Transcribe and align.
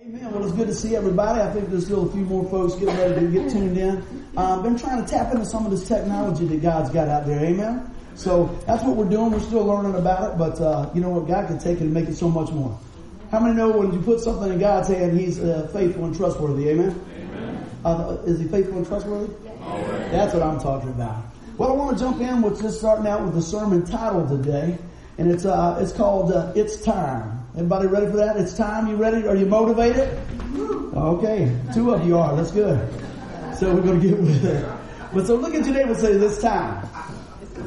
Amen. 0.00 0.32
Well, 0.32 0.44
it's 0.44 0.52
good 0.54 0.66
to 0.66 0.74
see 0.74 0.96
everybody. 0.96 1.40
I 1.40 1.50
think 1.52 1.70
there's 1.70 1.84
still 1.84 2.08
a 2.08 2.12
few 2.12 2.22
more 2.22 2.44
folks 2.50 2.74
getting 2.74 2.96
ready 2.96 3.26
to 3.26 3.26
get 3.30 3.50
tuned 3.50 3.76
in. 3.76 3.98
I've 4.36 4.58
um, 4.58 4.62
been 4.62 4.78
trying 4.78 5.04
to 5.04 5.08
tap 5.08 5.32
into 5.32 5.46
some 5.46 5.64
of 5.64 5.70
this 5.70 5.86
technology 5.86 6.46
that 6.46 6.62
God's 6.62 6.90
got 6.90 7.08
out 7.08 7.26
there. 7.26 7.44
Amen. 7.44 7.90
So 8.14 8.46
that's 8.66 8.82
what 8.82 8.96
we're 8.96 9.08
doing. 9.08 9.32
We're 9.32 9.40
still 9.40 9.64
learning 9.64 9.94
about 9.94 10.32
it, 10.32 10.38
but 10.38 10.60
uh, 10.60 10.90
you 10.94 11.00
know 11.00 11.10
what? 11.10 11.28
God 11.28 11.46
can 11.46 11.58
take 11.58 11.78
it 11.78 11.82
and 11.82 11.94
make 11.94 12.08
it 12.08 12.14
so 12.14 12.28
much 12.28 12.50
more. 12.50 12.78
How 13.30 13.40
many 13.40 13.54
know 13.54 13.70
when 13.70 13.92
you 13.92 14.00
put 14.00 14.20
something 14.20 14.52
in 14.52 14.58
God's 14.58 14.88
hand, 14.88 15.18
He's 15.18 15.40
uh, 15.40 15.68
faithful 15.72 16.04
and 16.06 16.16
trustworthy? 16.16 16.70
Amen. 16.70 17.04
Amen. 17.16 17.70
Uh, 17.84 18.16
is 18.24 18.40
He 18.40 18.48
faithful 18.48 18.78
and 18.78 18.86
trustworthy? 18.86 19.32
Yes. 19.44 20.12
That's 20.12 20.34
what 20.34 20.42
I'm 20.42 20.60
talking 20.60 20.90
about. 20.90 21.24
Well, 21.58 21.70
I 21.70 21.72
want 21.74 21.98
to 21.98 22.04
jump 22.04 22.20
in 22.20 22.42
with 22.42 22.60
just 22.60 22.78
starting 22.78 23.06
out 23.06 23.24
with 23.24 23.34
the 23.34 23.42
sermon 23.42 23.84
title 23.84 24.26
today, 24.28 24.78
and 25.18 25.30
it's 25.30 25.44
uh, 25.44 25.78
it's 25.80 25.92
called 25.92 26.32
uh, 26.32 26.52
"It's 26.56 26.82
Time." 26.82 27.43
Everybody 27.56 27.86
ready 27.86 28.06
for 28.06 28.16
that? 28.16 28.36
It's 28.36 28.54
time. 28.54 28.88
You 28.88 28.96
ready? 28.96 29.28
Are 29.28 29.36
you 29.36 29.46
motivated? 29.46 30.18
Okay, 30.92 31.56
two 31.72 31.94
of 31.94 32.04
you 32.04 32.18
are. 32.18 32.34
That's 32.34 32.50
good. 32.50 32.76
So 33.56 33.72
we're 33.72 33.82
going 33.82 34.00
to 34.00 34.08
get 34.08 34.18
with 34.18 34.44
it. 34.44 34.68
But 35.12 35.28
so 35.28 35.36
look 35.36 35.54
at 35.54 35.64
your 35.64 35.72
neighbor 35.72 35.92
and 35.92 36.00
say, 36.00 36.16
"This 36.16 36.42
time." 36.42 36.84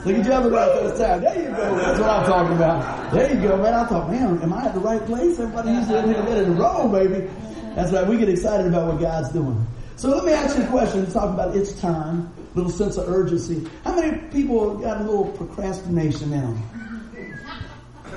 Look 0.06 0.18
at 0.18 0.26
your 0.26 0.34
other 0.34 0.50
right 0.52 0.84
this 0.84 1.00
time. 1.00 1.22
There 1.22 1.42
you 1.42 1.56
go. 1.56 1.76
That's 1.78 2.00
what 2.02 2.10
I'm 2.10 2.26
talking 2.26 2.58
about. 2.58 3.14
There 3.14 3.34
you 3.34 3.42
go, 3.42 3.56
man. 3.56 3.74
I 3.74 3.86
thought, 3.86 4.12
man, 4.12 4.42
am 4.42 4.52
I 4.52 4.66
at 4.66 4.74
the 4.74 4.82
right 4.82 5.06
place? 5.06 5.40
Everybody 5.40 5.72
usually 5.72 6.00
in 6.00 6.06
here 6.26 6.38
in 6.38 6.46
to 6.46 6.52
roll, 6.52 6.90
baby. 6.90 7.30
That's 7.74 7.94
right. 7.94 8.06
We 8.06 8.18
get 8.18 8.28
excited 8.28 8.68
about 8.68 8.88
what 8.92 9.00
God's 9.00 9.30
doing. 9.30 9.66
So 9.96 10.10
let 10.10 10.26
me 10.26 10.34
ask 10.34 10.58
you 10.58 10.64
a 10.64 10.68
question. 10.68 11.00
Let's 11.02 11.14
talk 11.14 11.34
about 11.34 11.56
it's 11.56 11.80
time. 11.80 12.30
Little 12.56 12.72
sense 12.72 12.98
of 12.98 13.08
urgency. 13.08 13.66
How 13.86 13.96
many 13.96 14.18
people 14.32 14.78
got 14.80 15.00
a 15.00 15.04
little 15.04 15.30
procrastination 15.30 16.34
in 16.34 16.42
them? 16.42 16.64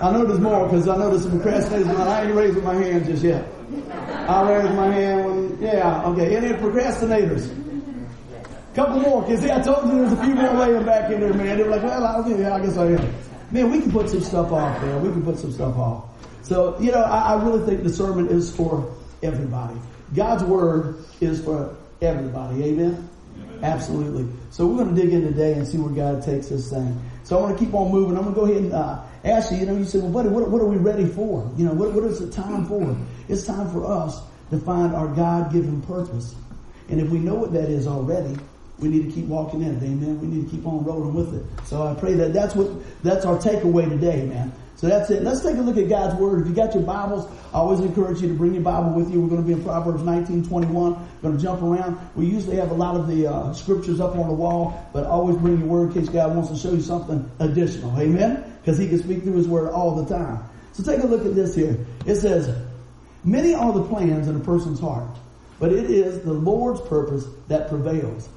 I 0.03 0.11
know 0.13 0.25
there's 0.25 0.41
more 0.41 0.67
because 0.67 0.89
I 0.89 0.97
know 0.97 1.11
there's 1.11 1.25
some 1.25 1.39
procrastinators. 1.41 1.95
I 1.99 2.25
ain't 2.25 2.35
raising 2.35 2.65
my 2.65 2.75
hand 2.75 3.05
just 3.05 3.23
yet. 3.23 3.47
I'll 4.29 4.47
raise 4.47 4.75
my 4.75 4.87
hand 4.87 5.25
when, 5.27 5.63
yeah, 5.63 6.07
okay. 6.07 6.37
Any 6.37 6.49
procrastinators? 6.55 7.57
Couple 8.75 9.01
more, 9.01 9.23
cause 9.25 9.41
see, 9.41 9.51
I 9.51 9.61
told 9.61 9.87
you 9.87 9.99
there's 9.99 10.13
a 10.13 10.25
few 10.25 10.35
more 10.35 10.55
laying 10.55 10.85
back 10.87 11.11
in 11.11 11.21
there, 11.21 11.35
man. 11.35 11.59
They 11.59 11.65
were 11.65 11.71
like, 11.71 11.83
well, 11.83 12.21
okay, 12.21 12.41
yeah, 12.41 12.55
I 12.55 12.61
guess 12.61 12.77
I 12.77 12.87
am. 12.87 13.15
Man, 13.51 13.71
we 13.71 13.81
can 13.81 13.91
put 13.91 14.09
some 14.09 14.21
stuff 14.21 14.53
off, 14.53 14.81
man. 14.81 15.03
We 15.03 15.11
can 15.11 15.25
put 15.25 15.39
some 15.39 15.53
stuff 15.53 15.77
off. 15.77 16.05
So, 16.43 16.79
you 16.81 16.93
know, 16.93 17.03
I, 17.03 17.35
I 17.35 17.43
really 17.43 17.67
think 17.67 17.83
the 17.83 17.91
sermon 17.91 18.29
is 18.29 18.55
for 18.55 18.95
everybody. 19.23 19.75
God's 20.15 20.45
word 20.45 21.05
is 21.21 21.43
for 21.45 21.77
everybody. 22.01 22.63
Amen? 22.65 23.09
Amen. 23.37 23.65
Absolutely. 23.65 24.29
So 24.51 24.67
we're 24.67 24.85
going 24.85 24.95
to 24.95 25.03
dig 25.03 25.13
in 25.13 25.23
today 25.23 25.55
and 25.55 25.67
see 25.67 25.79
where 25.79 25.93
God 25.93 26.23
takes 26.25 26.49
this 26.49 26.71
thing. 26.71 26.99
So 27.31 27.39
I 27.39 27.43
want 27.43 27.57
to 27.57 27.65
keep 27.65 27.73
on 27.75 27.93
moving. 27.93 28.19
I'm 28.19 28.25
going 28.25 28.35
to 28.35 28.41
go 28.41 28.47
ahead 28.47 28.63
and 28.65 28.73
uh, 28.73 29.03
ask 29.23 29.53
you, 29.53 29.59
you 29.59 29.67
know, 29.67 29.77
you 29.77 29.85
said, 29.85 30.03
well, 30.03 30.11
buddy, 30.11 30.31
what, 30.31 30.51
what 30.51 30.61
are 30.61 30.67
we 30.67 30.79
ready 30.79 31.07
for? 31.07 31.49
You 31.57 31.67
know, 31.67 31.73
what, 31.73 31.93
what 31.93 32.03
is 32.03 32.19
the 32.19 32.29
time 32.29 32.67
for? 32.67 32.97
It's 33.29 33.47
time 33.47 33.71
for 33.71 33.87
us 33.87 34.21
to 34.51 34.59
find 34.59 34.97
our 34.97 35.07
God-given 35.07 35.83
purpose. 35.83 36.35
And 36.89 37.01
if 37.01 37.09
we 37.09 37.21
know 37.21 37.37
what 37.37 37.53
that 37.53 37.71
is 37.71 37.87
already, 37.87 38.37
we 38.81 38.89
need 38.89 39.05
to 39.05 39.13
keep 39.13 39.27
walking 39.27 39.63
in 39.63 39.77
it. 39.77 39.83
Amen. 39.85 40.21
We 40.21 40.27
need 40.27 40.51
to 40.51 40.51
keep 40.51 40.67
on 40.67 40.83
rolling 40.83 41.15
with 41.15 41.33
it. 41.33 41.67
So 41.69 41.87
I 41.87 41.95
pray 41.95 42.15
that 42.15 42.33
that's 42.33 42.57
what, 42.57 42.69
that's 43.05 43.25
our 43.25 43.39
takeaway 43.39 43.89
today, 43.89 44.27
man. 44.27 44.53
So 44.81 44.89
that's 44.89 45.11
it. 45.11 45.23
Let's 45.23 45.43
take 45.43 45.59
a 45.59 45.61
look 45.61 45.77
at 45.77 45.91
God's 45.91 46.19
Word. 46.19 46.41
If 46.41 46.49
you 46.49 46.55
got 46.55 46.73
your 46.73 46.85
Bibles, 46.85 47.31
I 47.53 47.59
always 47.59 47.81
encourage 47.81 48.23
you 48.23 48.29
to 48.29 48.35
bring 48.35 48.55
your 48.55 48.63
Bible 48.63 48.95
with 48.95 49.13
you. 49.13 49.21
We're 49.21 49.29
going 49.29 49.43
to 49.43 49.47
be 49.47 49.53
in 49.53 49.63
Proverbs 49.63 50.03
19, 50.03 50.49
21. 50.49 50.93
We're 50.93 50.99
going 51.21 51.37
to 51.37 51.43
jump 51.43 51.61
around. 51.61 51.99
We 52.17 52.25
usually 52.25 52.57
have 52.57 52.71
a 52.71 52.75
lot 52.75 52.97
of 52.97 53.07
the 53.07 53.27
uh, 53.27 53.53
scriptures 53.53 54.01
up 54.01 54.17
on 54.17 54.27
the 54.27 54.33
wall, 54.33 54.89
but 54.95 55.05
always 55.05 55.37
bring 55.37 55.59
your 55.59 55.69
Word 55.69 55.89
in 55.89 56.01
case 56.01 56.09
God 56.09 56.35
wants 56.35 56.49
to 56.49 56.57
show 56.57 56.73
you 56.73 56.81
something 56.81 57.31
additional. 57.41 57.95
Amen? 58.01 58.57
Because 58.63 58.79
He 58.79 58.89
can 58.89 59.03
speak 59.03 59.23
through 59.23 59.37
His 59.37 59.47
Word 59.47 59.69
all 59.69 60.03
the 60.03 60.07
time. 60.07 60.43
So 60.73 60.83
take 60.83 61.05
a 61.05 61.07
look 61.07 61.27
at 61.27 61.35
this 61.35 61.55
here. 61.55 61.77
It 62.07 62.15
says, 62.15 62.49
Many 63.23 63.53
are 63.53 63.75
the 63.75 63.85
plans 63.85 64.29
in 64.29 64.37
a 64.37 64.41
person's 64.41 64.81
heart, 64.81 65.15
but 65.59 65.75
it 65.75 65.91
is 65.91 66.25
the 66.25 66.33
Lord's 66.33 66.81
purpose 66.81 67.27
that 67.49 67.69
prevails. 67.69 68.31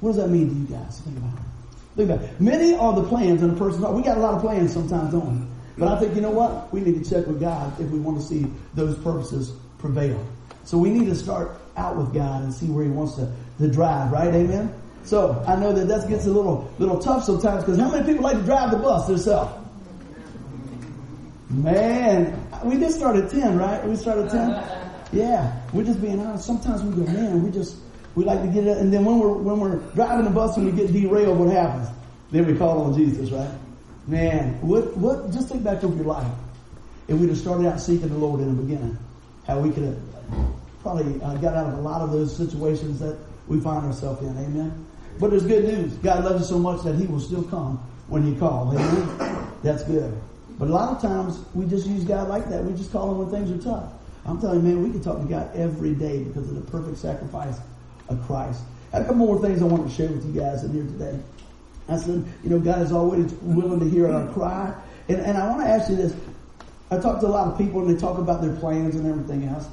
What 0.00 0.14
does 0.14 0.16
that 0.16 0.28
mean 0.28 0.48
to 0.48 0.54
you 0.54 0.78
guys? 0.78 1.00
Think 1.00 1.18
about 1.18 1.34
it. 1.34 1.51
Think 1.96 2.10
about 2.10 2.24
it. 2.24 2.40
Many 2.40 2.74
are 2.74 2.94
the 2.94 3.04
plans 3.04 3.42
in 3.42 3.50
a 3.50 3.54
person's 3.54 3.82
heart. 3.82 3.94
We 3.94 4.02
got 4.02 4.16
a 4.16 4.20
lot 4.20 4.34
of 4.34 4.40
plans 4.40 4.72
sometimes, 4.72 5.12
don't 5.12 5.40
we? 5.40 5.46
But 5.78 5.88
I 5.88 5.98
think, 5.98 6.14
you 6.14 6.20
know 6.20 6.30
what? 6.30 6.72
We 6.72 6.80
need 6.80 7.02
to 7.02 7.10
check 7.10 7.26
with 7.26 7.40
God 7.40 7.78
if 7.80 7.88
we 7.90 7.98
want 7.98 8.20
to 8.20 8.24
see 8.24 8.46
those 8.74 8.96
purposes 8.98 9.52
prevail. 9.78 10.24
So 10.64 10.78
we 10.78 10.90
need 10.90 11.06
to 11.06 11.14
start 11.14 11.50
out 11.76 11.96
with 11.96 12.14
God 12.14 12.42
and 12.42 12.52
see 12.52 12.66
where 12.66 12.84
He 12.84 12.90
wants 12.90 13.16
to, 13.16 13.32
to 13.58 13.68
drive, 13.70 14.12
right? 14.12 14.32
Amen? 14.32 14.72
So 15.04 15.42
I 15.46 15.56
know 15.56 15.72
that 15.72 15.88
that 15.88 16.08
gets 16.08 16.26
a 16.26 16.30
little 16.30 16.70
little 16.78 16.98
tough 16.98 17.24
sometimes 17.24 17.64
because 17.64 17.78
how 17.78 17.90
many 17.90 18.06
people 18.06 18.22
like 18.22 18.36
to 18.36 18.44
drive 18.44 18.70
the 18.70 18.76
bus 18.76 19.06
themselves? 19.06 19.52
Man, 21.50 22.48
we 22.64 22.78
just 22.78 22.96
started 22.96 23.28
10, 23.28 23.58
right? 23.58 23.84
We 23.86 23.96
started 23.96 24.30
10? 24.30 24.50
Yeah, 25.12 25.60
we're 25.72 25.84
just 25.84 26.00
being 26.00 26.20
honest. 26.20 26.46
Sometimes 26.46 26.82
we 26.82 27.04
go, 27.04 27.12
man, 27.12 27.42
we 27.42 27.50
just, 27.50 27.76
we 28.14 28.24
like 28.24 28.42
to 28.42 28.48
get 28.48 28.66
it, 28.66 28.78
and 28.78 28.92
then 28.92 29.04
when 29.04 29.18
we're 29.18 29.32
when 29.32 29.58
we're 29.58 29.76
driving 29.94 30.24
the 30.24 30.30
bus 30.30 30.56
and 30.56 30.66
we 30.66 30.72
get 30.72 30.92
derailed, 30.92 31.38
what 31.38 31.50
happens? 31.50 31.88
Then 32.30 32.46
we 32.46 32.54
call 32.54 32.82
on 32.82 32.94
Jesus, 32.94 33.30
right? 33.30 33.50
Man, 34.06 34.60
what 34.60 34.96
what? 34.96 35.30
Just 35.30 35.48
think 35.48 35.64
back 35.64 35.82
over 35.82 35.94
your 35.94 36.04
life. 36.04 36.30
If 37.08 37.18
we'd 37.18 37.30
have 37.30 37.38
started 37.38 37.66
out 37.66 37.80
seeking 37.80 38.08
the 38.08 38.18
Lord 38.18 38.40
in 38.40 38.54
the 38.54 38.62
beginning, 38.62 38.98
how 39.46 39.60
we 39.60 39.70
could 39.70 39.84
have 39.84 39.98
probably 40.82 41.20
uh, 41.22 41.34
got 41.36 41.54
out 41.54 41.72
of 41.72 41.78
a 41.78 41.80
lot 41.80 42.02
of 42.02 42.12
those 42.12 42.36
situations 42.36 42.98
that 43.00 43.16
we 43.46 43.60
find 43.60 43.86
ourselves 43.86 44.20
in. 44.22 44.36
Amen. 44.36 44.86
But 45.18 45.30
there's 45.30 45.44
good 45.44 45.64
news. 45.64 45.92
God 45.94 46.24
loves 46.24 46.40
you 46.40 46.46
so 46.46 46.58
much 46.58 46.82
that 46.82 46.96
He 46.96 47.06
will 47.06 47.20
still 47.20 47.44
come 47.44 47.78
when 48.08 48.26
you 48.26 48.38
call. 48.38 48.76
Amen. 48.76 49.48
That's 49.62 49.84
good. 49.84 50.12
But 50.58 50.68
a 50.68 50.72
lot 50.72 50.94
of 50.94 51.00
times 51.00 51.40
we 51.54 51.66
just 51.66 51.86
use 51.86 52.04
God 52.04 52.28
like 52.28 52.48
that. 52.50 52.62
We 52.62 52.74
just 52.74 52.92
call 52.92 53.10
Him 53.10 53.18
when 53.18 53.30
things 53.30 53.50
are 53.50 53.70
tough. 53.70 53.92
I'm 54.24 54.40
telling 54.40 54.60
you, 54.60 54.74
man, 54.74 54.82
we 54.82 54.90
can 54.90 55.02
talk 55.02 55.18
to 55.18 55.26
God 55.26 55.54
every 55.56 55.94
day 55.94 56.22
because 56.24 56.48
of 56.48 56.54
the 56.54 56.70
perfect 56.70 56.98
sacrifice 56.98 57.58
of 58.12 58.26
Christ. 58.26 58.62
A 58.92 59.00
couple 59.00 59.16
more 59.16 59.40
things 59.40 59.62
I 59.62 59.64
want 59.64 59.88
to 59.88 59.94
share 59.94 60.08
with 60.08 60.24
you 60.26 60.40
guys 60.40 60.64
in 60.64 60.72
here 60.72 60.84
today. 60.84 61.18
I 61.88 61.96
said, 61.96 62.24
you 62.44 62.50
know, 62.50 62.60
God 62.60 62.82
is 62.82 62.92
always 62.92 63.32
willing 63.40 63.80
to 63.80 63.88
hear 63.88 64.10
our 64.12 64.30
cry. 64.32 64.74
And, 65.08 65.20
and 65.20 65.36
I 65.36 65.48
want 65.48 65.62
to 65.62 65.68
ask 65.68 65.90
you 65.90 65.96
this. 65.96 66.14
I 66.90 66.98
talk 66.98 67.20
to 67.20 67.26
a 67.26 67.28
lot 67.28 67.48
of 67.48 67.58
people 67.58 67.80
and 67.80 67.94
they 67.94 68.00
talk 68.00 68.18
about 68.18 68.42
their 68.42 68.54
plans 68.56 68.94
and 68.94 69.06
everything 69.06 69.48
else. 69.48 69.66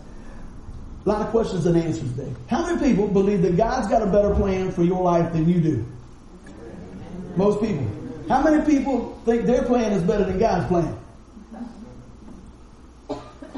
A 1.06 1.10
lot 1.10 1.22
of 1.22 1.28
questions 1.28 1.66
and 1.66 1.78
answers 1.78 2.12
today. 2.14 2.34
How 2.48 2.66
many 2.66 2.80
people 2.80 3.08
believe 3.08 3.42
that 3.42 3.58
God's 3.58 3.88
got 3.88 4.02
a 4.02 4.06
better 4.06 4.34
plan 4.34 4.72
for 4.72 4.84
your 4.84 5.02
life 5.02 5.32
than 5.34 5.48
you 5.48 5.60
do? 5.60 5.86
Most 7.36 7.62
people. 7.62 7.88
How 8.28 8.42
many 8.44 8.66
people 8.66 9.20
think 9.26 9.46
their 9.46 9.64
plan 9.64 9.92
is 9.92 10.04
better 10.04 10.24
than 10.24 10.40
God's 10.40 10.68
plan? 10.68 10.98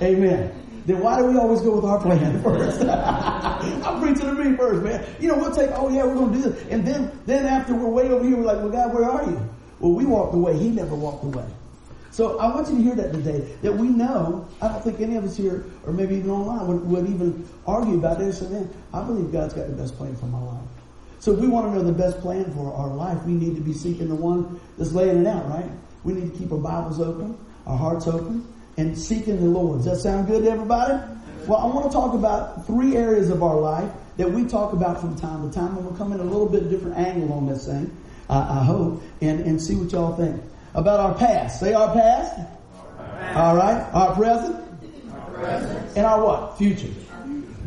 Amen 0.02 0.61
then 0.86 1.00
why 1.00 1.20
do 1.20 1.26
we 1.26 1.38
always 1.38 1.62
go 1.62 1.76
with 1.76 1.86
our 1.86 2.00
plan 2.00 2.42
first? 2.44 2.82
I'm 2.82 4.02
preaching 4.02 4.26
to 4.26 4.34
me 4.34 4.56
first, 4.58 4.84
man. 4.84 5.06
You 5.20 5.30
know, 5.30 5.38
we'll 5.38 5.56
take, 5.56 5.70
oh 5.74 5.90
yeah, 5.90 6.04
we're 6.06 6.28
to 6.28 6.34
do 6.34 6.50
this. 6.50 6.68
And 6.70 6.86
then, 6.86 7.12
then 7.26 7.46
after 7.46 7.74
we're 7.74 7.90
way 7.90 8.10
over 8.10 8.26
here, 8.26 8.38
we're 8.38 8.44
like, 8.44 8.58
well, 8.58 8.70
God, 8.70 8.94
where 8.94 9.10
are 9.10 9.24
you? 9.24 9.50
Well, 9.80 9.94
we 9.94 10.06
walked 10.06 10.34
away. 10.34 10.58
He 10.58 10.70
never 10.70 10.96
walked 10.96 11.24
away. 11.24 11.46
So 12.12 12.38
I 12.40 12.54
want 12.54 12.70
you 12.70 12.76
to 12.76 12.84
hear 12.84 12.96
that 12.96 13.14
today, 13.14 13.40
that 13.62 13.72
we 13.72 13.88
know, 13.88 14.48
I 14.62 14.68
don't 14.68 14.84
think 14.84 15.00
any 15.00 15.16
of 15.16 15.24
us 15.24 15.38
here, 15.38 15.64
or 15.86 15.94
maybe 15.94 16.16
even 16.16 16.30
online, 16.30 16.68
would, 16.68 16.86
would 16.86 17.10
even 17.10 17.48
argue 17.66 17.96
about 17.96 18.20
this. 18.20 18.42
And 18.42 18.54
then 18.54 18.70
I 18.94 19.02
believe 19.04 19.32
God's 19.32 19.54
got 19.54 19.68
the 19.68 19.74
best 19.74 19.96
plan 19.96 20.16
for 20.18 20.26
my 20.26 20.42
life. 20.42 20.62
So 21.20 21.32
if 21.32 21.40
we 21.40 21.48
want 21.48 21.68
to 21.68 21.78
know 21.78 21.84
the 21.84 21.94
best 21.94 22.20
plan 22.20 22.52
for 22.54 22.74
our 22.74 22.90
life, 22.90 23.24
we 23.24 23.34
need 23.34 23.56
to 23.56 23.62
be 23.62 23.74
seeking 23.74 24.10
the 24.10 24.16
one 24.16 24.60
that's 24.78 24.92
laying 24.92 25.20
it 25.20 25.28
out, 25.28 25.48
right? 25.50 25.70
We 26.04 26.14
need 26.14 26.34
to 26.34 26.38
keep 26.38 26.52
our 26.52 26.58
Bibles 26.58 27.00
open, 27.00 27.38
our 27.66 27.78
hearts 27.78 28.08
open, 28.08 28.51
and 28.78 28.98
seeking 28.98 29.38
the 29.38 29.46
Lord. 29.46 29.84
Does 29.84 29.86
that 29.86 29.98
sound 29.98 30.28
good 30.28 30.44
to 30.44 30.52
everybody? 30.52 30.94
Well, 31.48 31.60
I 31.60 31.66
want 31.66 31.86
to 31.88 31.92
talk 31.92 32.14
about 32.14 32.68
three 32.68 32.96
areas 32.96 33.30
of 33.30 33.42
our 33.44 33.60
life 33.60 33.92
that 34.18 34.32
we 34.32 34.46
talk 34.46 34.74
about 34.74 35.02
from 35.02 35.16
time 35.16 35.50
to 35.50 35.56
time, 35.56 35.76
and 35.78 35.86
we'll 35.86 35.96
come 35.96 36.14
in 36.14 36.20
a 36.20 36.24
little 36.24 36.48
bit 36.48 36.70
different 36.70 36.98
angle 36.98 37.34
on 37.34 37.48
this 37.48 37.66
thing, 37.66 37.96
uh, 38.30 38.60
I 38.62 38.64
hope, 38.64 39.02
and, 39.22 39.40
and 39.42 39.62
see 39.62 39.76
what 39.76 39.92
y'all 39.92 40.16
think. 40.16 40.42
About 40.74 41.00
our 41.00 41.14
past. 41.16 41.60
Say 41.60 41.74
our 41.74 41.94
past. 41.94 42.40
Our 42.40 43.08
past. 43.18 43.38
All 43.38 43.56
right. 43.56 43.94
Our 43.94 44.16
present. 44.16 44.56
Our 45.12 45.32
present. 45.32 45.98
And 45.98 46.06
our 46.06 46.24
what? 46.24 46.58
Future. 46.58 46.94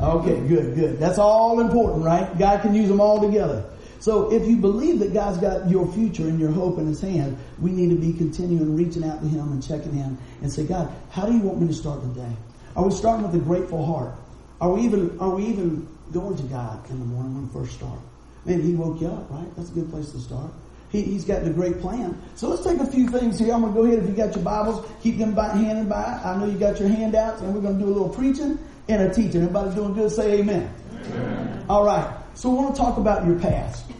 Okay, 0.01 0.41
good, 0.49 0.75
good. 0.75 0.99
That's 0.99 1.19
all 1.19 1.61
important, 1.61 2.05
right? 2.05 2.37
God 2.39 2.63
can 2.63 2.75
use 2.75 2.89
them 2.89 3.01
all 3.01 3.21
together. 3.21 3.65
So 4.05 4.31
if 4.31 4.47
you 4.47 4.59
believe 4.59 4.99
that 4.99 5.15
God's 5.15 5.39
got 5.39 5.71
your 5.71 5.91
future 5.91 6.25
and 6.25 6.39
your 6.39 6.51
hope 6.51 6.79
in 6.79 6.87
his 6.87 7.01
hand, 7.01 7.39
we 7.59 7.71
need 7.71 7.89
to 7.89 7.97
be 7.97 8.13
continuing 8.13 8.77
reaching 8.77 9.03
out 9.03 9.23
to 9.23 9.27
him 9.27 9.51
and 9.51 9.67
checking 9.67 9.99
in 9.99 10.19
and 10.43 10.53
say, 10.53 10.67
God, 10.67 10.95
how 11.09 11.25
do 11.25 11.33
you 11.33 11.39
want 11.39 11.59
me 11.63 11.69
to 11.69 11.73
start 11.73 12.03
the 12.03 12.21
day? 12.21 12.37
Are 12.77 12.85
we 12.85 12.91
starting 12.91 13.27
with 13.27 13.35
a 13.35 13.43
grateful 13.43 13.83
heart? 13.83 14.13
Are 14.61 14.71
we 14.71 14.83
even, 14.83 15.19
are 15.21 15.31
we 15.31 15.47
even 15.47 15.89
going 16.13 16.37
to 16.37 16.43
God 16.43 16.91
in 16.91 16.99
the 16.99 17.07
morning 17.07 17.35
when 17.35 17.49
we 17.49 17.53
first 17.55 17.79
start? 17.79 17.99
Man, 18.45 18.61
he 18.61 18.75
woke 18.75 19.01
you 19.01 19.07
up, 19.07 19.31
right? 19.31 19.57
That's 19.57 19.71
a 19.71 19.73
good 19.73 19.89
place 19.89 20.11
to 20.11 20.21
start. 20.21 20.53
He, 20.91 21.15
has 21.15 21.25
got 21.25 21.43
a 21.43 21.49
great 21.49 21.81
plan. 21.81 22.21
So 22.35 22.49
let's 22.49 22.63
take 22.63 22.81
a 22.81 22.87
few 22.87 23.09
things 23.09 23.39
here. 23.39 23.55
I'm 23.55 23.63
going 23.63 23.73
to 23.73 23.81
go 23.81 23.87
ahead. 23.87 24.01
If 24.01 24.11
you 24.11 24.15
got 24.15 24.35
your 24.35 24.45
Bibles, 24.45 24.87
keep 25.03 25.17
them 25.17 25.35
by 25.35 25.49
hand 25.49 25.79
and 25.79 25.89
by. 25.89 26.21
I 26.23 26.37
know 26.37 26.45
you 26.45 26.59
got 26.59 26.79
your 26.79 26.91
handouts, 26.91 27.41
and 27.41 27.55
we're 27.55 27.63
going 27.63 27.79
to 27.79 27.83
do 27.83 27.91
a 27.91 27.95
little 27.95 28.11
preaching 28.11 28.59
and 28.87 29.03
a 29.03 29.15
teaching. 29.15 29.41
Everybody 29.41 29.75
doing 29.75 29.95
good? 29.95 30.11
Say 30.11 30.41
amen. 30.41 30.71
amen. 31.07 31.65
All 31.71 31.87
right. 31.87 32.15
So 32.35 32.51
we 32.51 32.57
want 32.57 32.77
to 32.77 32.83
talk 32.83 32.99
about 32.99 33.25
your 33.25 33.41
past. 33.41 33.94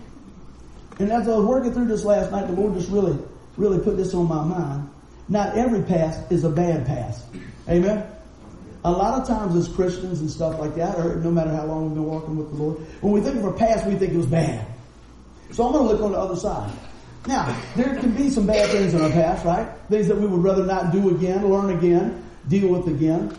And 0.99 1.11
as 1.11 1.29
I 1.29 1.37
was 1.37 1.47
working 1.47 1.73
through 1.73 1.87
this 1.87 2.05
last 2.05 2.31
night, 2.31 2.47
the 2.47 2.53
Lord 2.53 2.75
just 2.75 2.91
really, 2.91 3.19
really 3.57 3.79
put 3.79 3.97
this 3.97 4.15
on 4.15 4.29
my 4.29 4.45
mind. 4.45 4.89
Not 5.29 5.57
every 5.57 5.83
past 5.83 6.31
is 6.31 6.45
a 6.45 6.51
bad 6.51 6.87
past. 6.87 7.25
Amen? 7.69 8.07
a 8.85 8.93
lot 8.93 9.19
of 9.19 9.27
times 9.27 9.57
as 9.57 9.75
Christians 9.75 10.21
and 10.21 10.31
stuff 10.31 10.61
like 10.61 10.75
that, 10.75 10.99
or 10.99 11.17
no 11.17 11.31
matter 11.31 11.51
how 11.51 11.65
long 11.65 11.87
we've 11.87 11.95
been 11.95 12.05
walking 12.05 12.37
with 12.37 12.51
the 12.51 12.63
Lord, 12.63 12.77
when 13.01 13.13
we 13.15 13.21
think 13.23 13.37
of 13.37 13.45
our 13.45 13.53
past, 13.53 13.87
we 13.87 13.95
think 13.95 14.13
it 14.13 14.17
was 14.17 14.27
bad. 14.27 14.67
So 15.53 15.67
I'm 15.67 15.73
going 15.73 15.87
to 15.87 15.93
look 15.93 16.03
on 16.03 16.13
the 16.13 16.19
other 16.19 16.37
side. 16.37 16.71
Now, 17.27 17.59
there 17.75 17.97
can 17.97 18.15
be 18.15 18.29
some 18.29 18.47
bad 18.47 18.69
things 18.69 18.93
in 18.93 19.01
our 19.01 19.11
past, 19.11 19.47
right? 19.47 19.67
Things 19.89 20.09
that 20.09 20.19
we 20.19 20.27
would 20.27 20.43
rather 20.43 20.67
not 20.67 20.93
do 20.93 21.17
again, 21.17 21.49
learn 21.49 21.71
again, 21.77 22.23
deal 22.49 22.69
with 22.69 22.87
again. 22.87 23.35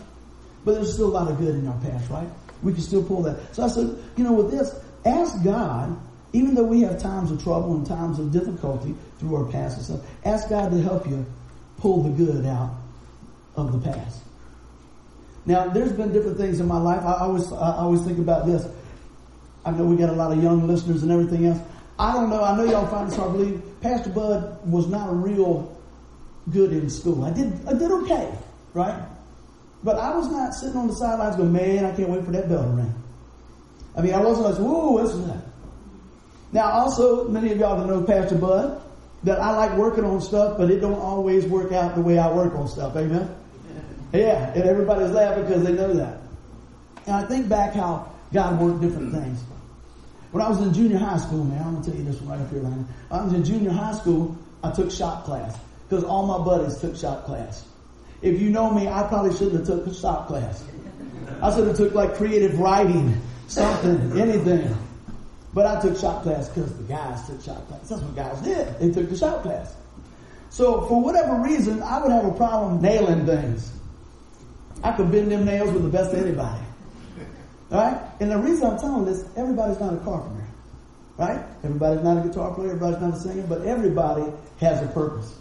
But 0.63 0.75
there's 0.75 0.93
still 0.93 1.07
a 1.07 1.13
lot 1.13 1.29
of 1.29 1.37
good 1.37 1.53
in 1.53 1.67
our 1.67 1.79
past, 1.79 2.09
right? 2.09 2.27
We 2.63 2.73
can 2.73 2.81
still 2.81 3.03
pull 3.03 3.21
that. 3.23 3.53
So 3.53 3.63
I 3.63 3.67
said, 3.67 3.95
you 4.17 4.23
know, 4.23 4.33
with 4.33 4.49
this, 4.49 4.73
ask 5.05 5.43
God, 5.43 5.95
even 6.35 6.53
though 6.53 6.65
we 6.65 6.81
have 6.81 7.01
times 7.01 7.31
of 7.31 7.41
trouble 7.41 7.75
and 7.75 7.87
times 7.87 8.19
of 8.19 8.29
difficulty 8.31 8.93
through 9.19 9.35
our 9.37 9.45
past 9.45 9.77
and 9.77 9.85
stuff, 9.85 10.01
ask 10.25 10.49
God 10.49 10.69
to 10.71 10.81
help 10.81 11.07
you 11.07 11.25
pull 11.77 12.03
the 12.03 12.09
good 12.09 12.45
out 12.45 12.75
of 13.55 13.71
the 13.71 13.79
past. 13.89 14.21
Now, 15.45 15.69
there's 15.69 15.93
been 15.93 16.11
different 16.11 16.37
things 16.37 16.59
in 16.59 16.67
my 16.67 16.77
life. 16.77 17.01
I 17.03 17.19
always, 17.19 17.49
I 17.53 17.77
always 17.77 18.01
think 18.01 18.19
about 18.19 18.45
this. 18.45 18.67
I 19.63 19.71
know 19.71 19.85
we 19.85 19.95
got 19.95 20.09
a 20.09 20.13
lot 20.13 20.33
of 20.33 20.43
young 20.43 20.67
listeners 20.67 21.03
and 21.03 21.11
everything 21.11 21.45
else. 21.45 21.59
I 21.97 22.11
don't 22.11 22.29
know. 22.29 22.43
I 22.43 22.57
know 22.57 22.65
y'all 22.65 22.87
find 22.87 23.07
this 23.07 23.15
hard 23.15 23.31
to 23.31 23.37
believe. 23.37 23.61
Pastor 23.79 24.09
Bud 24.09 24.59
was 24.69 24.87
not 24.87 25.09
a 25.09 25.13
real 25.13 25.79
good 26.51 26.73
in 26.73 26.89
school. 26.89 27.23
I 27.23 27.31
did, 27.31 27.53
I 27.65 27.73
did 27.73 27.91
okay, 27.91 28.29
right? 28.73 29.01
But 29.85 29.99
I 29.99 30.13
was 30.13 30.29
not 30.29 30.53
sitting 30.53 30.75
on 30.75 30.87
the 30.87 30.95
sidelines 30.95 31.37
going, 31.37 31.53
man, 31.53 31.85
I 31.85 31.95
can't 31.95 32.09
wait 32.09 32.25
for 32.25 32.31
that 32.31 32.49
bell 32.49 32.63
to 32.63 32.69
ring. 32.69 32.93
I 33.95 34.01
mean, 34.01 34.13
I 34.13 34.19
wasn't 34.19 34.47
like, 34.47 34.57
whoa, 34.57 35.01
this 35.01 35.13
is 35.13 35.25
that. 35.27 35.54
Now, 36.51 36.69
also, 36.71 37.27
many 37.27 37.51
of 37.51 37.57
y'all 37.57 37.85
know 37.85 38.03
Pastor 38.03 38.35
Bud, 38.35 38.81
that 39.25 39.39
I 39.39 39.55
like 39.57 39.75
working 39.77 40.05
on 40.05 40.21
stuff, 40.21 40.57
but 40.57 40.69
it 40.69 40.79
don't 40.79 40.99
always 40.99 41.45
work 41.45 41.71
out 41.71 41.95
the 41.95 42.01
way 42.01 42.17
I 42.19 42.31
work 42.31 42.53
on 42.53 42.67
stuff. 42.67 42.95
Amen? 42.95 43.35
Yeah, 44.13 44.53
and 44.53 44.63
everybody's 44.63 45.11
laughing 45.11 45.43
because 45.43 45.63
they 45.63 45.73
know 45.73 45.93
that. 45.95 46.19
And 47.05 47.15
I 47.17 47.25
think 47.25 47.49
back 47.49 47.73
how 47.73 48.13
God 48.31 48.61
worked 48.61 48.79
different 48.79 49.11
things. 49.11 49.43
When 50.31 50.41
I 50.41 50.47
was 50.47 50.61
in 50.61 50.73
junior 50.73 50.97
high 50.97 51.17
school, 51.17 51.43
man, 51.43 51.61
I'm 51.61 51.73
gonna 51.73 51.85
tell 51.85 51.95
you 51.95 52.03
this 52.05 52.21
one 52.21 52.37
right 52.37 52.45
up 52.45 52.49
here, 52.49 52.61
Lana. 52.61 52.85
I 53.11 53.23
was 53.23 53.33
in 53.33 53.43
junior 53.43 53.71
high 53.71 53.93
school. 53.93 54.37
I 54.63 54.71
took 54.71 54.89
shop 54.89 55.25
class 55.25 55.57
because 55.89 56.05
all 56.05 56.25
my 56.27 56.37
buddies 56.45 56.77
took 56.77 56.95
shop 56.95 57.25
class. 57.25 57.65
If 58.21 58.39
you 58.39 58.51
know 58.51 58.71
me, 58.71 58.87
I 58.87 59.05
probably 59.07 59.33
shouldn't 59.33 59.67
have 59.67 59.85
took 59.85 59.93
shop 59.93 60.27
class. 60.27 60.63
I 61.41 61.53
should 61.53 61.67
have 61.67 61.75
took 61.75 61.93
like 61.93 62.15
creative 62.15 62.57
writing, 62.57 63.19
something, 63.47 64.17
anything. 64.17 64.75
But 65.55 65.65
I 65.65 65.79
took 65.81 65.97
shop 65.97 66.23
class 66.23 66.49
because 66.49 66.77
the 66.77 66.83
guys 66.83 67.25
took 67.25 67.41
shop 67.41 67.65
class. 67.69 67.87
That's 67.87 68.01
what 68.01 68.13
guys 68.13 68.41
did. 68.41 68.77
They 68.77 68.91
took 68.91 69.09
the 69.09 69.17
shop 69.17 69.41
class. 69.41 69.73
So 70.49 70.81
for 70.87 71.01
whatever 71.01 71.35
reason, 71.41 71.81
I 71.81 72.01
would 72.01 72.11
have 72.11 72.25
a 72.25 72.33
problem 72.33 72.81
nailing 72.81 73.25
things. 73.25 73.71
I 74.83 74.91
could 74.91 75.13
bend 75.13 75.31
them 75.31 75.45
nails 75.45 75.71
with 75.71 75.83
the 75.83 75.89
best 75.89 76.13
of 76.13 76.19
anybody. 76.19 76.61
Right? 77.71 77.97
And 78.19 78.31
the 78.31 78.37
reason 78.37 78.67
I'm 78.67 78.77
telling 78.77 79.05
this, 79.05 79.23
everybody's 79.37 79.79
not 79.79 79.93
a 79.93 79.97
carpenter. 79.97 80.43
Right? 81.17 81.41
Everybody's 81.63 82.03
not 82.03 82.17
a 82.17 82.27
guitar 82.27 82.53
player, 82.53 82.71
everybody's 82.71 82.99
not 82.99 83.13
a 83.13 83.19
singer, 83.19 83.45
but 83.47 83.61
everybody 83.61 84.25
has 84.59 84.83
a 84.83 84.87
purpose. 84.87 85.37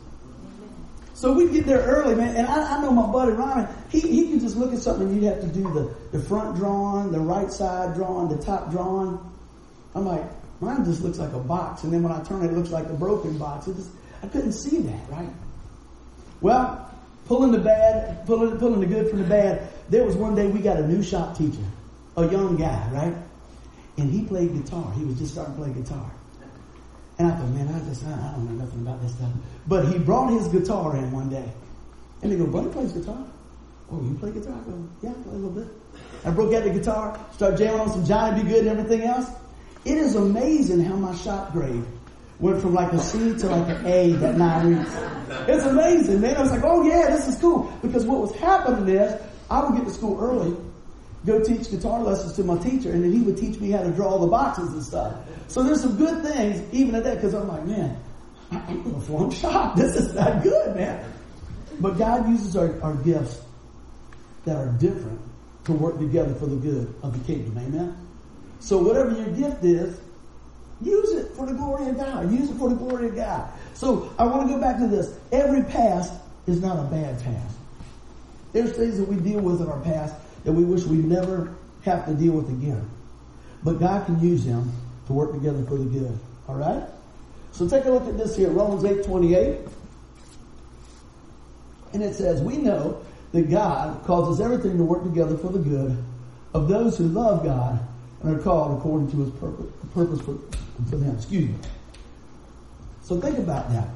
So 1.15 1.33
we 1.33 1.51
get 1.51 1.67
there 1.67 1.81
early, 1.81 2.15
man, 2.15 2.37
and 2.37 2.47
I, 2.47 2.77
I 2.77 2.83
know 2.83 2.93
my 2.93 3.11
buddy 3.11 3.33
Ryan, 3.33 3.69
he, 3.89 4.01
he 4.01 4.29
can 4.29 4.39
just 4.39 4.57
look 4.57 4.73
at 4.73 4.79
something 4.79 5.09
and 5.09 5.17
you'd 5.17 5.29
have 5.29 5.41
to 5.41 5.49
do 5.49 5.63
the, 5.73 6.17
the 6.17 6.25
front 6.25 6.57
drawing, 6.57 7.11
the 7.11 7.21
right 7.21 7.51
side 7.51 7.95
drawing, 7.95 8.29
the 8.29 8.43
top 8.43 8.71
drawing. 8.71 9.19
I'm 9.95 10.07
like, 10.07 10.25
mine 10.61 10.85
just 10.85 11.03
looks 11.03 11.19
like 11.19 11.33
a 11.33 11.39
box, 11.39 11.85
and 11.85 11.93
then 11.93 12.03
when 12.03 12.13
I 12.13 12.23
turn 12.25 12.43
it, 12.43 12.47
it 12.47 12.55
looks 12.55 12.71
like 12.71 12.87
a 12.87 12.95
broken 12.95 13.39
box. 13.39 13.69
It 13.69 13.77
just, 13.77 13.91
I 14.23 14.27
couldn't 14.27 14.53
see 14.53 14.79
that, 14.79 15.11
right? 15.11 15.29
Well, 16.41 16.91
pulling 17.27 17.53
the 17.53 17.59
bad, 17.59 18.27
pulling, 18.27 18.59
pulling 18.59 18.81
the 18.81 18.87
good 18.87 19.11
from 19.11 19.21
the 19.21 19.29
bad, 19.29 19.69
there 19.89 20.05
was 20.05 20.17
one 20.17 20.35
day 20.35 20.47
we 20.47 20.61
got 20.61 20.79
a 20.79 20.87
new 20.87 21.03
shop 21.03 21.37
teacher 21.37 21.65
a 22.17 22.31
young 22.31 22.57
guy, 22.57 22.89
right? 22.93 23.15
And 23.97 24.11
he 24.11 24.23
played 24.23 24.53
guitar. 24.53 24.93
He 24.93 25.05
was 25.05 25.19
just 25.19 25.33
starting 25.33 25.55
to 25.55 25.61
play 25.63 25.73
guitar. 25.73 26.11
And 27.19 27.29
I 27.29 27.37
thought, 27.37 27.49
man, 27.51 27.69
I 27.69 27.79
just, 27.89 28.05
I 28.05 28.33
don't 28.33 28.45
know 28.45 28.65
nothing 28.65 28.81
about 28.81 29.01
this 29.03 29.13
stuff. 29.15 29.31
But 29.69 29.87
he 29.87 29.99
brought 29.99 30.33
his 30.33 30.49
guitar 30.49 30.97
in 30.97 31.13
one 31.13 31.29
day. 31.29 31.49
And 32.23 32.33
they 32.33 32.37
go, 32.37 32.47
buddy 32.47 32.69
plays 32.71 32.93
guitar. 32.93 33.25
Oh, 33.91 34.01
you 34.03 34.17
play 34.19 34.33
guitar? 34.33 34.55
I 34.55 34.71
go, 34.71 34.89
yeah, 35.03 35.11
I 35.11 35.13
play 35.13 35.33
a 35.33 35.37
little 35.37 35.51
bit. 35.51 35.69
I 36.25 36.31
broke 36.31 36.55
out 36.55 36.65
the 36.65 36.71
guitar, 36.71 37.19
started 37.35 37.59
jamming 37.59 37.81
on 37.81 37.91
some 37.91 38.05
Johnny 38.05 38.43
B. 38.43 38.49
Goode 38.49 38.67
and 38.67 38.79
everything 38.79 39.03
else. 39.03 39.31
It 39.85 39.99
is 39.99 40.15
amazing 40.15 40.85
how 40.85 40.97
my 40.97 41.15
shop 41.15 41.53
grade 41.53 41.85
went 42.39 42.61
from 42.61 42.75
like 42.75 42.93
a 42.93 42.99
C 42.99 43.37
to 43.37 43.47
like 43.47 43.69
an 43.79 43.87
A 43.87 44.13
that 44.13 44.37
nine 44.37 44.79
weeks. 44.79 44.91
It's 45.49 45.65
amazing, 45.65 46.21
man. 46.21 46.37
I 46.37 46.43
was 46.43 46.51
like, 46.51 46.65
oh 46.65 46.83
yeah, 46.83 47.11
this 47.11 47.29
is 47.29 47.37
cool. 47.37 47.73
Because 47.83 48.05
what 48.05 48.21
was 48.21 48.35
happening 48.37 48.95
is, 48.95 49.21
I 49.51 49.63
would 49.63 49.77
get 49.77 49.87
to 49.87 49.93
school 49.93 50.19
early 50.21 50.57
go 51.27 51.43
teach 51.43 51.71
guitar 51.71 52.03
lessons 52.03 52.35
to 52.35 52.45
my 52.45 52.59
teacher, 52.59 52.93
and 52.93 53.03
then 53.03 53.13
he 53.13 53.21
would 53.21 53.37
teach 53.37 53.59
me 53.59 53.71
how 53.71 53.83
to 53.83 53.91
draw 53.91 54.19
the 54.19 54.27
boxes 54.27 54.73
and 54.73 54.83
stuff. 54.83 55.15
So 55.49 55.63
there's 55.63 55.81
some 55.81 55.97
good 55.97 56.23
things 56.23 56.63
even 56.73 56.95
at 56.95 57.05
that, 57.05 57.17
because 57.17 57.35
I'm 57.35 57.49
like, 57.49 57.65
man, 57.65 57.97
I'm 58.51 59.31
shop. 59.31 59.77
This 59.77 59.97
is 59.97 60.15
not 60.15 60.43
good, 60.43 60.77
man. 60.77 61.13
But 61.81 61.99
God 61.99 62.29
uses 62.29 62.57
our, 62.57 62.81
our 62.83 62.95
gifts 62.97 63.41
that 64.45 64.57
are 64.57 64.69
different 64.73 65.21
to 65.65 65.73
work 65.73 65.99
together 65.99 66.35
for 66.35 66.47
the 66.47 66.57
good 66.57 66.95
of 67.03 67.19
the 67.19 67.25
kingdom. 67.25 67.57
Amen. 67.59 68.04
So 68.61 68.79
whatever 68.79 69.11
your 69.11 69.29
gift 69.29 69.65
is, 69.65 70.01
use 70.81 71.13
it 71.13 71.33
for 71.33 71.47
the 71.47 71.53
glory 71.53 71.89
of 71.89 71.97
God. 71.97 72.31
Use 72.31 72.51
it 72.51 72.57
for 72.57 72.69
the 72.69 72.75
glory 72.75 73.09
of 73.09 73.17
God. 73.17 73.51
So 73.75 74.13
I 74.19 74.25
want 74.25 74.49
to 74.49 74.55
go 74.55 74.61
back 74.61 74.79
to 74.79 74.87
this. 74.87 75.19
Every 75.33 75.63
past 75.63 76.13
is 76.47 76.61
not 76.61 76.79
a 76.79 76.85
bad 76.85 77.23
past. 77.23 77.57
There's 78.53 78.73
things 78.73 78.99
that 78.99 79.09
we 79.09 79.17
deal 79.17 79.41
with 79.41 79.61
in 79.61 79.69
our 79.69 79.81
past 79.81 80.15
that 80.45 80.53
we 80.53 80.65
wish 80.65 80.85
we 80.85 80.99
never 80.99 81.55
have 81.85 82.07
to 82.07 82.15
deal 82.15 82.33
with 82.33 82.49
again. 82.49 82.89
But 83.63 83.81
God 83.81 84.07
can 84.07 84.21
use 84.21 84.45
them 84.45 84.73
to 85.07 85.13
work 85.13 85.33
together 85.33 85.65
for 85.65 85.77
the 85.77 85.85
good. 85.85 86.19
All 86.49 86.55
right? 86.55 86.85
So 87.53 87.69
take 87.69 87.85
a 87.85 87.91
look 87.91 88.07
at 88.07 88.19
this 88.19 88.37
here, 88.37 88.51
Romans 88.51 88.85
8 88.85 89.05
28. 89.05 89.61
And 91.95 92.03
it 92.03 92.15
says, 92.15 92.41
We 92.43 92.57
know 92.59 93.03
that 93.33 93.51
God 93.51 94.05
causes 94.05 94.41
everything 94.41 94.77
to 94.79 94.85
work 94.85 95.03
together 95.03 95.37
for 95.37 95.49
the 95.49 95.59
good 95.59 95.97
of 96.53 96.69
those 96.69 96.99
who 96.99 97.05
love 97.09 97.45
God 97.45 97.81
and 98.25 98.37
are 98.37 98.43
called 98.43 98.77
according 98.79 99.11
to 99.13 99.19
his 99.19 99.31
purpose, 99.39 99.67
purpose 99.95 100.21
for, 100.21 100.39
for 100.91 100.97
them. 100.97 101.15
Excuse 101.15 101.51
me. 101.51 101.55
So 103.03 103.21
think 103.21 103.39
about 103.39 103.71
that. 103.71 103.89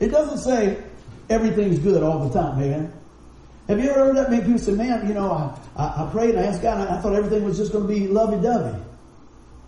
It 0.00 0.08
doesn't 0.08 0.38
say 0.38 0.82
everything's 1.28 1.78
good 1.78 2.02
all 2.02 2.28
the 2.28 2.32
time, 2.38 2.58
man. 2.58 2.92
Have 3.68 3.78
you 3.78 3.90
ever 3.90 4.06
heard 4.06 4.16
that? 4.16 4.30
Many 4.30 4.42
people 4.44 4.58
say, 4.58 4.72
man, 4.72 5.06
you 5.06 5.14
know, 5.14 5.30
I, 5.30 5.58
I, 5.76 6.04
I 6.04 6.10
prayed 6.10 6.30
and 6.30 6.40
I 6.40 6.44
asked 6.44 6.62
God 6.62 6.80
and 6.80 6.88
I 6.88 7.00
thought 7.00 7.14
everything 7.14 7.44
was 7.44 7.56
just 7.56 7.72
going 7.72 7.86
to 7.86 7.92
be 7.92 8.08
lovey-dovey. 8.08 8.78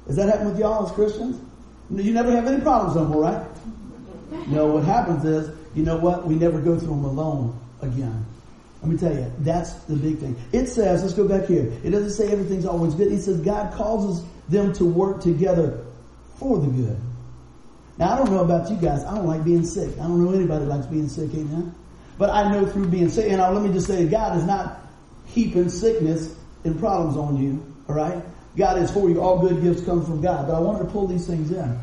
Has 0.07 0.17
that 0.17 0.29
happened 0.29 0.51
with 0.51 0.59
y'all 0.59 0.87
as 0.87 0.93
Christians? 0.93 1.39
You 1.91 2.13
never 2.13 2.31
have 2.31 2.47
any 2.47 2.61
problems 2.61 2.97
no 2.97 3.05
more, 3.05 3.23
right? 3.23 3.47
No, 4.49 4.67
what 4.69 4.85
happens 4.85 5.25
is, 5.25 5.51
you 5.75 5.83
know 5.83 5.97
what? 5.97 6.27
We 6.27 6.35
never 6.35 6.61
go 6.61 6.79
through 6.79 6.89
them 6.89 7.05
alone 7.05 7.59
again. 7.83 8.25
Let 8.81 8.91
me 8.91 8.97
tell 8.97 9.13
you, 9.13 9.31
that's 9.41 9.73
the 9.85 9.97
big 9.97 10.19
thing. 10.19 10.37
It 10.53 10.67
says, 10.67 11.03
let's 11.03 11.15
go 11.15 11.27
back 11.27 11.47
here. 11.47 11.73
It 11.83 11.91
doesn't 11.91 12.13
say 12.13 12.31
everything's 12.31 12.65
always 12.65 12.95
good. 12.95 13.13
It 13.13 13.23
says 13.23 13.41
God 13.41 13.73
causes 13.75 14.25
them 14.49 14.73
to 14.75 14.85
work 14.85 15.21
together 15.21 15.85
for 16.37 16.59
the 16.59 16.69
good. 16.69 16.97
Now, 17.99 18.13
I 18.13 18.19
don't 18.19 18.31
know 18.31 18.45
about 18.45 18.71
you 18.71 18.77
guys. 18.77 19.05
I 19.05 19.17
don't 19.17 19.27
like 19.27 19.45
being 19.45 19.65
sick. 19.65 19.91
I 19.99 20.03
don't 20.03 20.25
know 20.25 20.33
anybody 20.33 20.65
likes 20.65 20.87
being 20.87 21.09
sick, 21.09 21.31
amen? 21.35 21.75
But 22.17 22.31
I 22.31 22.51
know 22.53 22.67
through 22.67 22.89
being 22.89 23.09
sick, 23.09 23.31
and 23.31 23.41
let 23.41 23.63
me 23.63 23.73
just 23.73 23.89
say, 23.89 24.07
God 24.07 24.37
is 24.37 24.45
not 24.45 24.81
heaping 25.27 25.69
sickness 25.69 26.35
and 26.65 26.79
problems 26.79 27.17
on 27.17 27.37
you, 27.37 27.75
alright? 27.89 28.23
God 28.57 28.79
is 28.79 28.91
for 28.91 29.09
you. 29.11 29.21
All 29.21 29.39
good 29.41 29.61
gifts 29.63 29.85
come 29.85 30.05
from 30.05 30.21
God. 30.21 30.47
But 30.47 30.55
I 30.55 30.61
wanted 30.61 30.85
to 30.85 30.91
pull 30.91 31.07
these 31.07 31.27
things 31.27 31.51
in. 31.51 31.81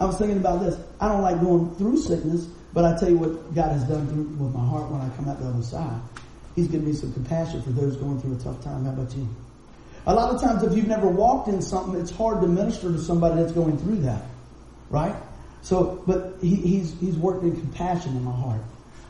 I 0.00 0.06
was 0.06 0.18
thinking 0.18 0.38
about 0.38 0.60
this. 0.60 0.78
I 1.00 1.08
don't 1.08 1.22
like 1.22 1.40
going 1.40 1.74
through 1.76 1.98
sickness, 1.98 2.48
but 2.74 2.84
I 2.84 2.98
tell 2.98 3.08
you 3.08 3.16
what 3.16 3.54
God 3.54 3.70
has 3.70 3.84
done 3.84 4.06
through, 4.08 4.44
with 4.44 4.52
my 4.52 4.66
heart 4.66 4.90
when 4.90 5.00
I 5.00 5.08
come 5.16 5.28
out 5.28 5.40
the 5.40 5.46
other 5.46 5.62
side. 5.62 6.00
He's 6.56 6.66
given 6.66 6.86
me 6.86 6.92
some 6.92 7.12
compassion 7.12 7.62
for 7.62 7.70
those 7.70 7.96
going 7.96 8.20
through 8.20 8.34
a 8.34 8.38
tough 8.38 8.62
time. 8.62 8.84
How 8.84 8.90
about 8.90 9.14
you? 9.16 9.28
A 10.06 10.14
lot 10.14 10.34
of 10.34 10.40
times 10.40 10.62
if 10.64 10.76
you've 10.76 10.88
never 10.88 11.08
walked 11.08 11.48
in 11.48 11.62
something, 11.62 11.98
it's 11.98 12.10
hard 12.10 12.40
to 12.42 12.48
minister 12.48 12.92
to 12.92 12.98
somebody 12.98 13.40
that's 13.40 13.52
going 13.52 13.78
through 13.78 13.96
that. 14.02 14.22
Right? 14.90 15.14
So, 15.62 16.02
but 16.06 16.34
he, 16.42 16.56
he's, 16.56 16.98
he's 17.00 17.14
in 17.14 17.60
compassion 17.60 18.16
in 18.16 18.24
my 18.24 18.34
heart. 18.34 18.60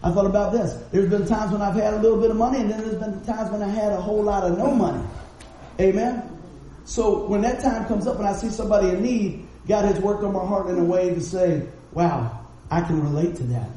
I 0.04 0.12
thought 0.12 0.26
about 0.26 0.52
this. 0.52 0.75
There's 0.92 1.11
been 1.11 1.26
times 1.26 1.50
when 1.50 1.62
I've 1.62 1.75
had 1.75 1.94
a 1.94 1.99
little 1.99 2.21
bit 2.21 2.30
of 2.30 2.37
money 2.37 2.61
and 2.61 2.71
then 2.71 2.78
there's 2.83 3.00
been 3.00 3.25
times 3.25 3.50
when 3.50 3.62
I 3.62 3.68
had 3.68 3.92
a 3.92 4.00
whole 4.00 4.23
lot 4.23 4.44
of 4.44 4.56
no 4.59 4.71
money. 4.73 5.02
Amen? 5.80 6.23
So 6.85 7.26
when 7.26 7.40
that 7.40 7.61
time 7.61 7.87
comes 7.87 8.06
up 8.06 8.18
and 8.18 8.26
I 8.26 8.35
see 8.35 8.50
somebody 8.50 8.90
in 8.90 9.02
need, 9.02 9.49
God 9.66 9.87
has 9.87 9.99
worked 9.99 10.23
on 10.23 10.35
my 10.35 10.44
heart 10.47 10.68
in 10.68 10.78
a 10.78 10.85
way 10.85 11.14
to 11.14 11.21
say, 11.21 11.66
wow, 11.92 12.43
I 12.74 12.80
can 12.80 13.00
relate 13.00 13.36
to 13.36 13.44
that. 13.44 13.68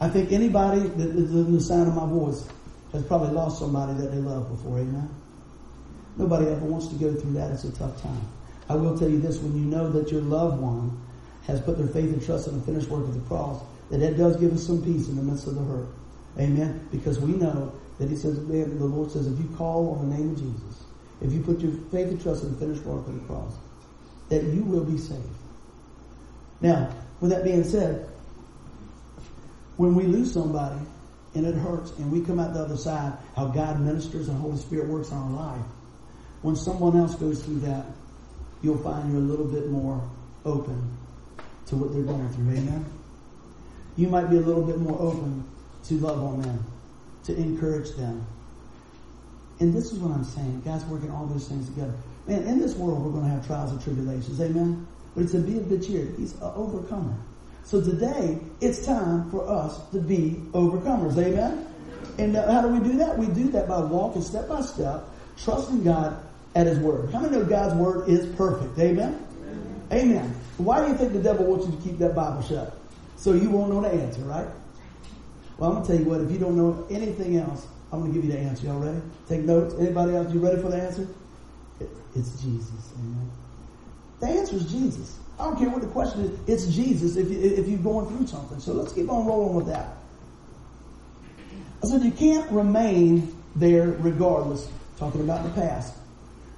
I 0.00 0.08
think 0.08 0.32
anybody 0.32 0.80
that 0.80 1.08
is 1.10 1.30
in 1.30 1.52
the 1.52 1.60
sound 1.60 1.88
of 1.88 1.94
my 1.94 2.06
voice 2.06 2.48
has 2.92 3.04
probably 3.04 3.34
lost 3.34 3.58
somebody 3.58 3.92
that 4.00 4.10
they 4.10 4.16
love 4.16 4.48
before. 4.48 4.78
Amen? 4.78 5.10
Nobody 6.16 6.46
ever 6.46 6.64
wants 6.64 6.86
to 6.88 6.94
go 6.94 7.12
through 7.12 7.32
that. 7.34 7.50
It's 7.50 7.64
a 7.64 7.72
tough 7.72 8.00
time. 8.00 8.26
I 8.70 8.76
will 8.76 8.98
tell 8.98 9.10
you 9.10 9.20
this, 9.20 9.40
when 9.40 9.54
you 9.58 9.66
know 9.66 9.90
that 9.90 10.10
your 10.10 10.22
loved 10.22 10.58
one 10.58 10.98
has 11.46 11.60
put 11.60 11.76
their 11.76 11.86
faith 11.86 12.10
and 12.10 12.24
trust 12.24 12.48
in 12.48 12.58
the 12.58 12.64
finished 12.64 12.88
work 12.88 13.04
of 13.04 13.12
the 13.12 13.20
cross, 13.28 13.62
that 13.90 14.00
it 14.00 14.14
does 14.14 14.38
give 14.38 14.54
us 14.54 14.66
some 14.66 14.82
peace 14.82 15.08
in 15.08 15.16
the 15.16 15.22
midst 15.22 15.46
of 15.46 15.54
the 15.54 15.62
hurt. 15.62 15.88
Amen. 16.38 16.88
Because 16.90 17.20
we 17.20 17.32
know 17.32 17.74
that 17.98 18.08
he 18.08 18.16
says, 18.16 18.38
man, 18.38 18.78
the 18.78 18.86
Lord 18.86 19.10
says, 19.10 19.26
if 19.26 19.38
you 19.38 19.54
call 19.58 19.98
on 19.98 20.08
the 20.08 20.16
name 20.16 20.30
of 20.30 20.38
Jesus, 20.38 20.84
if 21.20 21.30
you 21.30 21.42
put 21.42 21.60
your 21.60 21.72
faith 21.90 22.08
and 22.08 22.22
trust 22.22 22.42
in 22.42 22.54
the 22.54 22.58
finished 22.58 22.84
work 22.84 23.06
of 23.06 23.12
the 23.12 23.26
cross, 23.26 23.52
that 24.30 24.44
you 24.44 24.62
will 24.62 24.84
be 24.84 24.96
saved. 24.96 25.20
Now, 26.62 26.90
with 27.22 27.30
that 27.30 27.44
being 27.44 27.62
said, 27.62 28.08
when 29.76 29.94
we 29.94 30.02
lose 30.02 30.32
somebody 30.32 30.80
and 31.34 31.46
it 31.46 31.54
hurts 31.54 31.92
and 31.92 32.10
we 32.10 32.20
come 32.20 32.40
out 32.40 32.52
the 32.52 32.60
other 32.60 32.76
side, 32.76 33.12
how 33.36 33.46
God 33.46 33.80
ministers 33.80 34.28
and 34.28 34.36
Holy 34.38 34.58
Spirit 34.58 34.88
works 34.88 35.12
in 35.12 35.16
our 35.16 35.30
life, 35.30 35.64
when 36.42 36.56
someone 36.56 36.96
else 36.96 37.14
goes 37.14 37.42
through 37.44 37.60
that, 37.60 37.86
you'll 38.60 38.82
find 38.82 39.12
you're 39.12 39.20
a 39.20 39.24
little 39.24 39.46
bit 39.46 39.70
more 39.70 40.02
open 40.44 40.98
to 41.66 41.76
what 41.76 41.94
they're 41.94 42.02
going 42.02 42.28
through. 42.30 42.50
Amen? 42.50 42.84
You 43.96 44.08
might 44.08 44.28
be 44.28 44.36
a 44.36 44.40
little 44.40 44.64
bit 44.64 44.78
more 44.78 45.00
open 45.00 45.44
to 45.84 45.94
love 45.94 46.20
on 46.24 46.42
them, 46.42 46.66
to 47.24 47.36
encourage 47.36 47.94
them. 47.94 48.26
And 49.60 49.72
this 49.72 49.92
is 49.92 50.00
what 50.00 50.12
I'm 50.12 50.24
saying. 50.24 50.62
God's 50.64 50.84
working 50.86 51.12
all 51.12 51.26
those 51.26 51.46
things 51.46 51.68
together. 51.68 51.94
Man, 52.26 52.42
in 52.42 52.58
this 52.58 52.74
world, 52.74 53.04
we're 53.04 53.12
going 53.12 53.24
to 53.24 53.30
have 53.30 53.46
trials 53.46 53.70
and 53.70 53.80
tribulations. 53.80 54.40
Amen? 54.40 54.88
But 55.14 55.24
it's 55.24 55.34
a 55.34 55.40
be 55.40 55.58
of 55.58 55.68
good 55.68 55.84
cheer. 55.86 56.08
He's 56.16 56.32
an 56.34 56.52
overcomer. 56.54 57.14
So 57.64 57.80
today, 57.80 58.38
it's 58.60 58.84
time 58.84 59.30
for 59.30 59.48
us 59.48 59.78
to 59.90 60.00
be 60.00 60.40
overcomers. 60.52 61.16
Amen? 61.18 61.66
And 62.18 62.36
uh, 62.36 62.50
how 62.50 62.62
do 62.62 62.68
we 62.68 62.80
do 62.80 62.96
that? 62.98 63.16
We 63.16 63.26
do 63.26 63.50
that 63.50 63.68
by 63.68 63.80
walking 63.80 64.22
step 64.22 64.48
by 64.48 64.60
step, 64.62 65.04
trusting 65.38 65.84
God 65.84 66.16
at 66.54 66.66
His 66.66 66.78
Word. 66.78 67.12
How 67.12 67.20
many 67.20 67.36
know 67.36 67.44
God's 67.44 67.74
Word 67.74 68.08
is 68.08 68.26
perfect? 68.36 68.78
Amen? 68.78 69.24
Amen. 69.90 70.10
Amen. 70.16 70.34
Why 70.58 70.84
do 70.84 70.92
you 70.92 70.98
think 70.98 71.12
the 71.12 71.22
devil 71.22 71.46
wants 71.46 71.66
you 71.66 71.72
to 71.76 71.82
keep 71.82 71.98
that 71.98 72.14
Bible 72.14 72.42
shut? 72.42 72.76
So 73.16 73.32
you 73.32 73.50
won't 73.50 73.70
know 73.72 73.80
the 73.80 73.88
answer, 73.88 74.22
right? 74.22 74.48
Well, 75.56 75.70
I'm 75.70 75.76
going 75.76 75.86
to 75.86 75.92
tell 75.92 76.00
you 76.00 76.10
what, 76.10 76.20
if 76.20 76.30
you 76.30 76.38
don't 76.38 76.56
know 76.56 76.86
anything 76.90 77.36
else, 77.36 77.66
I'm 77.92 78.00
going 78.00 78.12
to 78.12 78.20
give 78.20 78.28
you 78.28 78.32
the 78.32 78.38
answer. 78.38 78.66
Y'all 78.66 78.80
ready? 78.80 79.00
Take 79.28 79.42
notes. 79.42 79.74
Anybody 79.78 80.16
else, 80.16 80.32
you 80.32 80.40
ready 80.40 80.60
for 80.60 80.68
the 80.68 80.82
answer? 80.82 81.06
It's 82.14 82.42
Jesus. 82.42 82.92
Amen. 82.98 83.30
The 84.22 84.28
answer 84.28 84.54
is 84.54 84.70
Jesus. 84.70 85.18
I 85.36 85.46
don't 85.46 85.58
care 85.58 85.68
what 85.68 85.82
the 85.82 85.88
question 85.88 86.20
is. 86.20 86.38
It's 86.46 86.72
Jesus 86.72 87.16
if, 87.16 87.28
you, 87.28 87.40
if 87.40 87.66
you're 87.66 87.78
going 87.80 88.06
through 88.06 88.28
something. 88.28 88.60
So 88.60 88.72
let's 88.72 88.92
keep 88.92 89.10
on 89.10 89.26
rolling 89.26 89.56
with 89.56 89.66
that. 89.66 89.96
I 91.82 91.88
said 91.88 92.04
you 92.04 92.12
can't 92.12 92.48
remain 92.52 93.36
there 93.56 93.88
regardless. 93.98 94.68
Talking 94.96 95.22
about 95.22 95.42
the 95.42 95.50
past. 95.60 95.94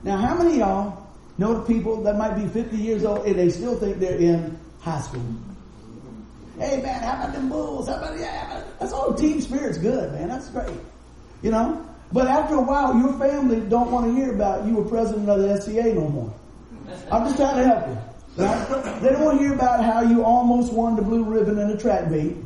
Now, 0.02 0.18
how 0.18 0.37
many 0.37 0.59
y'all 0.59 1.09
know 1.38 1.54
the 1.54 1.62
people 1.62 2.02
that 2.02 2.18
might 2.18 2.35
be 2.35 2.47
50 2.47 2.76
years 2.76 3.02
old 3.02 3.25
and 3.25 3.38
they 3.38 3.49
still 3.49 3.76
think 3.76 3.99
they're 3.99 4.18
in 4.18 4.59
high 4.80 5.00
school? 5.00 5.25
Hey 6.59 6.83
man, 6.83 7.02
how 7.02 7.14
about 7.14 7.33
them 7.33 7.49
Bulls? 7.49 7.88
How 7.88 7.97
about 7.97 8.18
yeah? 8.18 8.62
That's 8.78 8.92
all 8.92 9.14
team 9.14 9.40
spirit's 9.40 9.78
good, 9.78 10.12
man. 10.12 10.28
That's 10.28 10.50
great. 10.50 10.76
You 11.40 11.50
know? 11.50 11.83
But 12.12 12.26
after 12.26 12.56
a 12.56 12.62
while, 12.62 12.94
your 12.99 13.14
family 13.14 13.61
don't 13.62 13.90
want 13.90 14.06
to 14.06 14.14
hear 14.14 14.35
about 14.35 14.66
you 14.66 14.75
were 14.75 14.85
president 14.85 15.30
of 15.30 15.40
the 15.40 15.59
SCA 15.59 15.94
no 15.94 16.09
more. 16.09 16.35
I'm 17.10 17.24
just 17.24 17.36
trying 17.36 17.56
to 17.56 17.64
help 17.64 17.88
you. 17.88 17.98
Right? 18.36 19.00
They 19.00 19.10
don't 19.10 19.24
want 19.24 19.38
to 19.38 19.44
hear 19.44 19.54
about 19.54 19.84
how 19.84 20.02
you 20.02 20.24
almost 20.24 20.72
won 20.72 20.96
the 20.96 21.02
blue 21.02 21.24
ribbon 21.24 21.58
in 21.58 21.70
a 21.70 21.76
track 21.78 22.10
meet. 22.10 22.36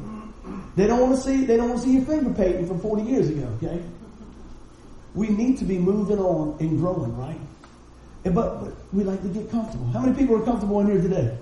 They 0.76 0.86
don't 0.86 1.00
want 1.00 1.16
to 1.16 1.20
see. 1.20 1.44
They 1.44 1.56
don't 1.56 1.70
want 1.70 1.80
to 1.80 1.86
see 1.86 1.94
your 1.94 2.04
finger 2.04 2.30
painting 2.30 2.66
from 2.66 2.80
40 2.80 3.02
years 3.02 3.28
ago. 3.28 3.48
Okay. 3.56 3.82
We 5.14 5.28
need 5.28 5.58
to 5.58 5.64
be 5.64 5.78
moving 5.78 6.18
on 6.18 6.56
and 6.60 6.78
growing, 6.78 7.16
right? 7.16 7.40
And, 8.24 8.34
but, 8.34 8.60
but 8.62 8.74
we 8.92 9.04
like 9.04 9.22
to 9.22 9.28
get 9.28 9.50
comfortable. 9.50 9.86
How 9.90 10.00
many 10.00 10.16
people 10.16 10.36
are 10.36 10.44
comfortable 10.44 10.80
in 10.80 10.86
here 10.88 11.00
today? 11.00 11.36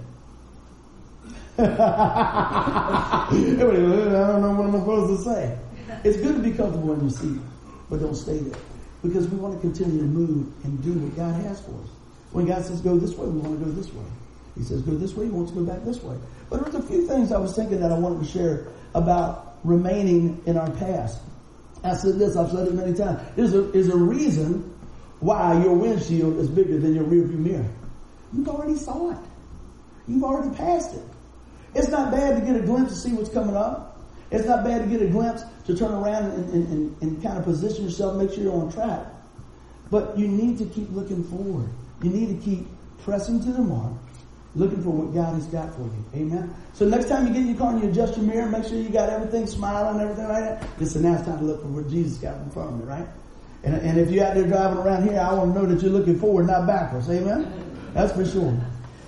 I 1.59 3.29
don't 3.31 4.43
know 4.43 4.53
what 4.53 4.67
I'm 4.67 4.73
supposed 4.73 5.25
to 5.25 5.31
say. 5.31 5.59
It's 6.05 6.19
good 6.19 6.37
to 6.37 6.43
be 6.43 6.53
comfortable 6.53 6.93
in 6.93 7.01
your 7.01 7.11
seat, 7.11 7.41
but 7.91 8.01
don't 8.01 8.15
stay 8.15 8.39
there. 8.39 8.61
Because 9.03 9.29
we 9.29 9.39
want 9.39 9.55
to 9.55 9.61
continue 9.61 9.99
to 9.99 10.05
move 10.05 10.53
and 10.65 10.83
do 10.83 10.93
what 10.93 11.17
God 11.17 11.35
has 11.43 11.61
for 11.61 11.73
us. 11.83 11.96
When 12.37 12.45
God 12.45 12.67
says 12.67 12.83
go 12.83 12.99
this 12.99 13.15
way, 13.15 13.27
we 13.27 13.41
want 13.41 13.59
to 13.59 13.65
go 13.65 13.71
this 13.71 13.91
way. 13.95 14.05
He 14.59 14.63
says 14.63 14.83
go 14.83 14.95
this 14.95 15.15
way, 15.15 15.25
he 15.25 15.31
wants 15.31 15.53
to 15.53 15.59
go 15.59 15.65
back 15.65 15.83
this 15.87 16.03
way. 16.03 16.19
But 16.51 16.63
there's 16.63 16.75
a 16.75 16.83
few 16.83 17.07
things 17.07 17.33
I 17.33 17.39
was 17.39 17.57
thinking 17.57 17.81
that 17.81 17.91
I 17.91 17.99
wanted 17.99 18.27
to 18.27 18.31
share 18.31 18.69
about 18.95 19.57
remaining 19.65 20.43
in 20.45 20.59
our 20.59 20.71
past. 20.73 21.19
I 21.83 21.95
said 21.95 22.19
this, 22.19 22.37
I've 22.37 22.51
said 22.51 22.69
it 22.69 22.75
many 22.75 22.93
times. 22.93 23.23
There's 23.37 23.55
a, 23.55 23.63
there's 23.63 23.89
a 23.89 23.97
reason 23.97 24.71
why 25.21 25.63
your 25.63 25.73
windshield 25.77 26.37
is 26.37 26.51
bigger 26.51 26.79
than 26.79 26.95
your 26.95 27.05
rearview 27.05 27.39
mirror. 27.39 27.71
You've 28.35 28.49
already 28.49 28.77
saw 28.77 29.13
it. 29.13 29.29
You've 30.07 30.23
already 30.23 30.55
passed 30.55 30.95
it. 30.95 31.05
It's 31.75 31.89
not 31.89 32.11
bad 32.11 32.39
to 32.39 32.45
get 32.45 32.55
a 32.55 32.67
glimpse 32.67 32.93
to 32.93 32.99
see 32.99 33.15
what's 33.15 33.31
coming 33.31 33.57
up. 33.57 33.99
It's 34.31 34.45
not 34.47 34.63
bad 34.63 34.85
to 34.85 34.91
get 34.91 35.01
a 35.01 35.09
glimpse 35.09 35.43
to 35.69 35.75
turn 35.75 35.91
around 35.93 36.33
and, 36.33 36.53
and, 36.53 36.69
and, 36.69 37.03
and 37.03 37.23
kind 37.23 37.39
of 37.39 37.45
position 37.45 37.85
yourself, 37.85 38.15
make 38.19 38.31
sure 38.31 38.43
you're 38.43 38.61
on 38.61 38.71
track. 38.71 39.07
But 39.91 40.19
you 40.19 40.29
need 40.29 40.59
to 40.59 40.67
keep 40.67 40.91
looking 40.93 41.25
forward. 41.25 41.71
You 42.03 42.11
need 42.11 42.39
to 42.39 42.45
keep 42.45 42.67
pressing 43.03 43.41
to 43.41 43.53
the 43.53 43.63
mark, 43.63 43.93
looking 44.55 44.83
for 44.83 44.91
what 44.91 45.15
God 45.15 45.35
has 45.35 45.47
got 45.47 45.75
for 45.75 45.83
you. 45.83 46.05
Amen. 46.15 46.55
So 46.75 46.87
next 46.87 47.09
time 47.09 47.27
you 47.27 47.33
get 47.33 47.43
in 47.43 47.49
your 47.49 47.59
car 47.59 47.73
and 47.73 47.83
you 47.83 47.89
adjust 47.89 48.17
your 48.17 48.27
mirror, 48.27 48.47
make 48.47 48.65
sure 48.65 48.77
you 48.77 48.89
got 48.89 49.09
everything 49.09 49.47
smiling 49.47 50.01
and 50.01 50.11
everything 50.11 50.29
like 50.29 50.61
that. 50.61 50.81
Listen, 50.81 51.03
now 51.03 51.17
time 51.23 51.39
to 51.39 51.45
look 51.45 51.63
for 51.63 51.69
what 51.69 51.89
Jesus 51.89 52.19
got 52.19 52.37
in 52.37 52.51
front 52.51 52.71
of 52.71 52.79
me, 52.79 52.85
right? 52.85 53.07
And, 53.65 53.75
and 53.77 53.99
if 53.99 54.11
you're 54.11 54.25
out 54.25 54.35
there 54.35 54.47
driving 54.47 54.79
around 54.79 55.09
here, 55.09 55.19
I 55.19 55.33
want 55.33 55.55
to 55.55 55.61
know 55.61 55.67
that 55.67 55.83
you're 55.83 55.93
looking 55.93 56.19
forward, 56.19 56.47
not 56.47 56.67
backwards. 56.67 57.09
Amen? 57.09 57.51
That's 57.95 58.13
for 58.13 58.25
sure. 58.25 58.57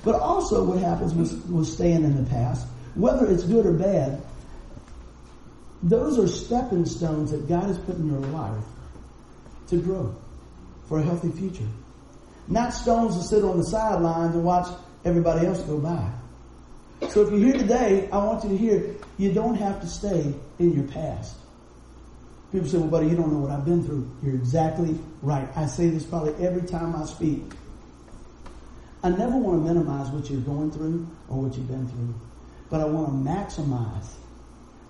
But 0.05 0.17
also 0.17 0.65
what 0.65 0.79
happens 0.79 1.15
with, 1.15 1.45
with 1.47 1.67
staying 1.67 2.05
in 2.05 2.17
the 2.23 2.29
past, 2.31 2.67
whether 2.95 3.31
it's 3.31 3.45
good 3.45 3.67
or 3.67 3.73
bad, 3.73 4.23
those 5.83 6.19
are 6.19 6.27
stepping 6.27 6.87
stones 6.87 7.31
that 7.31 7.49
God 7.49 7.65
has 7.65 7.79
put 7.79 7.97
in 7.97 8.09
your 8.11 8.21
life 8.21 8.65
to 9.69 9.77
grow 9.81 10.15
for 10.89 10.99
a 10.99 11.03
healthy 11.03 11.31
future. 11.31 11.69
Not 12.49 12.73
stones 12.73 13.17
to 13.17 13.23
sit 13.23 13.45
on 13.45 13.59
the 13.59 13.65
sidelines 13.65 14.35
and 14.35 14.45
watch 14.45 14.67
everybody 15.05 15.47
else 15.47 15.61
go 15.63 15.79
by. 15.79 16.11
So 17.11 17.23
if 17.23 17.31
you're 17.31 17.39
here 17.39 17.59
today, 17.59 18.09
I 18.11 18.19
want 18.19 18.43
you 18.45 18.51
to 18.51 18.57
hear 18.57 18.97
you 19.19 19.33
don't 19.33 19.55
have 19.55 19.81
to 19.81 19.87
stay 19.87 20.35
in 20.59 20.73
your 20.73 20.85
past. 20.89 21.37
People 22.51 22.69
say, 22.69 22.79
well, 22.79 22.89
buddy, 22.89 23.09
you 23.09 23.17
don't 23.17 23.31
know 23.31 23.39
what 23.39 23.51
I've 23.51 23.65
been 23.65 23.85
through. 23.85 24.11
You're 24.23 24.35
exactly 24.35 24.99
right. 25.21 25.49
I 25.55 25.67
say 25.67 25.89
this 25.91 26.05
probably 26.05 26.35
every 26.45 26.63
time 26.63 26.97
I 26.97 27.05
speak. 27.05 27.43
I 29.03 29.11
never 29.11 29.37
want 29.37 29.63
to 29.63 29.75
minimize 29.75 30.09
what 30.09 30.29
you're 30.31 30.41
going 30.41 30.71
through 30.71 31.07
or 31.29 31.43
what 31.43 31.57
you've 31.57 31.69
been 31.69 31.87
through, 31.87 32.15
but 32.71 32.81
I 32.81 32.85
want 32.85 33.09
to 33.09 33.31
maximize 33.31 34.15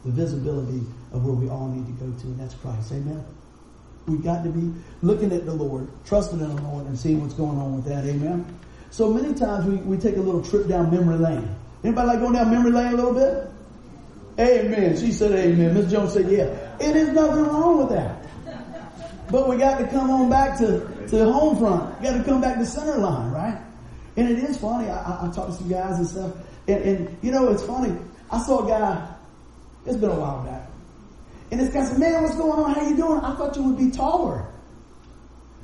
the 0.05 0.13
visibility 0.13 0.83
of 1.13 1.27
where 1.27 1.35
we 1.35 1.49
all 1.49 1.69
need 1.69 1.87
to 1.87 2.05
go 2.05 2.11
to, 2.11 2.27
and 2.29 2.41
that's 2.41 2.55
Christ. 2.55 2.93
Amen. 2.93 3.25
We've 4.09 4.23
got 4.23 4.43
to 4.45 4.51
be 4.51 4.73
looking 5.03 5.33
at 5.33 5.45
the 5.45 5.53
Lord, 5.53 5.89
trusting 6.07 6.41
in 6.41 6.57
the 6.57 6.63
Lord, 6.63 6.87
and 6.87 6.99
seeing 6.99 7.21
what's 7.21 7.35
going 7.35 7.59
on 7.59 7.77
with 7.77 7.85
that. 7.85 8.05
Amen. 8.05 8.45
So 8.91 9.13
many 9.13 9.35
times 9.35 9.67
we, 9.67 9.77
we 9.77 9.99
take 9.99 10.17
a 10.17 10.21
little 10.21 10.43
trip 10.43 10.67
down 10.67 10.91
memory 10.91 11.19
lane. 11.19 11.49
Anybody 11.85 12.09
like 12.09 12.21
going 12.21 12.33
down 12.33 12.51
memory 12.51 12.73
lane 12.73 12.95
a 12.95 12.97
little 12.97 13.15
bit? 13.15 13.51
Amen. 14.41 14.97
She 14.97 15.13
said 15.13 15.33
amen. 15.33 15.75
Miss 15.75 15.91
Jones 15.91 16.13
said 16.13 16.31
yeah. 16.31 16.45
It 16.81 16.97
is 16.97 17.09
nothing 17.11 17.45
wrong 17.45 17.79
with 17.79 17.91
that. 17.91 18.25
But 19.31 19.49
we 19.49 19.59
got 19.59 19.79
to 19.79 19.87
come 19.89 20.11
on 20.11 20.31
back 20.31 20.59
to, 20.59 20.81
to 21.09 21.17
the 21.17 21.31
home 21.31 21.59
front. 21.59 22.01
We 22.01 22.07
got 22.07 22.17
to 22.17 22.25
come 22.25 22.41
back 22.41 22.57
to 22.59 22.65
center 22.65 22.97
line, 22.97 23.31
right? 23.31 23.59
And 24.17 24.29
it 24.29 24.39
is 24.39 24.57
funny. 24.57 24.89
I, 24.89 24.97
I, 24.97 25.29
I 25.29 25.33
talk 25.33 25.49
to 25.49 25.53
some 25.53 25.69
guys 25.69 25.99
and 25.99 26.07
stuff. 26.07 26.33
And, 26.67 26.83
and, 26.83 27.17
you 27.23 27.31
know, 27.31 27.49
it's 27.49 27.63
funny. 27.63 27.95
I 28.31 28.41
saw 28.43 28.65
a 28.65 28.69
guy, 28.69 29.07
it's 29.87 29.97
been 29.97 30.11
a 30.11 30.19
while 30.19 30.45
back. 30.45 30.68
And 31.51 31.61
this 31.61 31.73
guy 31.73 31.85
said, 31.85 31.99
man, 31.99 32.23
what's 32.23 32.37
going 32.37 32.53
on? 32.53 32.75
How 32.75 32.89
you 32.89 32.97
doing? 32.97 33.21
I 33.21 33.35
thought 33.35 33.57
you 33.57 33.63
would 33.63 33.79
be 33.79 33.91
taller. 33.91 34.47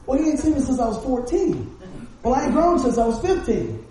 Well, 0.07 0.19
he 0.19 0.31
ain't 0.31 0.39
seen 0.39 0.55
me 0.55 0.61
since 0.61 0.79
I 0.79 0.89
was 0.89 1.03
14. 1.05 1.77
Well, 2.23 2.35
I 2.35 2.45
ain't 2.45 2.53
grown 2.53 2.79
since 2.79 2.99
I 2.99 3.07
was 3.07 3.21
15. 3.21 3.85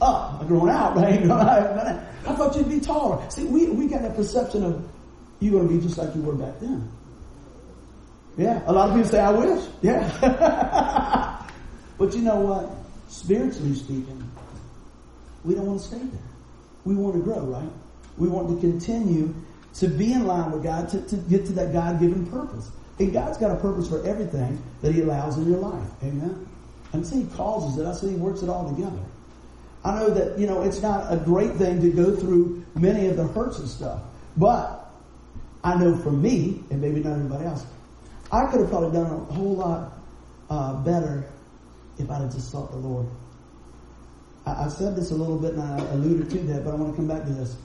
Up. 0.00 0.40
I'm 0.40 0.46
grown 0.46 0.70
out, 0.70 0.94
but 0.94 1.04
I 1.04 1.10
ain't 1.10 1.24
grown 1.24 1.40
out. 1.40 2.04
I 2.26 2.34
thought 2.34 2.56
you'd 2.56 2.68
be 2.68 2.80
taller. 2.80 3.22
See, 3.30 3.44
we, 3.44 3.66
we 3.66 3.86
got 3.86 4.02
that 4.02 4.16
perception 4.16 4.64
of 4.64 4.88
you're 5.40 5.52
going 5.52 5.68
to 5.68 5.74
be 5.74 5.80
just 5.80 5.98
like 5.98 6.14
you 6.14 6.22
were 6.22 6.34
back 6.34 6.58
then. 6.60 6.90
Yeah. 8.36 8.62
A 8.66 8.72
lot 8.72 8.88
of 8.88 8.94
people 8.96 9.10
say, 9.10 9.20
I 9.20 9.30
wish. 9.30 9.64
Yeah. 9.82 11.46
but 11.98 12.14
you 12.14 12.22
know 12.22 12.36
what? 12.36 12.70
Spiritually 13.08 13.74
speaking, 13.74 14.30
we 15.44 15.54
don't 15.54 15.66
want 15.66 15.80
to 15.80 15.86
stay 15.86 15.98
there. 15.98 16.22
We 16.84 16.94
want 16.94 17.14
to 17.14 17.20
grow, 17.20 17.40
right? 17.40 17.68
We 18.16 18.28
want 18.28 18.48
to 18.48 18.60
continue 18.60 19.34
to 19.74 19.88
be 19.88 20.12
in 20.12 20.26
line 20.26 20.52
with 20.52 20.62
God, 20.62 20.88
to, 20.90 21.00
to 21.02 21.16
get 21.16 21.46
to 21.46 21.52
that 21.52 21.72
God 21.72 22.00
given 22.00 22.26
purpose. 22.26 22.70
And 22.98 23.12
God's 23.12 23.38
got 23.38 23.50
a 23.50 23.56
purpose 23.56 23.88
for 23.88 24.04
everything 24.06 24.62
that 24.82 24.94
He 24.94 25.02
allows 25.02 25.36
in 25.36 25.50
your 25.50 25.58
life. 25.58 25.88
Amen. 26.02 26.46
See, 27.02 27.22
He 27.22 27.36
causes 27.36 27.78
it. 27.78 27.86
I 27.86 27.92
see 27.92 28.10
He 28.10 28.16
works 28.16 28.42
it 28.42 28.48
all 28.48 28.72
together. 28.72 29.02
I 29.84 29.98
know 29.98 30.10
that, 30.10 30.38
you 30.38 30.46
know, 30.46 30.62
it's 30.62 30.80
not 30.80 31.12
a 31.12 31.16
great 31.16 31.52
thing 31.54 31.80
to 31.80 31.90
go 31.90 32.14
through 32.16 32.64
many 32.74 33.06
of 33.06 33.16
the 33.16 33.26
hurts 33.26 33.58
and 33.58 33.68
stuff. 33.68 34.00
But 34.36 34.90
I 35.62 35.74
know 35.76 35.96
for 35.96 36.10
me, 36.10 36.62
and 36.70 36.80
maybe 36.80 37.00
not 37.00 37.14
everybody 37.14 37.44
else, 37.44 37.66
I 38.32 38.46
could 38.46 38.60
have 38.60 38.70
probably 38.70 38.92
done 38.92 39.10
a 39.10 39.32
whole 39.32 39.56
lot 39.56 39.92
uh, 40.48 40.74
better 40.84 41.26
if 41.98 42.10
I'd 42.10 42.20
have 42.20 42.32
just 42.32 42.50
sought 42.50 42.70
the 42.70 42.78
Lord. 42.78 43.06
I, 44.46 44.64
have 44.64 44.72
said 44.72 44.96
this 44.96 45.10
a 45.10 45.14
little 45.14 45.38
bit 45.38 45.54
and 45.54 45.62
I 45.62 45.78
alluded 45.92 46.30
to 46.30 46.38
that, 46.38 46.64
but 46.64 46.72
I 46.72 46.76
want 46.76 46.92
to 46.92 46.96
come 46.96 47.08
back 47.08 47.24
to 47.24 47.32
this. 47.32 47.56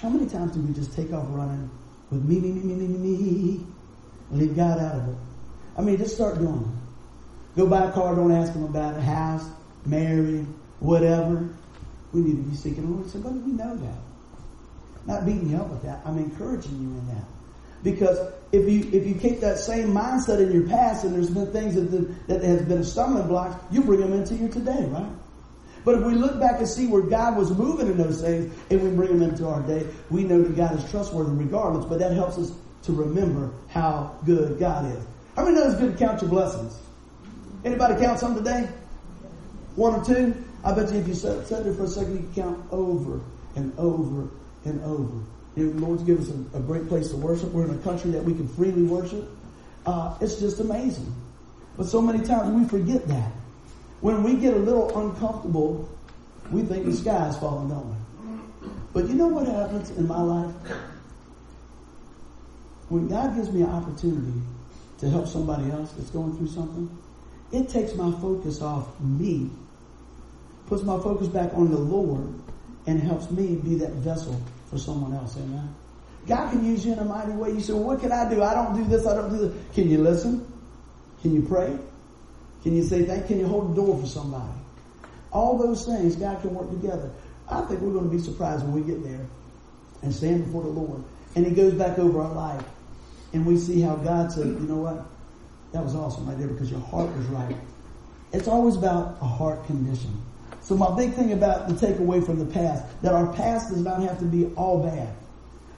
How 0.00 0.08
many 0.08 0.26
times 0.26 0.52
do 0.52 0.60
we 0.62 0.72
just 0.72 0.94
take 0.94 1.12
off 1.12 1.26
running 1.28 1.68
with 2.10 2.24
me, 2.24 2.40
me, 2.40 2.52
me, 2.52 2.74
me, 2.74 2.86
me, 2.86 2.98
me? 2.98 3.66
Leave 4.30 4.56
God 4.56 4.78
out 4.78 4.94
of 4.94 5.08
it. 5.08 5.16
I 5.76 5.82
mean, 5.82 5.98
just 5.98 6.14
start 6.14 6.38
doing 6.38 6.60
it. 6.60 7.58
Go 7.58 7.66
buy 7.66 7.84
a 7.84 7.92
car, 7.92 8.14
don't 8.14 8.32
ask 8.32 8.54
him 8.54 8.64
about 8.64 8.94
it. 8.94 9.02
House, 9.02 9.44
marry, 9.84 10.46
whatever. 10.78 11.48
We 12.12 12.22
need 12.22 12.36
to 12.36 12.42
be 12.42 12.56
seeking 12.56 12.86
the 12.86 12.96
Lord. 12.96 13.10
Say, 13.10 13.18
but 13.18 13.32
we 13.32 13.52
know 13.52 13.76
that. 13.76 13.98
Not 15.06 15.26
beating 15.26 15.50
you 15.50 15.58
up 15.58 15.68
with 15.68 15.82
that. 15.82 16.00
I'm 16.06 16.16
encouraging 16.16 16.80
you 16.80 16.88
in 16.98 17.06
that. 17.08 17.24
Because 17.82 18.32
if 18.52 18.68
you 18.68 18.90
if 18.92 19.06
you 19.06 19.14
keep 19.14 19.40
that 19.40 19.58
same 19.58 19.88
mindset 19.88 20.40
in 20.40 20.52
your 20.52 20.66
past 20.68 21.04
and 21.04 21.14
there's 21.14 21.30
been 21.30 21.52
things 21.52 21.74
that, 21.74 22.26
that 22.28 22.42
has 22.42 22.62
been 22.62 22.78
a 22.78 22.84
stumbling 22.84 23.26
block, 23.26 23.62
you 23.70 23.82
bring 23.82 24.00
them 24.00 24.12
into 24.12 24.34
your 24.34 24.48
today, 24.48 24.84
right? 24.86 25.10
But 25.84 25.96
if 25.96 26.04
we 26.04 26.14
look 26.14 26.38
back 26.38 26.58
and 26.58 26.68
see 26.68 26.86
where 26.86 27.02
God 27.02 27.36
was 27.36 27.50
moving 27.50 27.86
in 27.86 27.96
those 27.96 28.20
things 28.20 28.54
and 28.70 28.82
we 28.82 28.90
bring 28.90 29.18
them 29.18 29.22
into 29.22 29.48
our 29.48 29.62
day, 29.62 29.86
we 30.10 30.24
know 30.24 30.42
that 30.42 30.56
God 30.56 30.76
is 30.78 30.90
trustworthy 30.90 31.32
regardless, 31.32 31.86
but 31.86 31.98
that 31.98 32.12
helps 32.12 32.38
us 32.38 32.52
to 32.82 32.92
remember 32.92 33.50
how 33.68 34.16
good 34.26 34.58
God 34.58 34.86
is. 34.86 35.04
How 35.36 35.44
many 35.44 35.56
know 35.56 35.70
it's 35.70 35.80
good 35.80 35.92
to 35.92 35.98
count 35.98 36.20
your 36.20 36.30
blessings? 36.30 36.78
Anybody 37.64 38.00
count 38.02 38.18
some 38.18 38.34
today? 38.34 38.68
One 39.76 39.94
or 39.94 40.04
two? 40.04 40.34
I 40.64 40.74
bet 40.74 40.92
you 40.92 40.98
if 40.98 41.08
you 41.08 41.14
sit 41.14 41.48
there 41.48 41.72
for 41.72 41.84
a 41.84 41.88
second, 41.88 42.12
you 42.12 42.30
can 42.34 42.42
count 42.42 42.66
over 42.70 43.20
and 43.56 43.72
over 43.78 44.28
and 44.64 44.82
over. 44.84 45.24
The 45.56 45.64
Lord's 45.64 46.02
given 46.04 46.22
us 46.22 46.30
a, 46.54 46.58
a, 46.58 46.60
great 46.60 46.88
place 46.88 47.08
to 47.10 47.16
worship. 47.16 47.50
We're 47.50 47.64
in 47.64 47.74
a 47.74 47.78
country 47.78 48.10
that 48.12 48.22
we 48.22 48.34
can 48.34 48.46
freely 48.48 48.82
worship. 48.82 49.28
Uh, 49.84 50.16
it's 50.20 50.36
just 50.36 50.60
amazing. 50.60 51.12
But 51.76 51.86
so 51.86 52.00
many 52.00 52.24
times 52.24 52.50
we 52.50 52.68
forget 52.68 53.06
that. 53.08 53.32
When 54.00 54.22
we 54.22 54.34
get 54.34 54.54
a 54.54 54.58
little 54.58 54.88
uncomfortable, 54.98 55.88
we 56.50 56.62
think 56.62 56.86
the 56.86 56.92
sky's 56.92 57.36
falling 57.38 57.68
down. 57.68 57.96
But 58.92 59.08
you 59.08 59.14
know 59.14 59.28
what 59.28 59.46
happens 59.46 59.90
in 59.90 60.08
my 60.08 60.20
life? 60.20 60.54
When 62.88 63.08
God 63.08 63.36
gives 63.36 63.50
me 63.52 63.62
an 63.62 63.70
opportunity 63.70 64.40
to 64.98 65.08
help 65.08 65.28
somebody 65.28 65.70
else 65.70 65.92
that's 65.92 66.10
going 66.10 66.36
through 66.36 66.48
something, 66.48 66.90
it 67.52 67.68
takes 67.68 67.94
my 67.94 68.10
focus 68.20 68.62
off 68.62 68.88
me, 69.00 69.50
puts 70.66 70.82
my 70.82 70.98
focus 70.98 71.28
back 71.28 71.52
on 71.54 71.70
the 71.70 71.78
Lord, 71.78 72.34
and 72.86 73.00
helps 73.00 73.30
me 73.30 73.56
be 73.56 73.76
that 73.76 73.92
vessel 73.92 74.40
for 74.68 74.78
someone 74.78 75.12
else. 75.12 75.36
Amen. 75.36 75.74
God 76.26 76.50
can 76.50 76.64
use 76.64 76.84
you 76.84 76.92
in 76.92 76.98
a 76.98 77.04
mighty 77.04 77.32
way. 77.32 77.50
You 77.50 77.60
say, 77.60 77.72
well, 77.72 77.84
what 77.84 78.00
can 78.00 78.12
I 78.12 78.28
do? 78.28 78.42
I 78.42 78.54
don't 78.54 78.74
do 78.74 78.84
this. 78.84 79.06
I 79.06 79.14
don't 79.14 79.30
do 79.30 79.48
this. 79.48 79.74
Can 79.74 79.88
you 79.88 79.98
listen? 79.98 80.46
Can 81.22 81.34
you 81.34 81.42
pray? 81.42 81.76
Can 82.62 82.76
you 82.76 82.82
say 82.82 83.02
that? 83.02 83.26
Can 83.26 83.38
you 83.38 83.46
hold 83.46 83.70
the 83.70 83.82
door 83.82 83.98
for 83.98 84.06
somebody? 84.06 84.52
All 85.32 85.56
those 85.56 85.86
things, 85.86 86.16
God 86.16 86.40
can 86.40 86.54
work 86.54 86.70
together. 86.70 87.10
I 87.48 87.62
think 87.62 87.80
we're 87.80 87.92
going 87.92 88.10
to 88.10 88.16
be 88.16 88.22
surprised 88.22 88.64
when 88.64 88.72
we 88.72 88.82
get 88.82 89.02
there 89.02 89.26
and 90.02 90.14
stand 90.14 90.44
before 90.44 90.62
the 90.62 90.68
Lord. 90.68 91.02
And 91.34 91.46
He 91.46 91.52
goes 91.52 91.74
back 91.74 91.98
over 91.98 92.20
our 92.20 92.32
life. 92.32 92.64
And 93.32 93.46
we 93.46 93.56
see 93.56 93.80
how 93.80 93.96
God 93.96 94.32
said, 94.32 94.46
you 94.46 94.60
know 94.60 94.78
what? 94.78 95.06
That 95.72 95.84
was 95.84 95.94
awesome 95.94 96.26
right 96.26 96.36
there 96.36 96.48
because 96.48 96.70
your 96.70 96.80
heart 96.80 97.14
was 97.16 97.26
right. 97.26 97.56
It's 98.32 98.48
always 98.48 98.76
about 98.76 99.18
a 99.20 99.24
heart 99.24 99.64
condition. 99.66 100.20
So 100.62 100.76
my 100.76 100.94
big 100.96 101.14
thing 101.14 101.32
about 101.32 101.68
the 101.68 101.74
takeaway 101.74 102.24
from 102.24 102.38
the 102.38 102.46
past, 102.46 102.84
that 103.02 103.12
our 103.12 103.32
past 103.32 103.70
does 103.70 103.80
not 103.80 104.02
have 104.02 104.18
to 104.18 104.24
be 104.24 104.46
all 104.56 104.82
bad. 104.82 105.14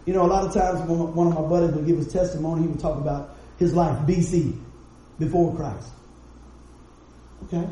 You 0.07 0.15
know, 0.15 0.25
a 0.25 0.27
lot 0.27 0.45
of 0.45 0.53
times 0.53 0.81
one 0.81 1.27
of 1.29 1.35
my 1.35 1.43
buddies 1.43 1.75
would 1.75 1.87
give 1.87 1.97
his 1.97 2.12
testimony, 2.12 2.62
he 2.62 2.69
would 2.69 2.81
talk 2.81 2.99
about 2.99 3.37
his 3.59 3.75
life, 3.75 3.97
BC, 4.07 4.59
before 5.19 5.55
Christ. 5.55 5.89
Okay? 7.45 7.69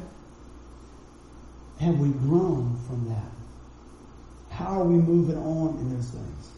Have 1.80 1.98
we 1.98 2.08
grown 2.10 2.78
from 2.86 3.08
that? 3.08 3.30
How 4.50 4.80
are 4.80 4.84
we 4.84 4.96
moving 4.96 5.38
on 5.38 5.78
in 5.78 5.94
those 5.94 6.10
things? 6.10 6.48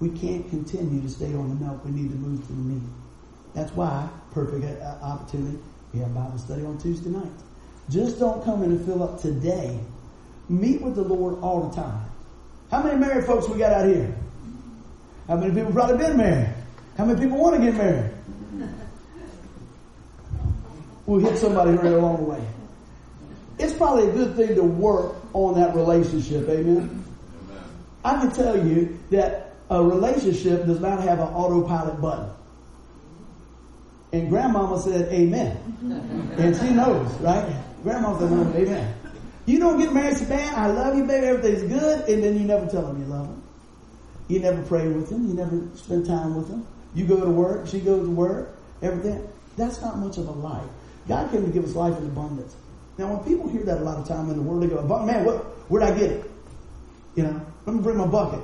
We 0.00 0.10
can't 0.10 0.48
continue 0.48 1.02
to 1.02 1.08
stay 1.08 1.34
on 1.34 1.48
the 1.48 1.64
milk. 1.64 1.84
We 1.84 1.90
need 1.90 2.10
to 2.10 2.16
move 2.16 2.40
to 2.46 2.52
the 2.52 2.58
meat. 2.58 2.88
That's 3.54 3.72
why, 3.72 4.08
perfect 4.32 4.64
uh, 4.80 4.98
opportunity, 5.02 5.58
we 5.92 6.00
have 6.00 6.14
Bible 6.14 6.38
study 6.38 6.64
on 6.64 6.78
Tuesday 6.78 7.10
night. 7.10 7.32
Just 7.90 8.18
don't 8.18 8.44
come 8.44 8.62
in 8.62 8.70
and 8.70 8.84
fill 8.84 9.02
up 9.02 9.20
today. 9.20 9.78
Meet 10.48 10.82
with 10.82 10.94
the 10.94 11.02
Lord 11.02 11.40
all 11.42 11.68
the 11.68 11.74
time. 11.74 12.08
How 12.70 12.82
many 12.82 12.98
married 12.98 13.24
folks 13.24 13.48
we 13.48 13.58
got 13.58 13.72
out 13.72 13.86
here? 13.86 14.14
How 15.26 15.36
many 15.36 15.54
people 15.54 15.72
probably 15.72 15.98
been 15.98 16.16
married? 16.16 16.54
How 16.96 17.04
many 17.04 17.20
people 17.20 17.38
want 17.38 17.56
to 17.56 17.62
get 17.62 17.74
married? 17.74 18.12
We'll 21.08 21.20
hit 21.20 21.38
somebody 21.38 21.70
right 21.70 21.94
along 21.94 22.18
the 22.18 22.24
way. 22.24 22.42
It's 23.58 23.72
probably 23.72 24.10
a 24.10 24.12
good 24.12 24.36
thing 24.36 24.54
to 24.56 24.62
work 24.62 25.16
on 25.32 25.54
that 25.54 25.74
relationship. 25.74 26.46
Amen. 26.46 27.02
I 28.04 28.20
can 28.20 28.30
tell 28.30 28.62
you 28.62 29.00
that 29.10 29.54
a 29.70 29.82
relationship 29.82 30.66
does 30.66 30.80
not 30.80 31.00
have 31.00 31.18
an 31.18 31.28
autopilot 31.28 31.98
button. 32.02 32.28
And 34.12 34.28
grandmama 34.28 34.82
said 34.82 35.10
amen. 35.10 35.56
and 36.36 36.54
she 36.54 36.74
knows, 36.74 37.10
right? 37.20 37.56
Grandma 37.82 38.18
said 38.18 38.30
amen. 38.54 38.94
You 39.46 39.60
don't 39.60 39.78
get 39.78 39.94
married 39.94 40.18
to 40.18 40.26
man, 40.26 40.54
I 40.54 40.66
love 40.66 40.94
you, 40.94 41.04
baby, 41.04 41.26
everything's 41.26 41.72
good, 41.72 42.06
and 42.06 42.22
then 42.22 42.38
you 42.38 42.44
never 42.46 42.66
tell 42.66 42.86
him 42.86 43.00
you 43.00 43.06
love 43.06 43.28
him. 43.28 43.42
You 44.28 44.40
never 44.40 44.62
pray 44.64 44.86
with 44.88 45.10
him, 45.10 45.26
you 45.26 45.32
never 45.32 45.68
spend 45.74 46.04
time 46.04 46.34
with 46.34 46.50
him. 46.50 46.66
You 46.94 47.06
go 47.06 47.18
to 47.18 47.30
work, 47.30 47.66
she 47.66 47.80
goes 47.80 48.04
to 48.06 48.10
work, 48.10 48.54
everything. 48.82 49.26
That's 49.56 49.80
not 49.80 49.98
much 49.98 50.18
of 50.18 50.28
a 50.28 50.32
life. 50.32 50.68
God 51.08 51.30
came 51.30 51.44
to 51.44 51.50
give 51.50 51.64
us 51.64 51.74
life 51.74 51.96
in 51.98 52.04
abundance. 52.04 52.54
Now, 52.98 53.14
when 53.14 53.24
people 53.24 53.48
hear 53.48 53.62
that 53.62 53.78
a 53.78 53.84
lot 53.84 53.98
of 53.98 54.06
time 54.06 54.28
in 54.28 54.36
the 54.36 54.42
world, 54.42 54.62
they 54.62 54.66
go, 54.66 54.82
man, 55.04 55.24
what, 55.24 55.36
where'd 55.70 55.84
I 55.84 55.96
get 55.96 56.10
it? 56.10 56.30
You 57.14 57.22
know, 57.24 57.40
let 57.64 57.76
me 57.76 57.82
bring 57.82 57.96
my 57.96 58.06
bucket. 58.06 58.40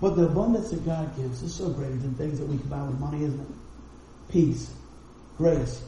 But 0.00 0.16
the 0.16 0.24
abundance 0.24 0.70
that 0.70 0.84
God 0.84 1.16
gives 1.16 1.42
is 1.42 1.54
so 1.54 1.70
greater 1.70 1.96
than 1.96 2.14
things 2.14 2.38
that 2.38 2.46
we 2.46 2.58
can 2.58 2.68
buy 2.68 2.82
with 2.82 2.98
money, 2.98 3.24
isn't 3.24 3.40
it? 3.40 3.46
Peace, 4.28 4.70
grace, 5.36 5.82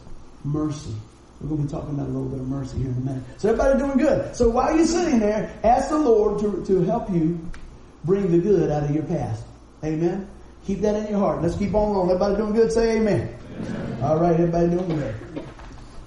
mercy. 0.44 0.94
We're 1.40 1.48
going 1.48 1.62
to 1.62 1.66
be 1.66 1.72
talking 1.72 1.94
about 1.94 2.06
a 2.06 2.10
little 2.10 2.28
bit 2.28 2.40
of 2.40 2.48
mercy 2.48 2.78
here 2.78 2.88
in 2.88 2.96
a 2.96 3.00
minute. 3.00 3.22
So 3.38 3.50
everybody 3.50 3.78
doing 3.78 3.98
good. 3.98 4.36
So 4.36 4.48
while 4.48 4.76
you're 4.76 4.86
sitting 4.86 5.20
there, 5.20 5.52
ask 5.64 5.88
the 5.88 5.98
Lord 5.98 6.40
to, 6.40 6.64
to 6.66 6.82
help 6.82 7.10
you 7.10 7.40
bring 8.04 8.30
the 8.30 8.38
good 8.38 8.70
out 8.70 8.84
of 8.84 8.90
your 8.90 9.04
past. 9.04 9.44
Amen. 9.84 10.28
Keep 10.66 10.80
that 10.80 10.96
in 10.96 11.08
your 11.08 11.18
heart. 11.18 11.42
Let's 11.42 11.56
keep 11.56 11.74
on 11.74 11.92
rolling. 11.92 12.10
Everybody 12.10 12.36
doing 12.36 12.52
good? 12.52 12.72
Say 12.72 12.98
amen. 12.98 13.34
amen. 13.56 14.02
All 14.02 14.18
right, 14.18 14.34
everybody 14.34 14.68
doing 14.68 14.88
good. 14.88 15.14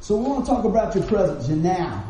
So 0.03 0.17
we 0.17 0.25
want 0.27 0.45
to 0.45 0.51
talk 0.51 0.65
about 0.65 0.93
your 0.95 1.05
presence, 1.05 1.47
your 1.47 1.55
now. 1.55 2.03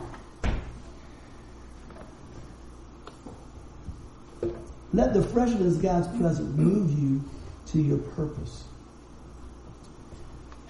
Let 4.92 5.14
the 5.14 5.22
freshness 5.22 5.76
of 5.76 5.82
God's 5.84 6.08
presence 6.18 6.58
move 6.58 6.90
you 7.00 7.24
to 7.68 7.80
your 7.80 8.00
purpose. 8.00 8.64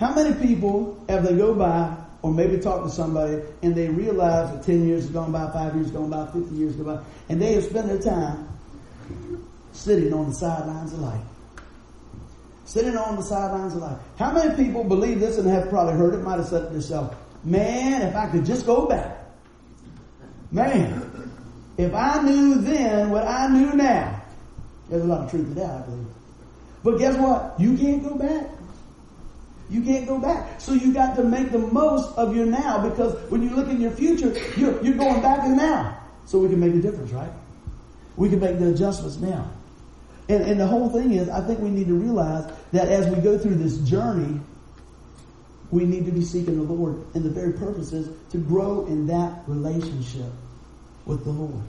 How 0.01 0.13
many 0.13 0.36
people, 0.45 1.01
as 1.07 1.25
they 1.25 1.33
go 1.38 1.53
by, 1.53 1.95
or 2.23 2.33
maybe 2.33 2.59
talk 2.59 2.83
to 2.83 2.89
somebody, 2.89 3.41
and 3.62 3.73
they 3.73 3.88
realize 3.88 4.51
that 4.51 4.65
10 4.65 4.86
years 4.86 5.03
has 5.03 5.12
gone 5.12 5.31
by, 5.31 5.49
5 5.49 5.75
years 5.75 5.86
has 5.88 5.95
gone 5.95 6.09
by, 6.09 6.25
50 6.25 6.53
years 6.55 6.75
has 6.75 6.83
gone 6.83 6.97
by, 6.97 7.03
and 7.29 7.41
they 7.41 7.53
have 7.53 7.63
spent 7.63 7.88
their 7.88 8.01
time 8.01 8.49
sitting 9.71 10.13
on 10.13 10.31
the 10.31 10.36
sidelines 10.36 10.91
of 10.91 10.99
life. 10.99 11.21
Sitting 12.65 12.95
on 12.95 13.15
the 13.15 13.21
sidelines 13.21 13.73
of 13.76 13.82
life. 13.82 13.97
How 14.17 14.32
many 14.32 14.56
people 14.56 14.84
believe 14.84 15.19
this 15.19 15.38
and 15.38 15.47
have 15.49 15.69
probably 15.69 15.95
heard 15.95 16.13
it, 16.13 16.23
might 16.23 16.38
have 16.38 16.47
said 16.47 16.67
to 16.67 16.69
themselves, 16.69 17.15
man, 17.43 18.02
if 18.02 18.15
I 18.15 18.28
could 18.28 18.45
just 18.45 18.65
go 18.65 18.88
back. 18.88 19.17
Man, 20.52 21.12
if 21.78 21.93
I 21.93 22.21
knew 22.21 22.56
then 22.56 23.10
what 23.10 23.28
I 23.28 23.47
knew 23.47 23.73
now. 23.73 24.21
There's 24.89 25.04
a 25.04 25.08
lot 25.08 25.26
of 25.26 25.32
truth 25.32 25.47
to 25.49 25.54
that, 25.56 25.69
I 25.69 25.82
believe. 25.82 26.08
But 26.84 26.97
guess 26.97 27.17
what? 27.17 27.56
You 27.60 27.78
can't 27.78 28.04
go 28.04 28.15
back. 28.15 28.49
You 29.69 29.82
can't 29.82 30.08
go 30.08 30.19
back. 30.19 30.62
So 30.62 30.73
you 30.73 30.93
got 30.93 31.15
to 31.15 31.23
make 31.23 31.52
the 31.52 31.58
most 31.58 32.15
of 32.17 32.36
your 32.36 32.45
now 32.45 32.88
because 32.88 33.15
when 33.32 33.41
you 33.41 33.56
look 33.56 33.69
in 33.69 33.82
your 33.82 33.91
future, 33.91 34.36
you're, 34.58 34.82
you're 34.84 34.95
going 34.95 35.21
back 35.21 35.45
in 35.45 35.58
now. 35.58 35.97
So 36.26 36.39
we 36.39 36.49
can 36.49 36.60
make 36.60 36.73
a 36.76 36.80
difference, 36.80 37.12
right? 37.12 37.32
We 38.15 38.30
can 38.30 38.39
make 38.39 38.60
the 38.60 38.69
adjustments 38.69 39.17
now. 39.17 39.49
And, 40.29 40.43
and 40.43 40.59
the 40.59 40.67
whole 40.67 40.89
thing 40.89 41.13
is, 41.13 41.29
I 41.29 41.41
think 41.41 41.59
we 41.59 41.69
need 41.69 41.88
to 41.88 41.95
realize 41.95 42.51
that 42.71 42.88
as 42.88 43.07
we 43.13 43.21
go 43.21 43.38
through 43.38 43.55
this 43.55 43.77
journey, 43.79 44.39
we 45.71 45.86
need 45.86 46.05
to 46.05 46.12
be 46.12 46.21
seeking 46.21 46.55
the 46.55 46.73
Lord. 46.73 47.03
And 47.13 47.25
the 47.25 47.29
very 47.29 47.53
purpose 47.53 47.91
is 47.93 48.09
to 48.31 48.38
grow 48.38 48.86
in 48.86 49.07
that 49.07 49.43
relationship 49.47 50.31
with 51.05 51.23
the 51.25 51.31
Lord. 51.31 51.63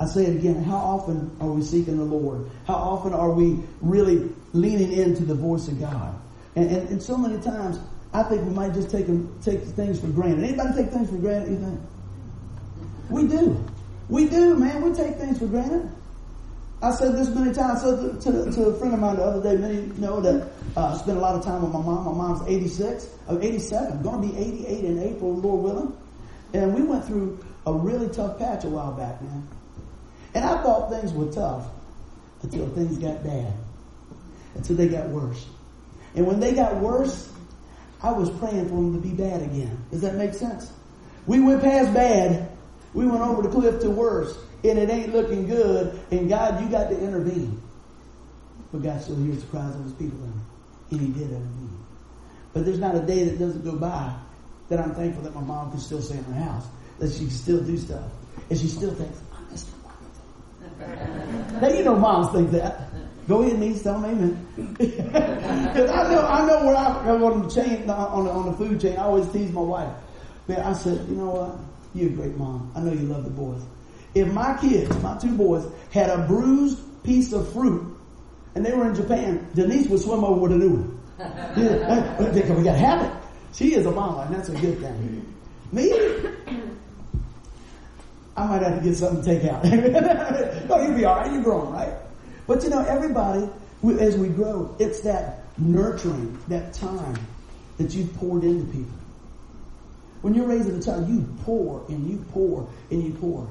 I 0.00 0.06
say 0.06 0.24
it 0.26 0.36
again, 0.36 0.64
how 0.64 0.76
often 0.76 1.30
are 1.40 1.48
we 1.48 1.62
seeking 1.62 1.96
the 1.96 2.04
Lord? 2.04 2.50
How 2.66 2.74
often 2.74 3.12
are 3.12 3.30
we 3.30 3.58
really 3.80 4.30
leaning 4.52 4.92
into 4.92 5.24
the 5.24 5.34
voice 5.34 5.68
of 5.68 5.78
God? 5.78 6.14
And, 6.56 6.70
and, 6.70 6.88
and 6.88 7.02
so 7.02 7.16
many 7.16 7.40
times, 7.40 7.78
I 8.12 8.22
think 8.24 8.42
we 8.42 8.52
might 8.52 8.74
just 8.74 8.90
take, 8.90 9.08
um, 9.08 9.38
take 9.42 9.60
things 9.60 10.00
for 10.00 10.08
granted. 10.08 10.44
Anybody 10.44 10.82
take 10.82 10.92
things 10.92 11.08
for 11.08 11.16
granted, 11.16 11.52
you 11.52 11.58
think? 11.58 11.80
We 13.10 13.26
do. 13.28 13.64
We 14.08 14.28
do, 14.28 14.56
man. 14.56 14.82
We 14.82 14.92
take 14.94 15.16
things 15.16 15.38
for 15.38 15.46
granted. 15.46 15.88
I 16.82 16.90
said 16.90 17.16
this 17.16 17.28
many 17.28 17.54
times. 17.54 17.84
I 17.84 17.90
said 17.90 18.20
to, 18.22 18.32
to, 18.32 18.52
to, 18.52 18.62
a 18.64 18.78
friend 18.78 18.92
of 18.92 19.00
mine 19.00 19.16
the 19.16 19.22
other 19.22 19.42
day, 19.42 19.60
many 19.60 19.82
know 19.98 20.20
that 20.20 20.50
uh, 20.76 20.86
I 20.86 20.96
spent 20.98 21.16
a 21.16 21.20
lot 21.20 21.36
of 21.36 21.44
time 21.44 21.62
with 21.62 21.72
my 21.72 21.80
mom. 21.80 22.04
My 22.04 22.12
mom's 22.12 22.48
86, 22.48 23.08
I'm 23.28 23.40
87, 23.40 24.02
going 24.02 24.22
to 24.22 24.34
be 24.34 24.36
88 24.36 24.84
in 24.84 24.98
April, 24.98 25.36
Lord 25.36 25.62
willing. 25.62 25.96
And 26.54 26.74
we 26.74 26.82
went 26.82 27.04
through 27.04 27.44
a 27.66 27.72
really 27.72 28.08
tough 28.08 28.38
patch 28.38 28.64
a 28.64 28.68
while 28.68 28.92
back, 28.92 29.22
man. 29.22 29.46
And 30.34 30.44
I 30.44 30.60
thought 30.62 30.90
things 30.90 31.12
were 31.12 31.30
tough 31.32 31.66
until 32.42 32.68
things 32.70 32.98
got 32.98 33.22
bad. 33.22 33.52
until 34.54 34.76
they 34.76 34.88
got 34.88 35.08
worse. 35.08 35.46
And 36.14 36.26
when 36.26 36.40
they 36.40 36.52
got 36.52 36.76
worse, 36.76 37.30
I 38.02 38.12
was 38.12 38.30
praying 38.30 38.68
for 38.68 38.74
them 38.74 39.00
to 39.00 39.08
be 39.08 39.14
bad 39.14 39.42
again. 39.42 39.84
Does 39.90 40.00
that 40.02 40.16
make 40.16 40.34
sense? 40.34 40.72
We 41.26 41.40
went 41.40 41.62
past 41.62 41.94
bad. 41.94 42.50
We 42.92 43.06
went 43.06 43.22
over 43.22 43.42
the 43.42 43.48
cliff 43.48 43.80
to 43.82 43.90
worse. 43.90 44.36
And 44.64 44.78
it 44.78 44.90
ain't 44.90 45.12
looking 45.12 45.46
good. 45.46 46.00
And 46.10 46.28
God, 46.28 46.62
you 46.62 46.68
got 46.68 46.88
to 46.90 46.98
intervene. 46.98 47.60
But 48.70 48.82
God 48.82 49.02
still 49.02 49.16
hears 49.16 49.40
the 49.40 49.46
cries 49.48 49.74
of 49.74 49.84
his 49.84 49.92
people. 49.94 50.18
And 50.90 51.00
he 51.00 51.08
did 51.08 51.30
intervene. 51.30 51.78
But 52.52 52.64
there's 52.64 52.78
not 52.78 52.94
a 52.94 53.00
day 53.00 53.24
that 53.24 53.38
doesn't 53.38 53.64
go 53.64 53.76
by 53.76 54.14
that 54.68 54.80
I'm 54.80 54.94
thankful 54.94 55.22
that 55.24 55.34
my 55.34 55.40
mom 55.40 55.70
can 55.70 55.80
still 55.80 56.00
stay 56.00 56.16
in 56.16 56.24
her 56.24 56.44
house. 56.44 56.66
That 56.98 57.12
she 57.12 57.20
can 57.20 57.30
still 57.30 57.62
do 57.62 57.76
stuff. 57.76 58.04
And 58.48 58.58
she 58.58 58.68
still 58.68 58.94
thinks, 58.94 59.18
I'm 59.34 59.44
Mr. 59.46 59.68
Wonderful. 60.78 61.60
now 61.60 61.68
you 61.76 61.84
know 61.84 61.96
moms 61.96 62.32
think 62.32 62.50
that. 62.52 62.88
Go 63.28 63.42
ahead, 63.42 63.58
niece, 63.58 63.82
tell 63.82 64.00
them 64.00 64.10
amen. 64.10 64.76
Because 64.78 65.90
I 65.90 66.12
know, 66.12 66.26
I 66.26 66.46
know 66.46 66.66
where 66.66 66.76
I 66.76 67.04
go 67.04 67.32
on 67.32 67.42
the 67.42 67.48
chain, 67.48 67.88
on 67.88 68.24
the, 68.24 68.30
on 68.30 68.46
the 68.46 68.52
food 68.52 68.80
chain. 68.80 68.96
I 68.96 69.04
always 69.04 69.28
tease 69.30 69.52
my 69.52 69.60
wife. 69.60 69.92
Man, 70.48 70.60
I 70.60 70.72
said, 70.72 71.06
you 71.08 71.16
know 71.16 71.30
what? 71.30 71.58
You're 71.94 72.10
a 72.10 72.12
great 72.14 72.36
mom. 72.36 72.72
I 72.74 72.80
know 72.80 72.92
you 72.92 73.06
love 73.06 73.24
the 73.24 73.30
boys. 73.30 73.62
If 74.14 74.32
my 74.32 74.56
kids, 74.58 74.96
my 75.02 75.18
two 75.18 75.36
boys, 75.36 75.66
had 75.90 76.10
a 76.10 76.26
bruised 76.26 76.78
piece 77.02 77.32
of 77.32 77.52
fruit 77.52 77.92
and 78.54 78.64
they 78.64 78.72
were 78.72 78.86
in 78.88 78.94
Japan, 78.94 79.48
Denise 79.54 79.88
would 79.88 80.00
swim 80.00 80.24
over 80.24 80.40
with 80.40 80.52
a 80.52 80.56
new 80.56 80.70
one. 80.70 80.98
Yeah, 81.56 82.18
we 82.20 82.64
got 82.64 82.72
to 82.72 82.78
have 82.78 83.02
it. 83.02 83.12
She 83.52 83.74
is 83.74 83.86
a 83.86 83.90
mama, 83.90 84.22
and 84.22 84.34
that's 84.34 84.48
a 84.48 84.54
good 84.54 84.78
thing. 84.78 85.34
Me, 85.70 85.92
I 88.36 88.46
might 88.46 88.62
have 88.62 88.78
to 88.78 88.84
get 88.84 88.96
something 88.96 89.22
to 89.22 89.40
take 89.40 89.50
out. 89.50 89.64
oh, 90.70 90.82
you'll 90.82 90.96
be 90.96 91.04
all 91.04 91.16
right. 91.16 91.30
You're 91.32 91.42
grown, 91.42 91.72
right? 91.72 91.92
But 92.46 92.62
you 92.64 92.70
know, 92.70 92.84
everybody, 92.84 93.48
as 94.00 94.16
we 94.16 94.28
grow, 94.28 94.74
it's 94.78 95.00
that 95.00 95.44
nurturing, 95.58 96.38
that 96.48 96.72
time 96.72 97.18
that 97.78 97.94
you've 97.94 98.14
poured 98.16 98.44
into 98.44 98.64
people. 98.72 98.98
When 100.22 100.34
you're 100.34 100.46
raising 100.46 100.78
a 100.78 100.82
child, 100.82 101.08
you 101.08 101.26
pour 101.44 101.84
and 101.88 102.08
you 102.10 102.24
pour 102.32 102.68
and 102.90 103.02
you 103.02 103.12
pour. 103.12 103.48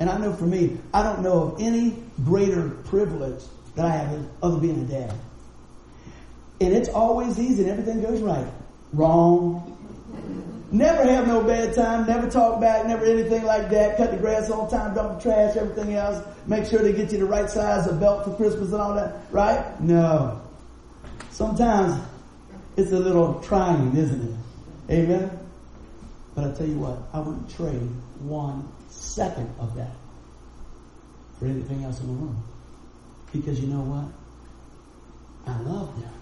And 0.00 0.08
I 0.08 0.16
know 0.16 0.32
for 0.32 0.46
me, 0.46 0.78
I 0.94 1.02
don't 1.02 1.20
know 1.22 1.42
of 1.42 1.60
any 1.60 2.02
greater 2.24 2.70
privilege 2.70 3.42
that 3.76 3.84
I 3.84 3.90
have 3.90 4.26
other 4.42 4.58
being 4.58 4.80
a 4.80 4.84
dad. 4.84 5.14
And 6.60 6.74
it's 6.74 6.88
always 6.88 7.38
easy 7.38 7.62
and 7.62 7.70
everything 7.70 8.02
goes 8.02 8.20
right. 8.20 8.46
Wrong. 8.94 9.76
Never 10.72 11.02
have 11.04 11.26
no 11.26 11.42
bad 11.42 11.74
time, 11.74 12.06
never 12.06 12.30
talk 12.30 12.60
back, 12.60 12.86
never 12.86 13.04
anything 13.04 13.42
like 13.44 13.70
that. 13.70 13.96
Cut 13.96 14.12
the 14.12 14.16
grass 14.16 14.50
on 14.50 14.70
time, 14.70 14.94
dump 14.94 15.18
the 15.18 15.22
trash, 15.22 15.56
everything 15.56 15.94
else. 15.94 16.24
Make 16.46 16.64
sure 16.64 16.80
they 16.80 16.92
get 16.92 17.12
you 17.12 17.18
the 17.18 17.26
right 17.26 17.50
size 17.50 17.86
of 17.86 18.00
belt 18.00 18.24
for 18.24 18.34
Christmas 18.36 18.72
and 18.72 18.80
all 18.80 18.94
that, 18.94 19.16
right? 19.30 19.80
No. 19.80 20.40
Sometimes 21.30 22.00
it's 22.76 22.92
a 22.92 22.98
little 22.98 23.40
trying, 23.40 23.96
isn't 23.96 24.32
it? 24.88 24.92
Amen? 24.92 25.38
But 26.40 26.54
I 26.54 26.56
tell 26.56 26.66
you 26.66 26.78
what, 26.78 26.96
I 27.12 27.20
wouldn't 27.20 27.54
trade 27.54 27.90
one 28.20 28.66
second 28.88 29.52
of 29.58 29.76
that 29.76 29.92
for 31.38 31.44
anything 31.44 31.84
else 31.84 32.00
in 32.00 32.06
the 32.06 32.14
world. 32.14 32.42
Because 33.30 33.60
you 33.60 33.66
know 33.66 33.82
what? 33.82 34.08
I 35.46 35.60
love 35.60 36.00
them. 36.00 36.12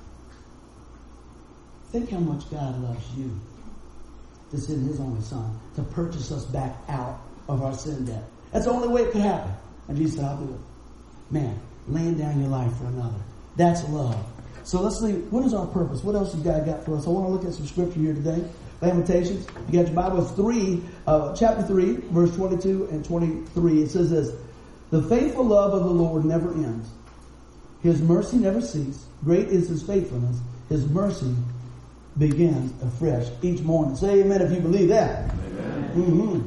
Think 1.93 2.11
how 2.11 2.19
much 2.19 2.51
God 2.51 2.83
loves 2.83 3.05
you 3.17 3.31
to 4.51 4.59
send 4.59 4.89
His 4.89 4.99
only 4.99 5.23
Son 5.23 5.57
to 5.77 5.85
purchase 5.85 6.33
us 6.33 6.45
back 6.47 6.75
out 6.89 7.21
of 7.49 7.63
our 7.63 7.73
sin 7.73 8.05
debt. 8.05 8.25
That's 8.51 8.65
the 8.65 8.73
only 8.73 8.89
way 8.89 9.03
it 9.03 9.13
could 9.13 9.21
happen. 9.21 9.53
And 9.87 9.97
Jesus 9.97 10.17
said, 10.17 10.25
I'll 10.25 10.39
do 10.39 10.53
it. 10.53 11.33
Man, 11.33 11.61
laying 11.87 12.19
down 12.19 12.41
your 12.41 12.49
life 12.49 12.77
for 12.77 12.87
another. 12.87 13.21
That's 13.55 13.89
love. 13.89 14.27
So 14.65 14.83
let's 14.83 14.99
see, 14.99 15.13
what 15.31 15.45
is 15.47 15.55
our 15.55 15.67
purpose? 15.67 16.03
What 16.03 16.17
else 16.17 16.35
you 16.35 16.43
God 16.43 16.67
got 16.67 16.85
for 16.85 16.97
us? 16.97 17.07
I 17.07 17.11
want 17.11 17.27
to 17.27 17.33
look 17.33 17.45
at 17.45 17.55
some 17.55 17.69
scripture 17.69 18.01
here 18.01 18.15
today. 18.15 18.45
Lamentations. 18.81 19.47
You 19.69 19.83
got 19.83 19.93
your 19.93 19.95
Bible, 19.95 20.25
3, 20.25 20.83
uh, 21.07 21.35
chapter 21.35 21.63
3, 21.63 21.95
verse 22.11 22.35
22 22.37 22.89
and 22.91 23.05
23. 23.05 23.83
It 23.83 23.91
says 23.91 24.11
this, 24.11 24.35
The 24.91 25.03
faithful 25.03 25.45
love 25.45 25.75
of 25.75 25.85
the 25.85 25.91
Lord 25.91 26.25
never 26.25 26.53
ends. 26.53 26.89
His 27.83 28.01
mercy 28.03 28.39
never 28.39 28.61
ceases. 28.61 29.07
Great 29.25 29.49
is 29.49 29.69
his 29.69 29.83
faithfulness. 29.83 30.39
His 30.69 30.87
mercy 30.89 31.35
begins 32.19 32.73
afresh 32.83 33.29
each 33.43 33.61
morning. 33.61 33.97
Say 33.97 34.21
amen 34.21 34.43
if 34.43 34.53
you 34.53 34.61
believe 34.61 34.89
that. 34.89 35.29
Mm-hmm. 35.29 36.47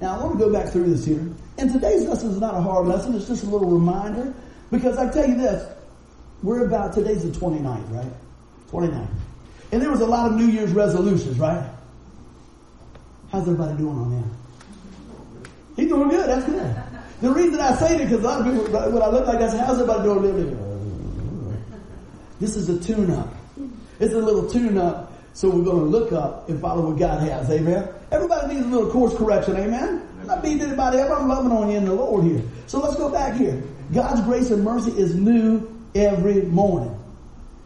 Now 0.00 0.18
I 0.18 0.24
want 0.24 0.38
to 0.38 0.44
go 0.44 0.52
back 0.52 0.68
through 0.68 0.90
this 0.90 1.04
here. 1.04 1.28
And 1.58 1.72
today's 1.72 2.04
lesson 2.06 2.30
is 2.30 2.40
not 2.40 2.54
a 2.54 2.60
hard 2.60 2.86
lesson. 2.86 3.14
It's 3.14 3.28
just 3.28 3.44
a 3.44 3.46
little 3.46 3.70
reminder. 3.70 4.34
Because 4.70 4.98
I 4.98 5.10
tell 5.12 5.28
you 5.28 5.36
this, 5.36 5.70
we're 6.42 6.66
about, 6.66 6.94
today's 6.94 7.22
the 7.22 7.38
29th, 7.38 7.90
right? 7.92 8.12
29th. 8.70 9.08
And 9.72 9.80
there 9.80 9.90
was 9.90 10.00
a 10.00 10.06
lot 10.06 10.30
of 10.30 10.36
New 10.36 10.46
Year's 10.46 10.72
resolutions, 10.72 11.38
right? 11.38 11.64
How's 13.30 13.42
everybody 13.42 13.78
doing 13.78 13.96
on 13.96 14.10
that? 14.10 15.48
He's 15.76 15.88
doing 15.88 16.10
good. 16.10 16.28
That's 16.28 16.44
good. 16.44 16.76
The 17.22 17.30
reason 17.30 17.58
I 17.58 17.74
say 17.76 17.96
that 17.96 18.04
because 18.04 18.20
a 18.22 18.28
lot 18.28 18.40
of 18.40 18.46
people, 18.46 18.64
when 18.92 19.02
I 19.02 19.08
look 19.08 19.26
like 19.26 19.40
I 19.40 19.48
say, 19.48 19.58
how's 19.58 19.80
everybody 19.80 20.02
doing? 20.02 20.22
Living? 20.22 20.58
Oh, 20.60 21.54
this 22.38 22.56
is 22.56 22.68
a 22.68 22.78
tune-up. 22.78 23.32
It's 23.98 24.12
a 24.12 24.18
little 24.18 24.50
tune-up, 24.50 25.12
so 25.32 25.48
we're 25.48 25.64
going 25.64 25.78
to 25.78 25.84
look 25.84 26.12
up 26.12 26.48
and 26.50 26.60
follow 26.60 26.90
what 26.90 26.98
God 26.98 27.26
has. 27.26 27.48
Amen. 27.48 27.88
Everybody 28.10 28.54
needs 28.54 28.66
a 28.66 28.68
little 28.68 28.90
course 28.90 29.16
correction. 29.16 29.56
Amen. 29.56 30.06
I'm 30.20 30.26
not 30.26 30.42
beating 30.42 30.62
anybody 30.62 30.98
up. 30.98 31.18
I'm 31.18 31.28
loving 31.28 31.52
on 31.52 31.70
you 31.70 31.78
in 31.78 31.84
the 31.86 31.94
Lord 31.94 32.24
here. 32.24 32.42
So 32.66 32.78
let's 32.80 32.96
go 32.96 33.08
back 33.08 33.36
here. 33.36 33.62
God's 33.94 34.20
grace 34.22 34.50
and 34.50 34.62
mercy 34.64 34.90
is 34.92 35.14
new 35.14 35.66
every 35.94 36.42
morning. 36.42 36.98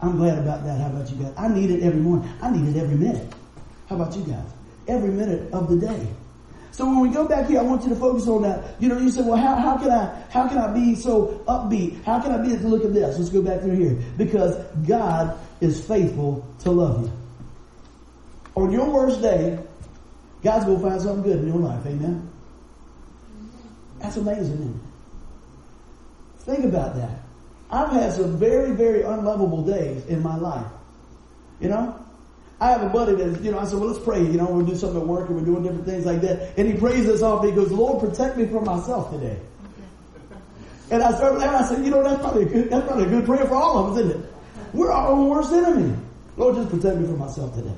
I'm 0.01 0.17
glad 0.17 0.37
about 0.37 0.63
that. 0.63 0.79
How 0.79 0.87
about 0.87 1.09
you 1.09 1.17
guys? 1.17 1.33
I 1.37 1.47
need 1.47 1.71
it 1.71 1.83
every 1.83 1.99
morning. 1.99 2.29
I 2.41 2.51
need 2.51 2.75
it 2.75 2.79
every 2.79 2.95
minute. 2.95 3.33
How 3.89 3.95
about 3.95 4.15
you 4.15 4.23
guys? 4.23 4.45
Every 4.87 5.09
minute 5.09 5.51
of 5.51 5.69
the 5.69 5.77
day. 5.77 6.07
So 6.71 6.85
when 6.85 6.99
we 6.99 7.09
go 7.09 7.27
back 7.27 7.47
here, 7.47 7.59
I 7.59 7.63
want 7.63 7.81
you 7.83 7.89
to 7.89 7.95
focus 7.95 8.27
on 8.27 8.43
that. 8.43 8.79
You 8.79 8.89
know, 8.89 8.99
you 8.99 9.09
say, 9.09 9.23
well, 9.23 9.37
how, 9.37 9.55
how 9.55 9.77
can 9.77 9.89
I, 9.89 10.23
how 10.29 10.47
can 10.47 10.59
I 10.59 10.71
be 10.71 10.93
so 10.93 11.43
upbeat? 11.47 12.03
How 12.03 12.19
can 12.19 12.31
I 12.31 12.37
be, 12.37 12.55
look 12.57 12.85
at 12.85 12.93
this. 12.93 13.17
Let's 13.17 13.31
go 13.31 13.41
back 13.41 13.61
through 13.61 13.75
here. 13.75 13.97
Because 14.15 14.55
God 14.87 15.39
is 15.59 15.83
faithful 15.83 16.47
to 16.59 16.69
love 16.69 17.03
you. 17.03 17.11
On 18.55 18.71
your 18.71 18.91
worst 18.91 19.21
day, 19.21 19.57
God's 20.43 20.65
going 20.65 20.81
to 20.81 20.87
find 20.87 21.01
something 21.01 21.23
good 21.23 21.39
in 21.39 21.47
your 21.47 21.57
life. 21.57 21.83
Amen. 21.85 22.29
That's 23.99 24.17
amazing. 24.17 24.79
Think 26.39 26.65
about 26.65 26.95
that. 26.95 27.21
I've 27.69 27.91
had 27.91 28.13
some 28.13 28.37
very, 28.37 28.71
very 28.71 29.01
unlovable 29.01 29.63
days 29.63 30.05
in 30.05 30.21
my 30.21 30.37
life. 30.37 30.67
You 31.59 31.69
know? 31.69 32.03
I 32.59 32.71
have 32.71 32.81
a 32.81 32.89
buddy 32.89 33.13
that, 33.15 33.41
you 33.41 33.51
know, 33.51 33.59
I 33.59 33.65
said, 33.65 33.79
well, 33.79 33.89
let's 33.89 34.03
pray. 34.03 34.19
You 34.19 34.33
know, 34.33 34.45
we'll 34.49 34.65
do 34.65 34.75
something 34.75 34.99
at 34.99 35.07
work 35.07 35.29
and 35.29 35.37
we're 35.37 35.45
doing 35.45 35.63
different 35.63 35.85
things 35.85 36.05
like 36.05 36.21
that. 36.21 36.57
And 36.57 36.67
he 36.67 36.73
prays 36.73 37.05
this 37.05 37.21
off. 37.21 37.45
He 37.45 37.51
goes, 37.51 37.71
Lord, 37.71 37.99
protect 37.99 38.37
me 38.37 38.47
from 38.47 38.63
myself 38.63 39.11
today. 39.11 39.37
And 40.89 41.03
I 41.03 41.11
started 41.15 41.37
laughing. 41.39 41.55
I 41.55 41.67
said, 41.67 41.85
you 41.85 41.91
know, 41.91 42.01
that's 42.01 42.19
probably 42.21 42.43
a 42.43 42.45
good, 42.45 42.69
that's 42.69 42.87
probably 42.87 43.05
a 43.05 43.09
good 43.09 43.25
prayer 43.25 43.45
for 43.45 43.55
all 43.55 43.77
of 43.77 43.93
us, 43.93 44.05
isn't 44.05 44.23
it? 44.23 44.33
We're 44.73 44.91
our 44.91 45.09
own 45.09 45.29
worst 45.29 45.51
enemy. 45.51 45.95
Lord, 46.35 46.55
just 46.55 46.69
protect 46.69 46.97
me 46.97 47.05
from 47.05 47.19
myself 47.19 47.53
today. 47.55 47.75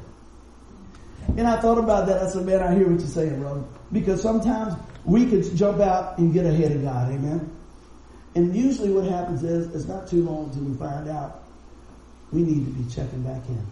And 1.37 1.47
I 1.47 1.59
thought 1.59 1.77
about 1.77 2.07
that. 2.07 2.21
I 2.21 2.29
said, 2.29 2.45
man, 2.45 2.61
I 2.61 2.73
hear 2.73 2.87
what 2.87 2.99
you're 2.99 3.09
saying, 3.09 3.39
brother. 3.39 3.63
Because 3.91 4.21
sometimes 4.21 4.75
we 5.03 5.25
can 5.25 5.55
jump 5.55 5.79
out 5.79 6.17
and 6.19 6.33
get 6.33 6.45
ahead 6.45 6.71
of 6.71 6.83
God. 6.83 7.11
Amen. 7.11 7.49
And 8.35 8.55
usually 8.55 8.91
what 8.91 9.05
happens 9.05 9.43
is, 9.43 9.73
it's 9.73 9.85
not 9.85 10.07
too 10.07 10.23
long 10.23 10.45
until 10.45 10.63
we 10.63 10.77
find 10.77 11.09
out 11.09 11.43
we 12.31 12.43
need 12.43 12.65
to 12.65 12.71
be 12.71 12.89
checking 12.89 13.23
back 13.23 13.41
in. 13.47 13.65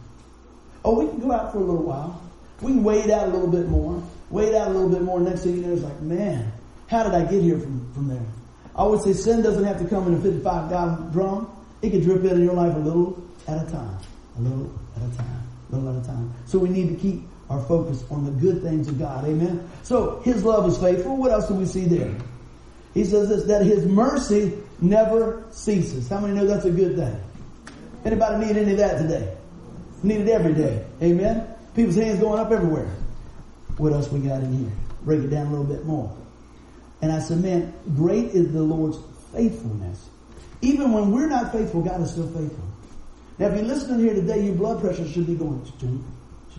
Oh, 0.84 1.00
we 1.00 1.08
can 1.08 1.20
go 1.20 1.32
out 1.32 1.52
for 1.52 1.60
a 1.60 1.62
little 1.62 1.84
while. 1.84 2.22
We 2.62 2.72
can 2.72 2.84
wait 2.84 3.10
out 3.10 3.28
a 3.28 3.32
little 3.32 3.48
bit 3.48 3.68
more. 3.68 4.02
Wait 4.30 4.56
out 4.56 4.70
a 4.70 4.72
little 4.72 4.90
bit 4.90 5.02
more. 5.02 5.20
Next 5.20 5.44
thing 5.44 5.58
you 5.58 5.62
know, 5.62 5.74
it's 5.74 5.84
like, 5.84 6.02
man, 6.02 6.52
how 6.88 7.04
did 7.04 7.14
I 7.14 7.30
get 7.30 7.44
here 7.44 7.60
from, 7.60 7.94
from 7.94 8.08
there? 8.08 8.26
I 8.76 8.80
always 8.80 9.04
say 9.04 9.14
sin 9.14 9.42
doesn't 9.42 9.64
have 9.64 9.80
to 9.80 9.88
come 9.88 10.08
in 10.08 10.16
a 10.16 10.22
55 10.22 10.70
gallon 10.70 11.12
drum. 11.12 11.52
It 11.82 11.92
can 11.92 12.02
drip 12.02 12.24
in 12.24 12.44
your 12.44 12.54
life 12.54 12.76
a 12.76 12.80
little 12.80 13.22
at 13.48 13.68
a 13.68 13.72
time. 13.72 13.98
A 14.38 14.42
little 14.42 14.72
at 14.96 15.14
a 15.14 15.18
time. 15.18 15.48
A 15.72 15.76
little 15.76 15.98
at 15.98 16.04
a 16.04 16.08
time. 16.08 16.34
So 16.46 16.58
we 16.58 16.70
need 16.70 16.90
to 16.90 16.96
keep 16.96 17.24
our 17.50 17.62
focus 17.66 18.04
on 18.10 18.26
the 18.26 18.32
good 18.32 18.62
things 18.62 18.88
of 18.88 19.00
God. 19.00 19.26
Amen. 19.26 19.68
So 19.84 20.20
His 20.22 20.44
love 20.44 20.68
is 20.68 20.78
faithful. 20.78 21.18
What 21.18 21.32
else 21.32 21.48
do 21.48 21.54
we 21.54 21.66
see 21.66 21.86
there? 21.86 22.14
He 22.98 23.06
says 23.06 23.30
this, 23.30 23.44
that 23.44 23.64
His 23.64 23.86
mercy 23.86 24.58
never 24.82 25.44
ceases. 25.52 26.10
How 26.10 26.20
many 26.20 26.34
know 26.34 26.48
that's 26.48 26.66
a 26.66 26.72
good 26.72 26.96
thing? 26.96 27.16
Anybody 28.04 28.48
need 28.48 28.58
any 28.58 28.72
of 28.72 28.78
that 28.80 28.98
today? 28.98 29.38
Need 30.02 30.22
it 30.22 30.30
every 30.30 30.56
day. 30.56 30.84
Amen. 31.04 31.48
People's 31.76 31.96
hands 31.96 32.20
going 32.20 32.40
up 32.40 32.52
everywhere. 32.52 32.90
What 33.78 33.94
else 33.94 34.12
we 34.12 34.22
got 34.22 34.42
in 34.42 34.52
here? 34.52 34.72
Break 35.04 35.20
it 35.20 35.28
down 35.28 35.46
a 35.46 35.50
little 35.52 35.64
bit 35.64 35.86
more. 35.86 36.18
And 37.04 37.12
I 37.12 37.20
said, 37.20 37.40
man, 37.40 37.72
great 37.96 38.32
is 38.32 38.52
the 38.52 38.64
Lord's 38.64 38.98
faithfulness. 39.32 40.10
Even 40.64 40.92
when 40.92 41.12
we're 41.12 41.30
not 41.30 41.52
faithful, 41.52 41.84
God 41.84 42.02
is 42.02 42.10
still 42.10 42.26
faithful. 42.30 42.66
Now, 43.38 43.50
if 43.50 43.58
you're 43.58 43.64
listening 43.64 44.00
here 44.00 44.16
today, 44.16 44.44
your 44.44 44.56
blood 44.56 44.82
pressure 44.82 45.08
should 45.08 45.28
be 45.28 45.36
going 45.36 45.64
cha-chung, 45.66 46.04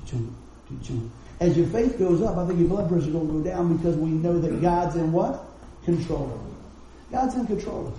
cha-chung. 0.06 1.10
As 1.40 1.56
your 1.56 1.66
faith 1.66 1.98
goes 1.98 2.22
up, 2.22 2.36
I 2.36 2.46
think 2.46 2.60
your 2.60 2.68
blood 2.68 2.88
pressure 2.88 3.06
is 3.06 3.12
going 3.12 3.26
to 3.26 3.32
go 3.32 3.40
down 3.40 3.76
because 3.76 3.96
we 3.96 4.10
know 4.10 4.38
that 4.38 4.62
God's 4.62 4.94
in 4.94 5.10
what? 5.10 5.47
Control. 5.88 6.38
God's 7.10 7.34
in 7.36 7.46
control. 7.46 7.94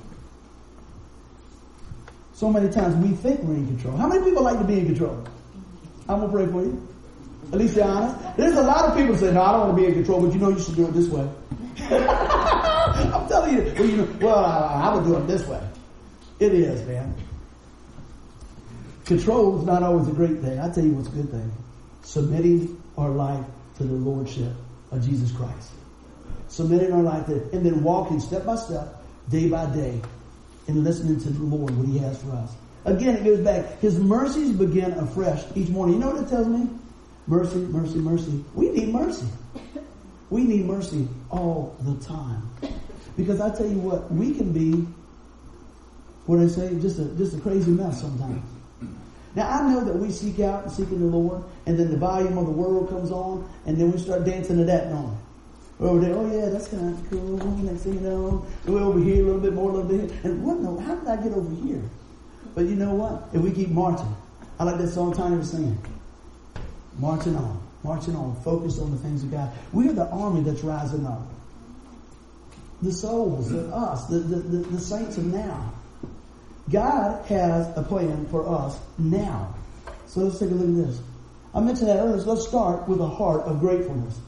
so 2.33 2.51
many 2.51 2.69
times 2.69 2.95
we 3.03 3.15
think 3.15 3.41
we're 3.41 3.55
in 3.55 3.65
control. 3.65 3.97
How 3.97 4.07
many 4.07 4.23
people 4.23 4.43
like 4.43 4.59
to 4.59 4.63
be 4.63 4.77
in 4.77 4.85
control? 4.85 5.25
I'm 6.07 6.19
gonna 6.19 6.31
pray 6.31 6.45
for 6.45 6.61
you. 6.61 6.87
At 7.51 7.57
least 7.57 7.79
honest. 7.79 8.37
There's 8.37 8.55
a 8.55 8.61
lot 8.61 8.85
of 8.85 8.95
people 8.95 9.17
say, 9.17 9.33
"No, 9.33 9.41
I 9.41 9.53
don't 9.53 9.61
want 9.61 9.75
to 9.75 9.81
be 9.81 9.87
in 9.87 9.95
control," 9.95 10.21
but 10.21 10.31
you 10.35 10.39
know 10.39 10.49
you 10.49 10.59
should 10.59 10.75
do 10.75 10.85
it 10.85 10.93
this 10.93 11.07
way. 11.07 11.27
I'm 11.89 13.27
telling 13.27 13.55
you. 13.55 13.73
Well, 13.73 13.89
you 13.89 13.97
know, 13.97 14.07
well, 14.21 14.45
I, 14.45 14.91
I 14.91 14.95
would 14.95 15.05
do 15.05 15.15
it 15.17 15.25
this 15.25 15.47
way. 15.47 15.61
It 16.39 16.53
is, 16.53 16.87
man. 16.87 17.15
Control 19.05 19.61
is 19.61 19.65
not 19.65 19.81
always 19.81 20.07
a 20.07 20.11
great 20.11 20.41
thing. 20.41 20.59
I 20.59 20.69
tell 20.69 20.85
you 20.85 20.91
what's 20.91 21.07
a 21.07 21.11
good 21.11 21.31
thing: 21.31 21.51
submitting 22.03 22.79
our 22.99 23.09
life 23.09 23.45
to 23.77 23.83
the 23.83 23.95
lordship 23.95 24.53
of 24.91 25.03
Jesus 25.03 25.31
Christ. 25.31 25.71
Submitting 26.49 26.91
our 26.91 27.01
life 27.01 27.25
to, 27.27 27.35
and 27.53 27.65
then 27.65 27.83
walking 27.83 28.19
step 28.19 28.45
by 28.45 28.55
step, 28.55 29.01
day 29.29 29.47
by 29.47 29.65
day, 29.67 30.01
and 30.67 30.83
listening 30.83 31.19
to 31.21 31.29
the 31.29 31.43
Lord 31.43 31.75
what 31.77 31.87
He 31.87 31.97
has 31.99 32.21
for 32.21 32.31
us. 32.31 32.51
Again, 32.85 33.17
it 33.17 33.23
goes 33.23 33.39
back. 33.39 33.79
His 33.79 33.99
mercies 33.99 34.51
begin 34.51 34.93
afresh 34.93 35.43
each 35.55 35.69
morning. 35.69 35.95
You 35.95 36.01
know 36.01 36.11
what 36.11 36.23
it 36.23 36.29
tells 36.29 36.47
me? 36.47 36.67
Mercy, 37.27 37.57
mercy, 37.57 37.99
mercy. 37.99 38.43
We 38.55 38.69
need 38.69 38.89
mercy. 38.89 39.27
We 40.29 40.43
need 40.43 40.65
mercy 40.65 41.07
all 41.29 41.75
the 41.81 41.95
time. 42.03 42.49
Because 43.17 43.41
I 43.41 43.55
tell 43.55 43.67
you 43.67 43.79
what, 43.79 44.11
we 44.11 44.33
can 44.33 44.51
be, 44.51 44.87
what 46.25 46.39
I 46.39 46.47
say, 46.47 46.79
just 46.79 46.99
a, 46.99 47.05
just 47.15 47.35
a 47.35 47.39
crazy 47.41 47.71
mess 47.71 48.01
sometimes. 48.01 48.43
Now 49.35 49.49
I 49.49 49.71
know 49.71 49.83
that 49.83 49.95
we 49.95 50.09
seek 50.09 50.39
out 50.39 50.63
and 50.63 50.71
seeking 50.71 50.99
the 50.99 51.17
Lord, 51.17 51.43
and 51.65 51.77
then 51.77 51.91
the 51.91 51.97
volume 51.97 52.37
of 52.37 52.45
the 52.45 52.51
world 52.51 52.89
comes 52.89 53.11
on, 53.11 53.47
and 53.65 53.77
then 53.77 53.91
we 53.91 53.99
start 53.99 54.25
dancing 54.25 54.57
to 54.57 54.63
that 54.65 54.87
on. 54.87 55.17
Oh, 55.81 55.89
over 55.89 55.99
there, 56.01 56.13
oh 56.13 56.29
yeah, 56.29 56.49
that's 56.49 56.67
kind 56.67 56.93
of 56.93 57.09
cool. 57.09 57.37
Next 57.37 57.83
thing 57.83 57.93
you 57.93 57.99
know, 58.01 58.45
we're 58.65 58.81
over 58.81 58.99
here 58.99 59.23
a 59.23 59.25
little 59.25 59.39
bit 59.39 59.53
more, 59.53 59.69
a 59.69 59.73
little 59.75 59.89
bit 59.89 60.11
here. 60.11 60.31
And 60.31 60.43
what 60.43 60.57
no, 60.57 60.77
how 60.77 60.95
did 60.95 61.07
I 61.07 61.15
get 61.15 61.31
over 61.31 61.55
here? 61.65 61.81
But 62.53 62.65
you 62.65 62.75
know 62.75 62.93
what? 62.93 63.29
If 63.33 63.41
we 63.41 63.51
keep 63.51 63.69
marching, 63.69 64.13
I 64.59 64.65
like 64.65 64.77
that 64.77 64.89
song 64.89 65.13
Tiny 65.13 65.37
was 65.37 65.51
singing. 65.51 65.81
Marching 66.97 67.37
on, 67.37 67.63
marching 67.83 68.15
on, 68.15 68.35
focused 68.43 68.81
on 68.81 68.91
the 68.91 68.97
things 68.97 69.23
of 69.23 69.31
God. 69.31 69.51
We 69.71 69.87
are 69.87 69.93
the 69.93 70.09
army 70.09 70.41
that's 70.41 70.63
rising 70.63 71.05
up. 71.05 71.21
The 72.81 72.91
souls, 72.91 73.49
the 73.49 73.67
us, 73.69 74.05
the, 74.07 74.19
the, 74.19 74.35
the, 74.35 74.57
the 74.69 74.79
saints 74.79 75.17
of 75.17 75.25
now. 75.25 75.73
God 76.69 77.25
has 77.27 77.77
a 77.77 77.83
plan 77.83 78.27
for 78.27 78.47
us 78.47 78.77
now. 78.97 79.55
So 80.07 80.21
let's 80.21 80.39
take 80.39 80.51
a 80.51 80.53
look 80.53 80.67
at 80.67 80.87
this. 80.87 81.01
I 81.53 81.61
mentioned 81.61 81.87
that 81.87 81.99
earlier. 81.99 82.21
So 82.21 82.33
let's 82.33 82.47
start 82.47 82.87
with 82.87 82.99
a 82.99 83.07
heart 83.07 83.41
of 83.41 83.59
gratefulness. 83.59 84.19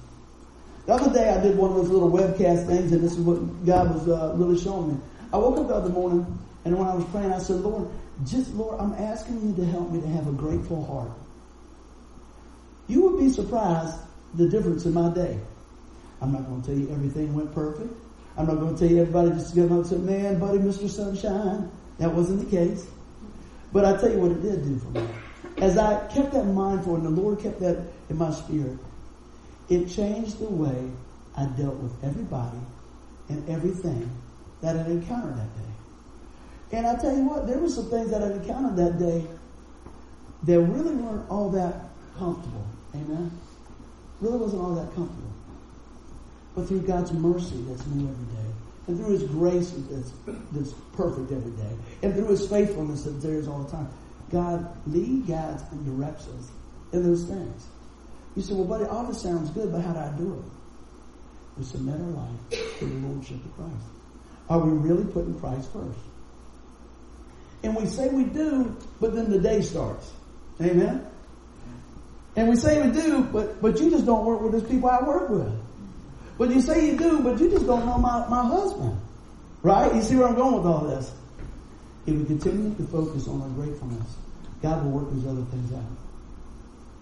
The 0.92 0.98
other 0.98 1.14
day 1.14 1.30
I 1.30 1.42
did 1.42 1.58
one 1.58 1.70
of 1.70 1.78
those 1.78 1.88
little 1.88 2.12
webcast 2.12 2.68
things, 2.68 2.92
and 2.92 3.02
this 3.02 3.14
is 3.14 3.20
what 3.20 3.66
God 3.66 3.94
was 3.94 4.10
uh, 4.10 4.34
really 4.36 4.60
showing 4.60 4.90
me. 4.90 5.00
I 5.32 5.38
woke 5.38 5.58
up 5.58 5.70
the 5.70 5.76
other 5.76 5.90
morning, 5.90 6.38
and 6.66 6.78
when 6.78 6.86
I 6.86 6.94
was 6.94 7.06
praying, 7.12 7.32
I 7.32 7.40
said, 7.40 7.62
Lord, 7.62 7.88
just 8.26 8.54
Lord, 8.56 8.78
I'm 8.78 8.92
asking 8.96 9.40
you 9.42 9.56
to 9.56 9.72
help 9.72 9.90
me 9.90 10.02
to 10.02 10.08
have 10.10 10.28
a 10.28 10.34
grateful 10.34 10.84
heart. 10.84 11.12
You 12.90 13.04
would 13.04 13.22
be 13.22 13.30
surprised 13.30 13.96
the 14.34 14.50
difference 14.50 14.84
in 14.84 14.94
my 14.94 15.14
day. 15.14 15.40
I'm 16.22 16.34
not 16.34 16.46
going 16.48 16.62
to 16.62 16.68
tell 16.68 16.78
you 16.78 16.92
everything 16.92 17.34
went 17.36 17.56
perfect. 17.56 17.94
I'm 18.36 18.48
not 18.48 18.56
going 18.56 18.76
to 18.76 18.78
tell 18.78 18.94
you 18.94 19.00
everybody 19.00 19.30
just 19.30 19.56
get 19.56 19.68
up 19.68 19.72
and 19.72 19.88
say, 19.88 19.96
man, 19.96 20.42
buddy, 20.42 20.58
Mr. 20.58 20.90
Sunshine. 20.90 21.72
That 22.00 22.14
wasn't 22.14 22.44
the 22.44 22.52
case. 22.58 22.86
But 23.72 23.86
I 23.86 23.96
tell 23.96 24.12
you 24.12 24.18
what 24.18 24.32
it 24.32 24.42
did 24.42 24.66
do 24.66 24.78
for 24.78 24.90
me. 24.90 25.08
As 25.62 25.78
I 25.78 26.06
kept 26.08 26.34
that 26.34 26.42
in 26.42 26.54
mind 26.54 26.84
for 26.84 26.98
and 26.98 27.06
the 27.06 27.10
Lord 27.12 27.40
kept 27.40 27.62
that 27.62 27.78
in 28.10 28.18
my 28.18 28.32
spirit, 28.32 28.78
it 29.72 29.88
changed 29.90 30.40
the 30.40 30.50
way 30.50 30.92
I 31.38 31.46
dealt 31.46 31.76
with 31.76 31.94
everybody 32.04 32.60
and 33.30 33.48
everything 33.50 34.12
that 34.62 34.76
I 34.76 34.82
encountered 34.82 35.38
that 35.38 35.48
day. 35.56 36.78
And 36.78 36.86
I 36.86 36.96
tell 36.96 37.16
you 37.16 37.24
what, 37.24 37.48
there 37.48 37.58
were 37.58 37.70
some 37.70 37.90
things 37.90 38.12
that 38.12 38.22
I 38.22 38.34
encountered 38.34 38.76
that 38.76 39.00
day 39.00 39.26
that 40.44 40.60
really 40.60 40.94
weren't 40.96 41.30
all 41.30 41.50
that 41.52 41.86
comfortable. 42.18 42.66
Amen? 42.94 43.32
Really 44.20 44.38
wasn't 44.38 44.62
all 44.62 44.76
that 44.76 44.94
comfortable. 44.94 45.32
But 46.54 46.68
through 46.68 46.82
God's 46.82 47.14
mercy 47.14 47.64
that's 47.70 47.86
new 47.88 48.10
every 48.10 48.26
day, 48.26 48.52
and 48.88 48.98
through 48.98 49.14
His 49.14 49.24
grace 49.24 49.72
that's, 49.90 50.12
that's 50.52 50.74
perfect 50.98 51.32
every 51.32 51.52
day, 51.52 51.76
and 52.04 52.14
through 52.14 52.28
His 52.28 52.46
faithfulness 52.46 53.04
that's 53.04 53.24
there 53.24 53.42
all 53.50 53.64
the 53.64 53.72
time, 53.72 53.90
God 54.30 54.68
lead, 54.86 55.28
guides, 55.28 55.64
and 55.72 55.86
directs 55.86 56.28
us 56.28 56.52
in 56.92 57.04
those 57.04 57.24
things. 57.24 57.68
You 58.36 58.42
say, 58.42 58.54
well, 58.54 58.66
buddy, 58.66 58.86
all 58.86 59.06
this 59.06 59.22
sounds 59.22 59.50
good, 59.52 59.72
but 59.72 59.82
how 59.82 59.94
do 59.94 60.00
I 60.00 60.12
do 60.18 60.34
it? 60.34 61.60
We 61.60 61.66
submit 61.66 62.00
our 62.00 62.08
life 62.08 62.80
to 62.80 62.86
the 62.86 63.08
Lordship 63.08 63.44
of 63.44 63.56
Christ. 63.56 63.86
Are 64.50 64.60
we 64.60 64.72
really 64.72 65.06
putting 65.06 65.38
Christ 65.40 65.72
first? 65.72 66.00
And 67.64 67.76
we 67.76 67.86
say 67.86 68.08
we 68.10 68.24
do, 68.24 68.76
but 69.00 69.14
then 69.14 69.30
the 69.30 69.40
day 69.40 69.62
starts. 69.62 70.12
Amen? 70.62 71.06
And 72.36 72.48
we 72.50 72.56
say 72.56 72.82
we 72.82 72.92
do, 72.92 73.24
but, 73.24 73.62
but 73.62 73.80
you 73.80 73.90
just 73.90 74.06
don't 74.06 74.26
work 74.26 74.42
with 74.42 74.54
those 74.54 74.64
people 74.64 74.90
I 74.90 75.02
work 75.04 75.30
with. 75.30 75.54
But 76.38 76.50
you 76.50 76.62
say 76.62 76.88
you 76.88 76.98
do, 76.98 77.20
but 77.20 77.40
you 77.40 77.52
just 77.52 77.68
don't 77.68 77.86
know 77.86 77.98
my, 77.98 78.28
my 78.28 78.46
husband. 78.46 79.00
Right? 79.62 79.94
You 79.94 80.02
see 80.02 80.16
where 80.16 80.28
I'm 80.28 80.36
going 80.36 80.56
with 80.56 80.66
all 80.66 80.86
this? 80.86 81.12
If 82.08 82.16
we 82.16 82.26
continue 82.26 82.74
to 82.76 82.84
focus 82.88 83.28
on 83.28 83.42
our 83.42 83.50
gratefulness, 83.50 84.16
God 84.62 84.84
will 84.84 84.92
work 84.92 85.14
these 85.14 85.28
other 85.28 85.44
things 85.44 85.74
out. 85.74 85.84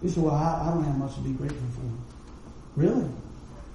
You 0.02 0.08
say, 0.08 0.20
well, 0.20 0.34
I, 0.34 0.68
I 0.68 0.74
don't 0.74 0.84
have 0.84 0.96
much 0.96 1.14
to 1.14 1.20
be 1.20 1.30
grateful 1.30 1.66
for. 1.74 2.80
Really? 2.80 3.06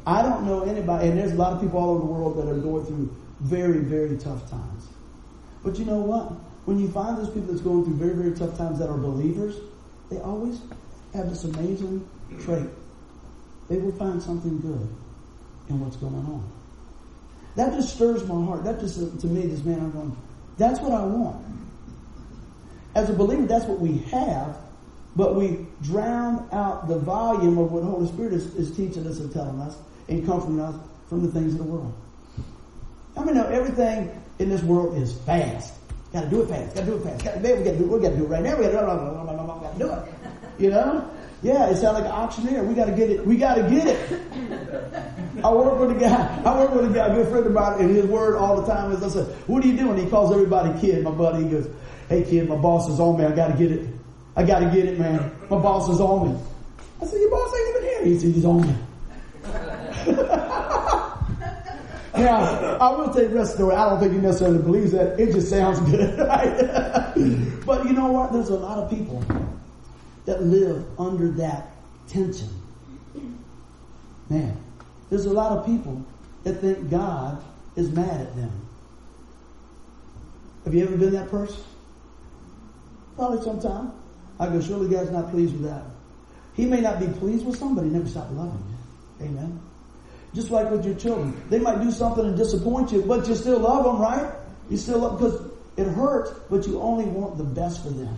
I 0.07 0.21
don't 0.21 0.45
know 0.45 0.63
anybody, 0.63 1.09
and 1.09 1.17
there's 1.17 1.31
a 1.31 1.35
lot 1.35 1.53
of 1.53 1.61
people 1.61 1.79
all 1.79 1.91
over 1.91 1.99
the 1.99 2.05
world 2.05 2.37
that 2.37 2.49
are 2.49 2.57
going 2.57 2.85
through 2.85 3.15
very, 3.41 3.79
very 3.79 4.17
tough 4.17 4.49
times. 4.49 4.87
But 5.63 5.77
you 5.77 5.85
know 5.85 5.99
what? 5.99 6.31
When 6.65 6.79
you 6.79 6.89
find 6.89 7.17
those 7.17 7.29
people 7.29 7.47
that's 7.47 7.61
going 7.61 7.85
through 7.85 7.95
very, 7.95 8.13
very 8.13 8.35
tough 8.35 8.57
times 8.57 8.79
that 8.79 8.89
are 8.89 8.97
believers, 8.97 9.55
they 10.09 10.19
always 10.19 10.61
have 11.13 11.29
this 11.29 11.43
amazing 11.43 12.07
trait. 12.41 12.69
They 13.69 13.77
will 13.77 13.91
find 13.93 14.21
something 14.21 14.59
good 14.59 14.87
in 15.69 15.79
what's 15.79 15.95
going 15.95 16.13
on. 16.13 16.51
That 17.55 17.73
just 17.73 17.95
stirs 17.95 18.23
my 18.27 18.45
heart. 18.45 18.63
That 18.63 18.79
just, 18.79 18.97
to 19.21 19.27
me, 19.27 19.47
this 19.47 19.63
man, 19.63 19.79
I'm 19.79 19.91
going, 19.91 20.15
that's 20.57 20.79
what 20.79 20.91
I 20.91 21.03
want. 21.03 21.43
As 22.93 23.09
a 23.09 23.13
believer, 23.13 23.45
that's 23.45 23.65
what 23.65 23.79
we 23.79 23.97
have, 24.11 24.57
but 25.15 25.35
we 25.35 25.65
drown 25.81 26.47
out 26.51 26.87
the 26.87 26.97
volume 26.99 27.57
of 27.57 27.71
what 27.71 27.83
the 27.83 27.89
Holy 27.89 28.07
Spirit 28.07 28.33
is, 28.33 28.53
is 28.55 28.75
teaching 28.75 29.07
us 29.07 29.19
and 29.19 29.31
telling 29.31 29.59
us 29.61 29.77
and 30.09 30.25
comforting 30.25 30.59
us 30.59 30.75
from 31.09 31.21
the 31.21 31.31
things 31.31 31.53
of 31.53 31.59
the 31.59 31.63
world. 31.63 31.93
I 33.17 33.23
mean, 33.23 33.35
know 33.35 33.47
everything 33.47 34.11
in 34.39 34.49
this 34.49 34.61
world 34.61 34.97
is 34.97 35.13
fast. 35.19 35.73
Got 36.11 36.23
to 36.23 36.29
do 36.29 36.41
it 36.41 36.49
fast. 36.49 36.75
Got 36.75 36.81
to 36.81 36.87
do 36.87 36.97
it 36.97 37.03
fast. 37.03 37.23
Got 37.23 37.33
to, 37.33 37.39
we 37.39 37.63
got 37.63 37.71
to 37.71 37.77
do 37.77 37.83
it. 37.83 37.89
We 37.89 37.99
got 37.99 38.09
to 38.09 38.17
do 38.17 38.25
it 38.25 38.29
right 38.29 38.43
now. 38.43 38.57
We 38.57 38.63
got 38.63 39.73
to 39.73 39.79
do 39.79 39.91
it. 39.91 40.13
You 40.59 40.69
know? 40.69 41.09
Yeah, 41.43 41.69
it 41.69 41.75
sounds 41.75 41.99
like 41.99 42.05
an 42.05 42.11
auctioneer. 42.11 42.63
We 42.63 42.73
got 42.73 42.85
to 42.85 42.91
get 42.91 43.09
it. 43.09 43.25
We 43.25 43.37
got 43.37 43.55
to 43.55 43.63
get 43.69 43.87
it. 43.87 44.21
I 45.43 45.53
work 45.53 45.79
with 45.79 45.91
a 45.91 45.99
guy. 45.99 46.41
I 46.45 46.59
work 46.59 46.73
with 46.73 46.91
a 46.91 46.93
guy, 46.93 47.07
a 47.07 47.13
good 47.13 47.27
friend 47.27 47.45
of 47.45 47.51
mine, 47.51 47.79
and 47.79 47.95
his 47.95 48.05
word 48.05 48.37
all 48.37 48.61
the 48.61 48.65
time 48.65 48.91
is, 48.91 49.03
I 49.03 49.09
said, 49.09 49.27
"What 49.47 49.63
are 49.63 49.67
you 49.67 49.77
doing?" 49.77 49.97
He 49.97 50.09
calls 50.09 50.31
everybody 50.31 50.79
kid. 50.79 51.03
My 51.03 51.11
buddy, 51.11 51.43
he 51.43 51.49
goes, 51.49 51.69
"Hey 52.09 52.23
kid, 52.23 52.49
my 52.49 52.55
boss 52.55 52.89
is 52.89 52.99
on 52.99 53.19
me. 53.19 53.25
I 53.25 53.35
got 53.35 53.49
to 53.49 53.53
get 53.53 53.71
it. 53.71 53.89
I 54.35 54.43
got 54.43 54.59
to 54.59 54.65
get 54.65 54.85
it, 54.85 54.99
man. 54.99 55.31
My 55.49 55.57
boss 55.57 55.89
is 55.89 55.99
on 55.99 56.29
me." 56.29 56.39
I 57.01 57.05
said, 57.05 57.19
"Your 57.19 57.31
boss 57.31 57.53
ain't 57.55 57.69
even 57.69 57.89
here." 57.89 58.05
He 58.05 58.19
said, 58.19 58.33
"He's 58.33 58.45
on 58.45 58.61
me." 58.67 58.75
Now, 62.17 62.77
I 62.77 62.95
will 62.95 63.11
tell 63.13 63.23
you 63.23 63.29
the 63.29 63.35
rest 63.35 63.53
of 63.53 63.57
the 63.57 63.63
story. 63.65 63.75
I 63.75 63.89
don't 63.89 63.99
think 63.99 64.13
he 64.13 64.19
necessarily 64.19 64.59
believes 64.59 64.91
that. 64.93 65.19
It 65.19 65.33
just 65.33 65.49
sounds 65.49 65.79
good, 65.81 66.17
right? 66.27 66.57
but 67.65 67.85
you 67.85 67.93
know 67.93 68.11
what? 68.11 68.31
There's 68.31 68.49
a 68.49 68.55
lot 68.55 68.77
of 68.77 68.89
people 68.89 69.23
that 70.25 70.41
live 70.41 70.85
under 70.99 71.29
that 71.31 71.71
tension. 72.07 72.49
Man, 74.29 74.57
there's 75.09 75.25
a 75.25 75.33
lot 75.33 75.51
of 75.51 75.65
people 75.65 76.03
that 76.43 76.61
think 76.61 76.89
God 76.89 77.43
is 77.75 77.91
mad 77.91 78.21
at 78.21 78.35
them. 78.35 78.51
Have 80.63 80.73
you 80.73 80.83
ever 80.85 80.97
been 80.97 81.13
that 81.13 81.29
person? 81.29 81.61
Probably 83.15 83.43
sometime. 83.43 83.91
I 84.39 84.47
go, 84.47 84.61
surely 84.61 84.89
God's 84.89 85.11
not 85.11 85.31
pleased 85.31 85.53
with 85.53 85.63
that. 85.63 85.83
He 86.55 86.65
may 86.65 86.81
not 86.81 86.99
be 86.99 87.07
pleased 87.07 87.45
with 87.45 87.57
somebody, 87.57 87.89
never 87.89 88.07
stop 88.07 88.29
loving 88.31 88.63
you. 88.69 89.25
Amen. 89.25 89.59
Just 90.33 90.51
like 90.51 90.69
with 90.69 90.85
your 90.85 90.95
children. 90.95 91.41
They 91.49 91.59
might 91.59 91.81
do 91.81 91.91
something 91.91 92.25
and 92.25 92.37
disappoint 92.37 92.91
you, 92.91 93.01
but 93.01 93.27
you 93.27 93.35
still 93.35 93.59
love 93.59 93.85
them, 93.85 93.99
right? 93.99 94.33
You 94.69 94.77
still 94.77 94.99
love 94.99 95.19
because 95.19 95.41
it 95.77 95.87
hurts, 95.87 96.31
but 96.49 96.67
you 96.67 96.81
only 96.81 97.05
want 97.05 97.37
the 97.37 97.43
best 97.43 97.83
for 97.83 97.89
them. 97.89 98.15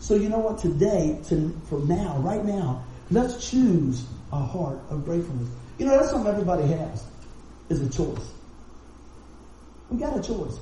So 0.00 0.14
you 0.14 0.28
know 0.28 0.38
what? 0.38 0.58
Today, 0.58 1.18
to, 1.28 1.56
for 1.68 1.80
now, 1.80 2.18
right 2.18 2.44
now, 2.44 2.84
let's 3.10 3.50
choose 3.50 4.04
a 4.32 4.38
heart 4.38 4.78
of 4.90 5.04
gratefulness. 5.04 5.48
You 5.78 5.86
know, 5.86 5.96
that's 5.96 6.10
something 6.10 6.30
everybody 6.30 6.66
has, 6.68 7.04
is 7.68 7.80
a 7.80 7.90
choice. 7.90 8.32
We 9.90 9.98
got 9.98 10.16
a 10.16 10.22
choice. 10.22 10.58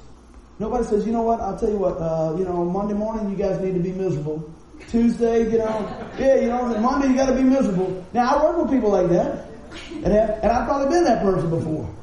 Nobody 0.59 0.85
says, 0.85 1.05
you 1.05 1.13
know 1.13 1.23
what, 1.23 1.41
I'll 1.41 1.59
tell 1.59 1.69
you 1.69 1.77
what, 1.77 1.99
uh, 1.99 2.35
you 2.39 2.45
know, 2.45 2.65
Monday 2.65 2.95
morning 2.95 3.31
you 3.31 3.37
guys 3.37 3.61
need 3.61 3.75
to 3.75 3.81
be 3.81 3.93
miserable. 3.93 4.53
Tuesday, 4.89 5.51
you 5.51 5.59
know, 5.59 6.09
yeah, 6.19 6.37
you 6.37 6.49
know, 6.49 6.79
Monday 6.79 7.09
you 7.09 7.15
gotta 7.15 7.35
be 7.35 7.43
miserable. 7.43 8.05
Now 8.13 8.37
I 8.37 8.45
work 8.45 8.63
with 8.63 8.71
people 8.71 8.91
like 8.91 9.09
that. 9.11 9.47
And, 9.93 10.07
have, 10.07 10.31
and 10.43 10.53
I've 10.53 10.67
probably 10.67 10.89
been 10.89 11.05
that 11.05 11.23
person 11.23 11.51
before. 11.51 11.95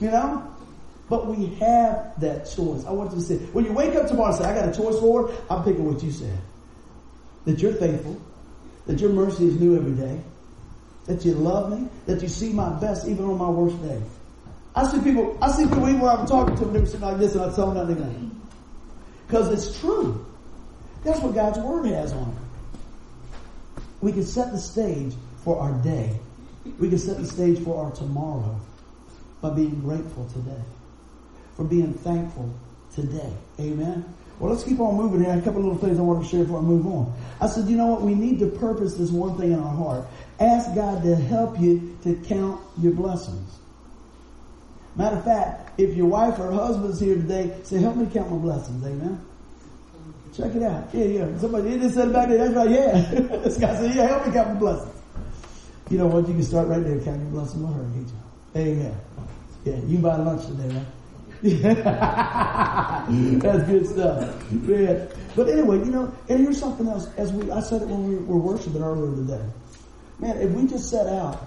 You 0.00 0.10
know? 0.10 0.48
But 1.08 1.26
we 1.26 1.46
have 1.56 2.18
that 2.20 2.44
choice. 2.46 2.86
I 2.86 2.92
want 2.92 3.10
you 3.10 3.16
to 3.18 3.22
say, 3.22 3.36
when 3.52 3.66
you 3.66 3.72
wake 3.72 3.94
up 3.94 4.08
tomorrow 4.08 4.28
and 4.28 4.38
say, 4.42 4.44
I 4.44 4.54
got 4.54 4.68
a 4.68 4.72
choice, 4.72 4.94
Lord, 5.02 5.30
I'm 5.50 5.62
picking 5.62 5.84
what 5.84 6.02
you 6.02 6.10
said. 6.10 6.38
That 7.44 7.60
you're 7.60 7.74
faithful, 7.74 8.18
that 8.86 8.98
your 9.00 9.10
mercy 9.10 9.46
is 9.46 9.60
new 9.60 9.76
every 9.76 9.92
day, 9.92 10.20
that 11.06 11.24
you 11.24 11.34
love 11.34 11.78
me, 11.78 11.88
that 12.06 12.22
you 12.22 12.28
see 12.28 12.52
my 12.52 12.70
best 12.80 13.06
even 13.06 13.26
on 13.26 13.36
my 13.36 13.48
worst 13.50 13.80
day. 13.82 14.00
I 14.74 14.86
see 14.88 15.00
people, 15.00 15.38
I 15.42 15.50
see 15.50 15.64
people 15.64 15.88
even 15.88 16.00
when 16.00 16.16
I'm 16.16 16.26
talking 16.26 16.56
to 16.56 16.64
them, 16.64 16.72
they're 16.72 16.86
sitting 16.86 17.00
like 17.00 17.18
this 17.18 17.34
and 17.34 17.42
I 17.42 17.54
tell 17.54 17.70
them 17.70 17.88
nothing. 17.88 18.40
Because 19.26 19.50
it's 19.50 19.78
true. 19.80 20.24
That's 21.04 21.20
what 21.20 21.34
God's 21.34 21.58
Word 21.58 21.86
has 21.86 22.12
on 22.12 22.28
it. 22.28 23.82
We 24.00 24.12
can 24.12 24.24
set 24.24 24.52
the 24.52 24.58
stage 24.58 25.14
for 25.44 25.60
our 25.60 25.72
day. 25.82 26.18
We 26.78 26.88
can 26.88 26.98
set 26.98 27.18
the 27.18 27.26
stage 27.26 27.58
for 27.60 27.84
our 27.84 27.90
tomorrow 27.92 28.58
by 29.40 29.50
being 29.50 29.80
grateful 29.80 30.26
today. 30.28 30.62
For 31.56 31.64
being 31.64 31.92
thankful 31.92 32.50
today. 32.94 33.32
Amen. 33.60 34.04
Well, 34.38 34.52
let's 34.52 34.64
keep 34.64 34.80
on 34.80 34.96
moving 34.96 35.22
here. 35.22 35.36
A 35.36 35.42
couple 35.42 35.60
little 35.60 35.78
things 35.78 35.98
I 35.98 36.02
want 36.02 36.24
to 36.24 36.28
share 36.28 36.44
before 36.44 36.58
I 36.58 36.62
move 36.62 36.86
on. 36.86 37.14
I 37.40 37.46
said, 37.46 37.68
you 37.68 37.76
know 37.76 37.86
what? 37.86 38.02
We 38.02 38.14
need 38.14 38.38
to 38.40 38.46
purpose 38.46 38.94
this 38.94 39.10
one 39.10 39.36
thing 39.38 39.52
in 39.52 39.58
our 39.58 39.74
heart. 39.74 40.06
Ask 40.40 40.74
God 40.74 41.02
to 41.02 41.14
help 41.14 41.60
you 41.60 41.96
to 42.02 42.16
count 42.26 42.60
your 42.78 42.92
blessings. 42.92 43.58
Matter 44.94 45.16
of 45.16 45.24
fact, 45.24 45.80
if 45.80 45.96
your 45.96 46.06
wife 46.06 46.38
or 46.38 46.52
husband's 46.52 47.00
here 47.00 47.14
today, 47.14 47.56
say, 47.62 47.78
help 47.78 47.96
me 47.96 48.06
count 48.12 48.30
my 48.30 48.36
blessings. 48.36 48.84
Amen. 48.84 49.24
Check 50.36 50.54
it 50.54 50.62
out. 50.62 50.88
Yeah, 50.92 51.04
yeah. 51.04 51.38
Somebody 51.38 51.78
just 51.78 51.94
said 51.94 52.12
back 52.12 52.28
there. 52.28 52.38
That's 52.38 52.54
right. 52.54 52.70
Yeah. 52.70 52.92
this 53.44 53.58
guy 53.58 53.74
said, 53.74 53.94
yeah, 53.94 54.06
help 54.06 54.26
me 54.26 54.32
count 54.32 54.54
my 54.54 54.60
blessings. 54.60 55.02
You 55.90 55.98
know 55.98 56.06
what? 56.06 56.28
You 56.28 56.34
can 56.34 56.42
start 56.42 56.68
right 56.68 56.82
there 56.82 56.98
counting 57.00 57.22
your 57.22 57.30
blessings 57.30 57.62
with 57.62 57.74
her, 57.74 57.82
can't 57.82 58.06
you? 58.06 58.14
Amen. 58.56 58.96
Yeah, 59.64 59.76
you 59.86 59.98
buy 59.98 60.16
lunch 60.16 60.46
today, 60.46 60.74
right? 60.74 60.86
That's 63.42 63.64
good 63.64 63.86
stuff. 63.86 64.52
Man. 64.52 65.08
But 65.34 65.48
anyway, 65.48 65.78
you 65.78 65.90
know, 65.90 66.14
and 66.28 66.40
here's 66.40 66.58
something 66.58 66.86
else. 66.86 67.08
As 67.16 67.32
we, 67.32 67.50
I 67.50 67.60
said 67.60 67.82
it 67.82 67.88
when 67.88 68.08
we 68.08 68.16
were 68.16 68.38
worshiping 68.38 68.82
earlier 68.82 69.16
today. 69.16 69.42
Man, 70.18 70.36
if 70.38 70.50
we 70.50 70.68
just 70.68 70.88
set 70.88 71.06
out 71.06 71.46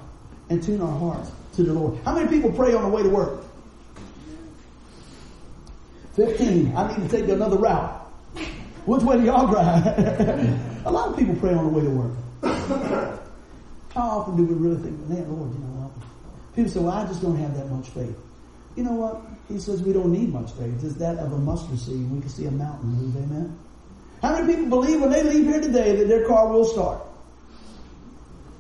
and 0.50 0.62
tune 0.62 0.82
our 0.82 1.00
hearts 1.00 1.32
to 1.56 1.64
the 1.64 1.74
Lord. 1.74 1.98
How 2.04 2.16
many 2.16 2.28
people 2.30 2.52
pray 2.52 2.74
on 2.74 2.84
the 2.84 2.90
way 2.90 3.04
to 3.04 3.10
work? 3.10 3.44
15. 6.16 6.76
I 6.76 6.98
need 6.98 7.10
to 7.10 7.18
take 7.18 7.30
another 7.30 7.58
route. 7.58 7.92
Which 8.86 9.02
way 9.02 9.18
do 9.18 9.26
y'all 9.26 9.48
drive? 9.48 9.86
a 10.86 10.92
lot 10.92 11.10
of 11.10 11.18
people 11.18 11.36
pray 11.36 11.54
on 11.54 11.66
the 11.66 11.72
way 11.72 11.84
to 11.84 11.90
work. 11.90 12.12
How 13.94 14.20
often 14.20 14.38
do 14.38 14.46
we 14.46 14.54
really 14.54 14.82
think, 14.82 15.00
man, 15.10 15.28
Lord, 15.32 15.52
you 15.54 15.60
know 15.60 15.88
what? 15.88 15.92
People 16.56 16.72
say, 16.72 16.80
well, 16.80 16.94
I 16.94 17.06
just 17.06 17.22
don't 17.22 17.38
have 17.38 17.56
that 17.58 17.70
much 17.72 17.90
faith. 17.90 18.16
You 18.76 18.84
know 18.84 18.92
what? 18.92 19.22
He 19.48 19.58
says 19.60 19.82
we 19.82 19.94
don't 19.94 20.12
need 20.12 20.32
much 20.32 20.52
faith. 20.52 20.84
It's 20.84 20.96
that 20.96 21.18
of 21.18 21.32
a 21.32 21.38
mustard 21.38 21.80
seed. 21.80 22.10
We 22.12 22.20
can 22.20 22.30
see 22.30 22.46
a 22.46 22.52
mountain 22.52 22.90
move. 22.90 23.16
Amen. 23.16 23.58
How 24.22 24.34
many 24.34 24.54
people 24.54 24.82
believe 24.82 25.02
when 25.02 25.12
they 25.12 25.24
leave 25.24 25.46
here 25.46 25.62
today 25.62 25.96
that 25.96 26.08
their 26.08 26.28
car 26.28 26.48
will 26.48 26.66
start? 26.66 27.02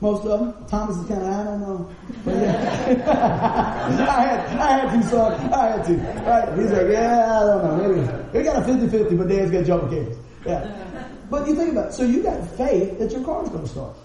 Most 0.05 0.23
of 0.23 0.39
them. 0.39 0.67
Thomas 0.67 0.97
is 0.97 1.07
kind 1.07 1.23
of, 1.23 1.33
I 1.33 1.43
don't 1.45 1.61
know. 1.61 1.89
Yeah. 2.27 4.05
I 4.07 4.21
had, 4.21 4.59
I 4.59 4.77
had 4.77 5.01
to, 5.01 5.09
son. 5.09 5.51
I 5.51 5.65
had 5.65 5.83
to. 5.85 5.93
Right? 6.29 6.59
He's 6.59 6.71
like, 6.71 6.89
yeah, 6.91 7.41
I 7.41 7.45
don't 7.47 7.63
know. 7.65 7.87
Maybe. 7.89 8.37
We 8.37 8.43
got 8.43 8.61
a 8.61 8.71
50-50, 8.71 9.17
but 9.17 9.27
Dad's 9.27 9.49
got 9.49 9.65
jumper 9.65 9.89
cables. 9.89 10.15
Yeah. 10.45 11.07
But 11.31 11.47
you 11.47 11.55
think 11.55 11.71
about 11.71 11.87
it. 11.87 11.93
So 11.93 12.03
you 12.03 12.21
got 12.21 12.47
faith 12.51 12.99
that 12.99 13.11
your 13.13 13.23
car's 13.23 13.49
going 13.49 13.63
to 13.63 13.67
start. 13.67 13.97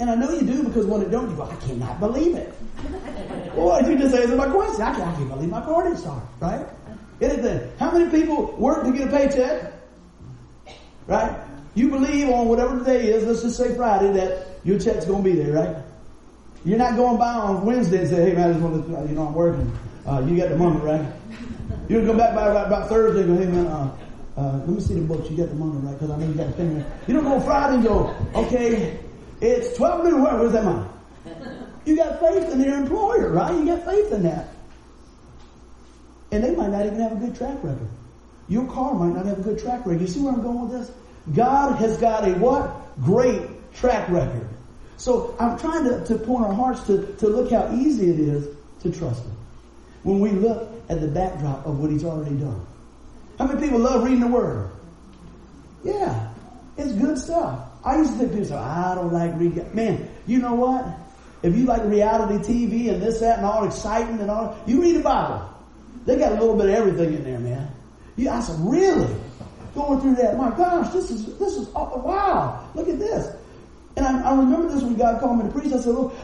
And 0.00 0.10
I 0.10 0.16
know 0.16 0.30
you 0.32 0.42
do 0.42 0.64
because 0.64 0.84
when 0.84 1.00
it 1.00 1.10
don't, 1.10 1.30
you 1.30 1.36
go, 1.36 1.44
I 1.44 1.56
cannot 1.56 1.98
believe 1.98 2.36
it. 2.36 2.52
Well, 3.54 3.86
you 3.86 3.98
just 3.98 4.14
answer 4.14 4.34
my 4.34 4.48
question. 4.48 4.80
I 4.82 4.94
can't, 4.94 5.08
I 5.08 5.14
can't 5.14 5.28
believe 5.28 5.50
my 5.50 5.60
car 5.60 5.82
didn't 5.82 5.98
start, 5.98 6.22
right? 6.40 6.66
Anything. 7.20 7.70
How 7.78 7.90
many 7.90 8.10
people 8.10 8.54
work 8.56 8.82
to 8.84 8.92
get 8.92 9.08
a 9.08 9.10
paycheck? 9.10 9.72
Right? 11.06 11.36
You 11.74 11.88
believe 11.88 12.28
on 12.28 12.48
whatever 12.48 12.78
the 12.78 12.84
day 12.84 13.08
is, 13.08 13.24
let's 13.24 13.42
just 13.42 13.56
say 13.56 13.74
Friday, 13.74 14.12
that 14.12 14.46
your 14.64 14.78
check's 14.78 15.06
gonna 15.06 15.22
be 15.22 15.32
there, 15.32 15.52
right? 15.52 15.76
You're 16.64 16.78
not 16.78 16.96
going 16.96 17.18
by 17.18 17.32
on 17.32 17.64
Wednesday 17.64 18.00
and 18.00 18.08
say, 18.08 18.30
hey 18.30 18.36
man, 18.36 18.50
I 18.50 18.52
just 18.52 18.62
want 18.62 18.86
to, 18.86 19.08
you 19.08 19.16
know, 19.16 19.26
I'm 19.26 19.34
working. 19.34 19.72
Uh, 20.06 20.24
you 20.26 20.36
got 20.36 20.50
the 20.50 20.56
money, 20.56 20.80
right? 20.80 21.04
You 21.88 21.98
don't 21.98 22.06
come 22.06 22.18
back 22.18 22.34
by 22.34 22.48
about, 22.48 22.66
about 22.66 22.88
Thursday 22.88 23.22
and 23.22 23.36
go, 23.36 23.44
hey 23.44 23.50
man, 23.50 23.66
uh, 23.66 23.96
uh, 24.36 24.52
let 24.58 24.68
me 24.68 24.80
see 24.80 24.94
the 24.94 25.00
books. 25.00 25.30
You 25.30 25.36
got 25.36 25.48
the 25.48 25.54
money, 25.54 25.78
right? 25.78 25.92
Because 25.92 26.10
I 26.10 26.16
know 26.16 26.26
you 26.26 26.34
got 26.34 26.46
the 26.48 26.52
thing. 26.52 26.84
You 27.06 27.14
don't 27.14 27.24
go 27.24 27.40
Friday 27.40 27.74
and 27.76 27.84
go, 27.84 28.14
okay, 28.34 28.98
it's 29.40 29.76
12 29.76 30.04
noon. 30.04 30.22
Where, 30.22 30.36
where's 30.36 30.52
that 30.52 30.64
money? 30.64 30.88
You 31.84 31.96
got 31.96 32.20
faith 32.20 32.52
in 32.52 32.60
your 32.60 32.76
employer, 32.76 33.30
right? 33.30 33.52
You 33.54 33.66
got 33.66 33.84
faith 33.84 34.12
in 34.12 34.22
that. 34.22 34.48
And 36.30 36.44
they 36.44 36.54
might 36.54 36.70
not 36.70 36.86
even 36.86 37.00
have 37.00 37.12
a 37.12 37.16
good 37.16 37.34
track 37.34 37.58
record. 37.62 37.88
Your 38.48 38.66
car 38.70 38.94
might 38.94 39.14
not 39.14 39.26
have 39.26 39.40
a 39.40 39.42
good 39.42 39.58
track 39.58 39.84
record. 39.84 40.00
You 40.00 40.06
see 40.06 40.20
where 40.20 40.32
I'm 40.32 40.42
going 40.42 40.68
with 40.68 40.80
this? 40.80 40.90
God 41.34 41.76
has 41.76 41.96
got 41.98 42.26
a 42.26 42.32
what? 42.32 43.00
Great 43.02 43.42
track 43.74 44.08
record. 44.08 44.48
So 44.96 45.34
I'm 45.38 45.58
trying 45.58 45.84
to, 45.84 46.04
to 46.06 46.18
point 46.18 46.46
our 46.46 46.52
hearts 46.52 46.86
to, 46.86 47.14
to 47.18 47.28
look 47.28 47.50
how 47.50 47.72
easy 47.74 48.10
it 48.10 48.20
is 48.20 48.48
to 48.82 48.92
trust 48.92 49.24
Him. 49.24 49.36
When 50.02 50.20
we 50.20 50.30
look 50.30 50.68
at 50.88 51.00
the 51.00 51.08
backdrop 51.08 51.66
of 51.66 51.78
what 51.78 51.90
He's 51.90 52.04
already 52.04 52.36
done. 52.36 52.66
How 53.38 53.46
many 53.46 53.60
people 53.60 53.78
love 53.78 54.04
reading 54.04 54.20
the 54.20 54.26
Word? 54.28 54.70
Yeah, 55.84 56.32
it's 56.76 56.92
good 56.92 57.18
stuff. 57.18 57.68
I 57.84 57.96
used 57.96 58.12
to 58.12 58.18
think 58.18 58.30
people 58.30 58.46
say, 58.46 58.54
I 58.54 58.94
don't 58.94 59.12
like 59.12 59.32
reading. 59.36 59.74
Man, 59.74 60.08
you 60.26 60.38
know 60.38 60.54
what? 60.54 60.86
If 61.42 61.56
you 61.56 61.64
like 61.64 61.84
reality 61.84 62.34
TV 62.52 62.92
and 62.92 63.02
this, 63.02 63.20
that, 63.20 63.38
and 63.38 63.46
all 63.46 63.64
exciting 63.64 64.20
and 64.20 64.30
all, 64.30 64.56
you 64.66 64.80
read 64.80 64.96
the 64.96 65.00
Bible. 65.00 65.48
They 66.06 66.16
got 66.16 66.32
a 66.32 66.34
little 66.36 66.56
bit 66.56 66.66
of 66.66 66.74
everything 66.74 67.14
in 67.14 67.24
there, 67.24 67.38
man. 67.38 67.68
You, 68.16 68.30
I 68.30 68.40
said, 68.40 68.56
really? 68.60 69.12
Going 69.74 70.00
through 70.00 70.16
that, 70.16 70.36
my 70.36 70.50
gosh, 70.50 70.92
this 70.92 71.10
is, 71.10 71.38
this 71.38 71.56
is, 71.56 71.68
oh, 71.74 71.98
wow, 71.98 72.68
look 72.74 72.88
at 72.88 72.98
this. 72.98 73.34
And 73.96 74.06
I, 74.06 74.30
I, 74.30 74.36
remember 74.36 74.68
this 74.68 74.82
when 74.82 74.96
God 74.96 75.20
called 75.20 75.38
me 75.38 75.44
to 75.44 75.50
preach. 75.50 75.72
I 75.72 75.78
said, 75.78 75.94
look, 75.94 76.14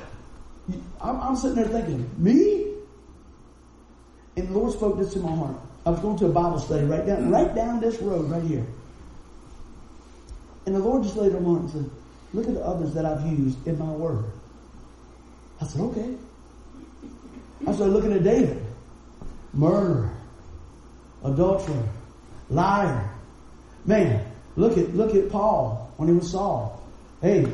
I'm, 1.00 1.20
I'm 1.20 1.37
sitting 1.37 1.56
there 1.56 1.68
thinking, 1.68 2.11
me? 2.18 2.74
And 4.37 4.48
the 4.48 4.52
Lord 4.52 4.72
spoke 4.72 4.98
this 4.98 5.12
to 5.14 5.18
my 5.20 5.34
heart. 5.34 5.56
I 5.87 5.90
was 5.90 6.00
going 6.00 6.18
to 6.18 6.26
a 6.26 6.30
Bible 6.30 6.58
study 6.58 6.84
right 6.84 7.06
down, 7.06 7.30
right 7.30 7.54
down 7.54 7.80
this 7.80 8.00
road 8.00 8.30
right 8.30 8.42
here. 8.42 8.66
And 10.66 10.74
the 10.74 10.80
Lord 10.80 11.02
just 11.02 11.16
laid 11.16 11.34
on 11.34 11.42
my 11.42 11.50
heart 11.50 11.62
and 11.62 11.70
said, 11.70 11.90
look 12.34 12.46
at 12.46 12.54
the 12.54 12.64
others 12.64 12.92
that 12.94 13.06
I've 13.06 13.26
used 13.26 13.66
in 13.66 13.78
my 13.78 13.90
word. 13.90 14.24
I 15.61 15.66
said, 15.66 15.80
okay. 15.80 16.14
I 17.66 17.72
started 17.72 17.92
looking 17.92 18.12
at 18.12 18.22
David. 18.22 18.64
Murderer, 19.52 20.12
adulterer, 21.24 21.88
liar. 22.50 23.11
Man, 23.85 24.25
look 24.57 24.77
at 24.77 24.95
look 24.95 25.14
at 25.14 25.31
Paul 25.31 25.93
when 25.97 26.09
he 26.09 26.14
was 26.14 26.31
Saul. 26.31 26.83
Hey, 27.21 27.47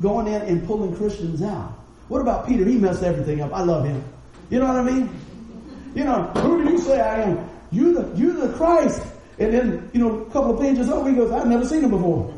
going 0.00 0.26
in 0.26 0.42
and 0.42 0.66
pulling 0.66 0.94
Christians 0.96 1.42
out. 1.42 1.72
What 2.08 2.20
about 2.20 2.46
Peter? 2.46 2.64
He 2.64 2.76
messed 2.76 3.02
everything 3.02 3.40
up. 3.40 3.52
I 3.52 3.62
love 3.62 3.84
him. 3.84 4.02
You 4.50 4.58
know 4.60 4.66
what 4.66 4.76
I 4.76 4.82
mean? 4.82 5.08
You 5.94 6.04
know, 6.04 6.24
who 6.24 6.62
do 6.64 6.70
you 6.70 6.78
say 6.78 7.00
I 7.00 7.22
am? 7.22 7.48
You 7.70 7.94
the 7.94 8.16
you 8.16 8.32
the 8.32 8.52
Christ. 8.54 9.02
And 9.38 9.52
then, 9.52 9.90
you 9.92 10.00
know, 10.00 10.20
a 10.20 10.24
couple 10.26 10.54
of 10.54 10.60
pages 10.60 10.88
over, 10.90 11.08
he 11.08 11.16
goes, 11.16 11.32
I've 11.32 11.46
never 11.46 11.64
seen 11.64 11.82
him 11.82 11.90
before. 11.90 12.32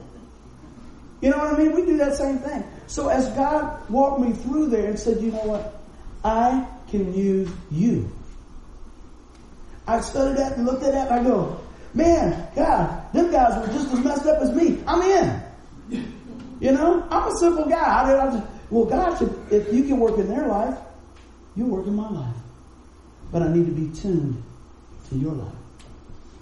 You 1.21 1.31
know 1.31 1.39
what 1.39 1.55
I 1.55 1.59
mean? 1.59 1.75
We 1.75 1.85
do 1.85 1.97
that 1.99 2.15
same 2.17 2.39
thing. 2.39 2.63
So 2.87 3.09
as 3.09 3.29
God 3.31 3.89
walked 3.91 4.21
me 4.21 4.33
through 4.33 4.67
there 4.67 4.89
and 4.89 4.99
said, 4.99 5.21
you 5.21 5.33
know 5.33 5.45
what? 5.45 5.81
I 6.23 6.67
can 6.89 7.13
use 7.15 7.51
you. 7.71 8.11
I 9.87 10.01
studied 10.01 10.39
that 10.39 10.57
and 10.57 10.67
looked 10.67 10.83
at 10.83 10.93
that 10.93 11.11
and 11.11 11.21
I 11.21 11.25
go, 11.25 11.61
man, 11.94 12.48
God, 12.54 13.12
them 13.12 13.30
guys 13.30 13.66
were 13.66 13.72
just 13.72 13.92
as 13.92 14.04
messed 14.04 14.26
up 14.26 14.42
as 14.42 14.52
me. 14.52 14.83
I'm 14.87 15.02
in. 15.02 16.12
You 16.61 16.72
know, 16.72 17.07
I'm 17.11 17.28
a 17.28 17.37
simple 17.37 17.66
guy. 17.66 17.76
I, 17.76 18.28
I 18.28 18.30
just, 18.30 18.46
well, 18.70 18.85
God, 18.85 19.52
if 19.52 19.72
you 19.72 19.85
can 19.85 19.98
work 19.98 20.18
in 20.18 20.28
their 20.28 20.46
life, 20.46 20.78
you 21.57 21.66
work 21.66 21.87
in 21.87 21.94
my 21.94 22.09
life. 22.09 22.37
But 23.30 23.42
I 23.42 23.48
need 23.52 23.66
to 23.66 23.72
be 23.72 23.94
tuned 23.94 24.42
to 25.09 25.16
your 25.16 25.32
life. 25.32 25.53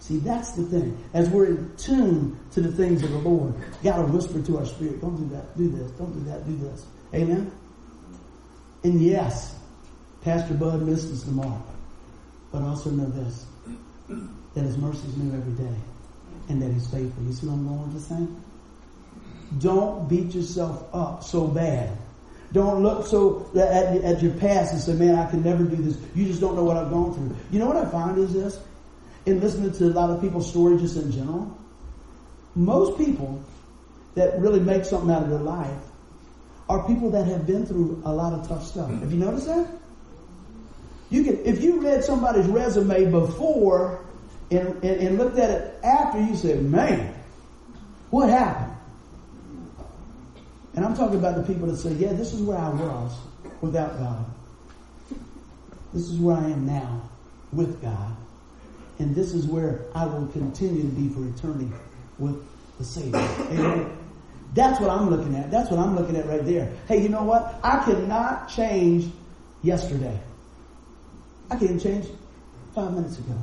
See, 0.00 0.18
that's 0.18 0.52
the 0.52 0.64
thing. 0.64 0.98
As 1.14 1.28
we're 1.28 1.46
in 1.46 1.76
tune 1.76 2.38
to 2.52 2.60
the 2.60 2.72
things 2.72 3.02
of 3.04 3.12
the 3.12 3.18
Lord, 3.18 3.54
God 3.84 3.96
to 3.96 4.12
whisper 4.12 4.42
to 4.42 4.58
our 4.58 4.66
spirit, 4.66 5.00
don't 5.00 5.16
do 5.16 5.34
that, 5.34 5.56
do 5.56 5.70
this, 5.70 5.90
don't 5.92 6.12
do 6.12 6.30
that, 6.30 6.44
do 6.44 6.56
this. 6.56 6.86
Amen? 7.14 7.52
And 8.82 9.00
yes, 9.00 9.54
Pastor 10.22 10.54
Bud 10.54 10.82
misses 10.82 11.20
us 11.20 11.24
tomorrow. 11.24 11.62
But 12.50 12.62
also 12.62 12.90
know 12.90 13.06
this, 13.06 13.46
that 14.54 14.62
his 14.62 14.76
mercy 14.76 15.06
is 15.08 15.16
new 15.16 15.36
every 15.36 15.52
day. 15.52 15.76
And 16.48 16.60
that 16.60 16.72
he's 16.72 16.86
faithful. 16.88 17.22
You 17.24 17.32
see 17.32 17.46
what 17.46 17.54
I'm 17.54 17.68
going 17.68 17.92
to 17.92 18.00
say? 18.00 18.26
Don't 19.58 20.08
beat 20.08 20.34
yourself 20.34 20.88
up 20.92 21.22
so 21.22 21.46
bad. 21.46 21.96
Don't 22.52 22.82
look 22.82 23.06
so 23.06 23.48
at, 23.54 23.96
at 24.04 24.22
your 24.22 24.32
past 24.32 24.72
and 24.72 24.80
say, 24.80 24.92
man, 24.92 25.14
I 25.14 25.30
can 25.30 25.42
never 25.42 25.64
do 25.64 25.76
this. 25.76 25.96
You 26.14 26.26
just 26.26 26.40
don't 26.40 26.56
know 26.56 26.64
what 26.64 26.76
I've 26.76 26.90
gone 26.90 27.14
through. 27.14 27.34
You 27.50 27.58
know 27.58 27.66
what 27.66 27.76
I 27.76 27.86
find 27.86 28.18
is 28.18 28.32
this? 28.32 28.58
in 29.26 29.40
listening 29.40 29.72
to 29.72 29.84
a 29.86 29.94
lot 29.94 30.10
of 30.10 30.20
people's 30.20 30.48
stories 30.48 30.80
just 30.80 30.96
in 30.96 31.12
general, 31.12 31.56
most 32.54 32.98
people 32.98 33.42
that 34.14 34.38
really 34.40 34.60
make 34.60 34.84
something 34.84 35.10
out 35.10 35.22
of 35.22 35.30
their 35.30 35.40
life 35.40 35.70
are 36.68 36.86
people 36.86 37.10
that 37.10 37.26
have 37.26 37.46
been 37.46 37.64
through 37.64 38.02
a 38.04 38.12
lot 38.12 38.32
of 38.32 38.46
tough 38.48 38.64
stuff. 38.64 38.90
Have 38.90 39.12
you 39.12 39.18
noticed 39.18 39.46
that? 39.46 39.66
You 41.10 41.24
can, 41.24 41.44
if 41.44 41.62
you 41.62 41.80
read 41.80 42.04
somebody's 42.04 42.46
resume 42.46 43.10
before 43.10 44.04
and, 44.52 44.84
and, 44.84 44.84
and 44.84 45.18
looked 45.18 45.38
at 45.38 45.50
it 45.50 45.74
after, 45.82 46.20
you 46.20 46.36
said, 46.36 46.62
man, 46.62 47.14
what 48.10 48.28
happened? 48.28 48.76
And 50.74 50.84
I'm 50.84 50.94
talking 50.94 51.18
about 51.18 51.36
the 51.36 51.42
people 51.42 51.66
that 51.68 51.76
say, 51.76 51.92
yeah, 51.92 52.12
this 52.12 52.32
is 52.32 52.42
where 52.42 52.58
I 52.58 52.68
was 52.68 53.16
without 53.60 53.98
God. 53.98 54.24
This 55.92 56.08
is 56.08 56.18
where 56.18 56.36
I 56.36 56.44
am 56.44 56.66
now 56.66 57.02
with 57.52 57.82
God. 57.82 58.16
And 58.98 59.14
this 59.14 59.34
is 59.34 59.46
where 59.46 59.86
I 59.94 60.06
will 60.06 60.26
continue 60.28 60.82
to 60.82 60.88
be 60.88 61.08
for 61.08 61.26
eternity 61.26 61.70
with 62.18 62.42
the 62.78 62.84
Savior. 62.84 63.18
Amen. 63.18 63.98
That's 64.54 64.80
what 64.80 64.90
I'm 64.90 65.10
looking 65.10 65.34
at. 65.36 65.50
That's 65.50 65.70
what 65.70 65.80
I'm 65.80 65.96
looking 65.96 66.16
at 66.16 66.26
right 66.26 66.44
there. 66.44 66.72
Hey, 66.88 67.02
you 67.02 67.08
know 67.08 67.22
what? 67.22 67.58
I 67.62 67.82
cannot 67.84 68.48
change 68.48 69.10
yesterday. 69.62 70.18
I 71.50 71.56
can't 71.56 71.80
change 71.82 72.06
five 72.74 72.92
minutes 72.92 73.18
ago. 73.18 73.36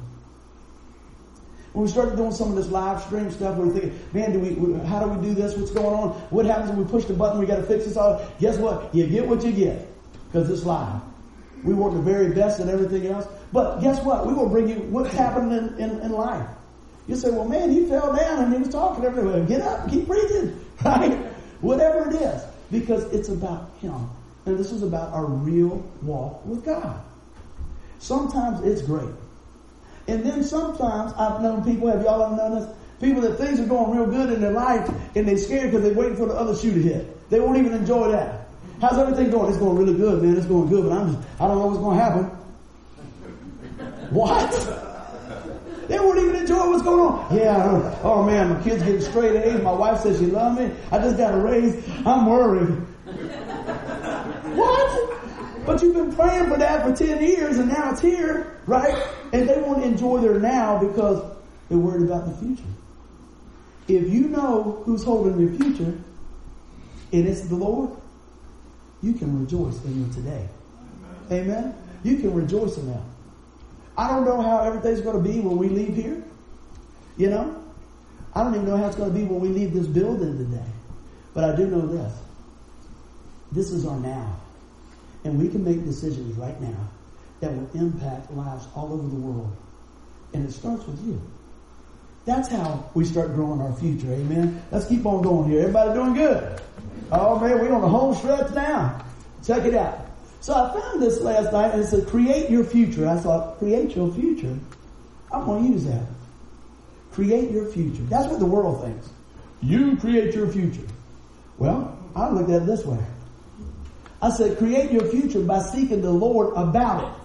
When 1.74 1.86
we 1.86 1.92
started 1.92 2.16
doing 2.16 2.32
some 2.32 2.50
of 2.50 2.56
this 2.56 2.70
live 2.70 3.02
stream 3.04 3.30
stuff, 3.30 3.58
we 3.58 3.68
were 3.68 3.74
thinking, 3.74 4.00
man, 4.12 4.34
do 4.34 4.40
we, 4.40 4.88
how 4.88 5.04
do 5.04 5.10
we 5.10 5.28
do 5.28 5.34
this? 5.36 5.56
What's 5.56 5.72
going 5.72 5.94
on? 5.94 6.10
What 6.32 6.46
happens 6.46 6.70
when 6.72 6.84
we 6.84 6.92
push 6.92 7.06
the 7.06 7.14
button? 7.14 7.40
We 7.40 7.46
got 7.46 7.58
to 7.58 7.64
fix 7.64 7.86
this 7.86 7.96
all. 7.96 8.26
Guess 8.40 8.58
what? 8.58 8.94
You 8.94 9.06
get 9.06 9.28
what 9.28 9.44
you 9.44 9.52
get 9.52 9.88
because 10.28 10.50
it's 10.50 10.66
live. 10.66 11.02
We 11.64 11.74
work 11.74 11.94
the 11.94 12.02
very 12.02 12.34
best 12.34 12.60
and 12.60 12.70
everything 12.70 13.06
else. 13.08 13.28
But 13.52 13.80
guess 13.82 14.04
what? 14.04 14.26
We 14.26 14.34
will 14.34 14.50
bring 14.50 14.68
you 14.68 14.76
what's 14.90 15.14
happening 15.14 15.58
in, 15.58 15.78
in, 15.80 16.00
in 16.02 16.12
life. 16.12 16.48
You 17.08 17.16
say, 17.16 17.32
well, 17.32 17.48
man, 17.48 17.72
he 17.72 17.86
fell 17.86 18.16
down 18.16 18.44
and 18.44 18.54
he 18.54 18.60
was 18.60 18.70
talking 18.70 19.04
everywhere. 19.04 19.44
Get 19.46 19.62
up, 19.62 19.90
keep 19.90 20.08
breathing, 20.08 20.60
right? 20.86 21.14
Whatever 21.62 22.10
it 22.10 22.16
is, 22.16 22.44
because 22.72 23.04
it's 23.14 23.30
about 23.30 23.72
him. 23.82 24.10
And 24.46 24.58
this 24.58 24.72
is 24.72 24.84
about 24.84 25.12
our 25.14 25.26
real 25.26 25.84
walk 26.02 26.46
with 26.46 26.64
God. 26.64 27.02
Sometimes 28.00 28.66
it's 28.66 28.82
great. 28.82 29.10
And 30.10 30.26
then 30.26 30.44
sometimes 30.44 31.14
I've 31.14 31.40
known 31.40 31.64
people, 31.64 31.88
have 31.88 32.02
y'all 32.02 32.24
ever 32.24 32.36
known 32.36 32.60
this? 32.60 32.70
People 33.00 33.22
that 33.22 33.38
things 33.38 33.60
are 33.60 33.66
going 33.66 33.96
real 33.96 34.08
good 34.08 34.34
in 34.34 34.42
their 34.42 34.52
life 34.52 34.90
and 35.16 35.28
they're 35.28 35.38
scared 35.38 35.70
because 35.70 35.84
they're 35.84 35.94
waiting 35.94 36.18
for 36.18 36.26
the 36.26 36.34
other 36.34 36.56
shoe 36.56 36.74
to 36.74 36.82
hit. 36.82 37.30
They 37.30 37.40
won't 37.40 37.58
even 37.58 37.74
enjoy 37.74 38.12
that. 38.12 38.48
How's 38.82 38.98
everything 38.98 39.30
going? 39.30 39.50
It's 39.50 39.60
going 39.60 39.78
really 39.78 39.94
good, 39.94 40.24
man. 40.24 40.36
It's 40.36 40.48
going 40.48 40.68
good, 40.68 40.86
but 40.86 40.94
I'm 40.94 41.14
just, 41.14 41.28
I 41.40 41.48
don't 41.48 41.60
know 41.60 41.68
what's 41.68 41.80
going 41.80 41.98
to 41.98 42.04
happen. 42.04 42.32
What? 44.10 44.52
They 45.88 46.00
won't 46.00 46.20
even 46.20 46.36
enjoy 46.36 46.68
what's 46.70 46.82
going 46.84 47.00
on. 47.00 47.36
Yeah, 47.36 48.00
oh 48.04 48.24
man, 48.24 48.50
my 48.50 48.62
kids 48.64 48.82
getting 48.82 49.02
straight 49.02 49.36
A's. 49.36 49.62
My 49.62 49.72
wife 49.72 50.00
says 50.02 50.18
she 50.18 50.26
loves 50.26 50.60
me. 50.60 50.72
I 50.92 50.98
just 50.98 51.18
got 51.18 51.36
a 51.36 51.38
raise. 51.38 51.88
I'm 52.06 52.26
worried. 52.26 52.70
what? 54.56 55.66
But 55.66 55.82
you've 55.84 55.94
been 55.94 56.12
praying 56.14 56.50
for 56.50 56.58
that 56.58 56.84
for 56.84 56.96
10 56.96 57.22
years 57.24 57.60
and 57.60 57.70
now 57.70 57.92
it's 57.92 58.02
here, 58.02 58.58
right? 58.66 59.08
And 59.32 59.48
they 59.48 59.62
won't 59.62 59.84
enjoy 59.84 60.22
their 60.22 60.40
now 60.40 60.80
because 60.80 61.24
they're 61.68 61.78
worried 61.78 62.04
about 62.10 62.26
the 62.26 62.34
future. 62.46 62.64
If 63.88 64.12
you 64.12 64.28
know 64.28 64.82
who's 64.86 65.04
holding 65.04 65.40
your 65.40 65.52
future, 65.54 65.98
and 67.12 67.28
it's 67.28 67.42
the 67.42 67.56
Lord, 67.56 67.92
you 69.02 69.14
can 69.14 69.40
rejoice 69.40 69.84
in 69.86 70.04
your 70.04 70.14
today. 70.14 70.48
Amen. 71.32 71.76
You 72.04 72.18
can 72.18 72.34
rejoice 72.34 72.78
in 72.78 72.92
that. 72.92 73.02
I 73.98 74.08
don't 74.10 74.26
know 74.26 74.42
how 74.42 74.62
everything's 74.62 75.02
going 75.02 75.22
to 75.22 75.30
be 75.30 75.40
when 75.40 75.58
we 75.58 75.70
leave 75.70 75.96
here. 75.96 76.24
You 77.18 77.30
know? 77.30 77.64
I 78.34 78.44
don't 78.44 78.56
even 78.56 78.68
know 78.68 78.78
how 78.78 78.88
it's 78.88 78.96
going 78.96 79.12
to 79.12 79.18
be 79.18 79.26
when 79.26 79.40
we 79.40 79.50
leave 79.50 79.74
this 79.74 79.88
building 79.88 80.38
today. 80.38 80.70
But 81.34 81.44
I 81.44 81.56
do 81.56 81.68
know 81.68 81.86
this. 81.86 82.14
This 83.52 83.72
is 83.72 83.86
our 83.86 84.00
now. 84.00 84.40
And 85.24 85.38
we 85.38 85.50
can 85.50 85.64
make 85.64 85.84
decisions 85.84 86.38
right 86.38 86.60
now 86.62 86.90
that 87.42 87.52
will 87.52 87.70
impact 87.74 88.32
lives 88.32 88.68
all 88.76 88.94
over 88.94 89.08
the 89.08 89.16
world. 89.16 89.56
And 90.34 90.48
it 90.48 90.52
starts 90.52 90.86
with 90.86 91.04
you. 91.06 91.22
That's 92.26 92.50
how 92.50 92.90
we 92.94 93.06
start 93.06 93.34
growing 93.34 93.62
our 93.62 93.74
future. 93.74 94.12
Amen. 94.14 94.62
Let's 94.72 94.88
keep 94.88 95.06
on 95.06 95.24
going 95.24 95.50
here. 95.50 95.62
Everybody 95.62 95.94
doing 95.94 96.14
good? 96.14 96.62
Oh 97.12 97.40
man, 97.40 97.60
we're 97.60 97.74
on 97.74 97.82
the 97.82 97.88
home 97.88 98.14
stretch 98.14 98.54
now. 98.54 99.04
Check 99.44 99.66
it 99.66 99.74
out. 99.74 100.06
So 100.42 100.54
I 100.54 100.80
found 100.80 101.02
this 101.02 101.20
last 101.22 101.52
night 101.52 101.74
and 101.74 101.84
it 101.84 101.88
said, 101.88 102.08
create 102.08 102.50
your 102.50 102.64
future. 102.64 103.08
I 103.08 103.18
thought, 103.18 103.58
create 103.58 103.96
your 103.96 104.12
future? 104.14 104.58
I'm 105.32 105.46
going 105.46 105.66
to 105.66 105.74
use 105.74 105.86
that. 105.86 106.04
Create 107.12 107.52
your 107.52 107.66
future. 107.66 108.04
That's 108.04 108.28
what 108.28 108.40
the 108.40 108.46
world 108.46 108.84
thinks. 108.84 109.10
You 109.62 109.98
create 109.98 110.34
your 110.34 110.48
future. 110.48 110.88
Well, 111.58 111.98
I 112.16 112.30
looked 112.30 112.50
at 112.50 112.64
it 112.64 112.66
this 112.66 112.86
way. 112.86 113.00
I 114.22 114.30
said, 114.30 114.58
create 114.58 114.92
your 114.92 115.06
future 115.06 115.42
by 115.42 115.62
seeking 115.62 116.02
the 116.02 116.12
Lord 116.12 116.54
about 116.56 117.04
it. 117.04 117.19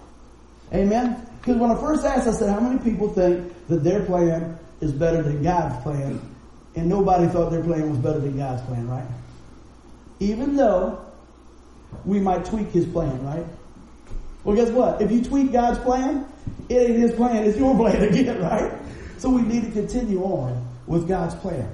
Amen? 0.72 1.26
Because 1.40 1.56
when 1.56 1.70
I 1.70 1.74
first 1.74 2.04
asked, 2.04 2.26
I 2.26 2.32
said, 2.32 2.50
how 2.50 2.60
many 2.60 2.78
people 2.78 3.08
think 3.08 3.52
that 3.68 3.84
their 3.84 4.04
plan 4.04 4.58
is 4.80 4.92
better 4.92 5.22
than 5.22 5.42
God's 5.42 5.82
plan? 5.82 6.20
And 6.74 6.88
nobody 6.88 7.26
thought 7.28 7.50
their 7.50 7.62
plan 7.62 7.90
was 7.90 7.98
better 7.98 8.18
than 8.18 8.36
God's 8.36 8.62
plan, 8.62 8.88
right? 8.88 9.06
Even 10.20 10.56
though 10.56 11.04
we 12.04 12.18
might 12.18 12.44
tweak 12.44 12.70
his 12.70 12.86
plan, 12.86 13.22
right? 13.24 13.44
Well, 14.42 14.56
guess 14.56 14.70
what? 14.70 15.00
If 15.00 15.10
you 15.12 15.22
tweak 15.22 15.52
God's 15.52 15.78
plan, 15.78 16.26
it 16.68 16.74
ain't 16.74 16.98
his 16.98 17.12
plan, 17.12 17.44
it's 17.44 17.56
your 17.56 17.74
plan 17.76 18.02
again, 18.02 18.40
right? 18.40 18.72
So 19.18 19.28
we 19.28 19.42
need 19.42 19.64
to 19.64 19.70
continue 19.70 20.22
on 20.22 20.66
with 20.86 21.08
God's 21.08 21.34
plan. 21.36 21.70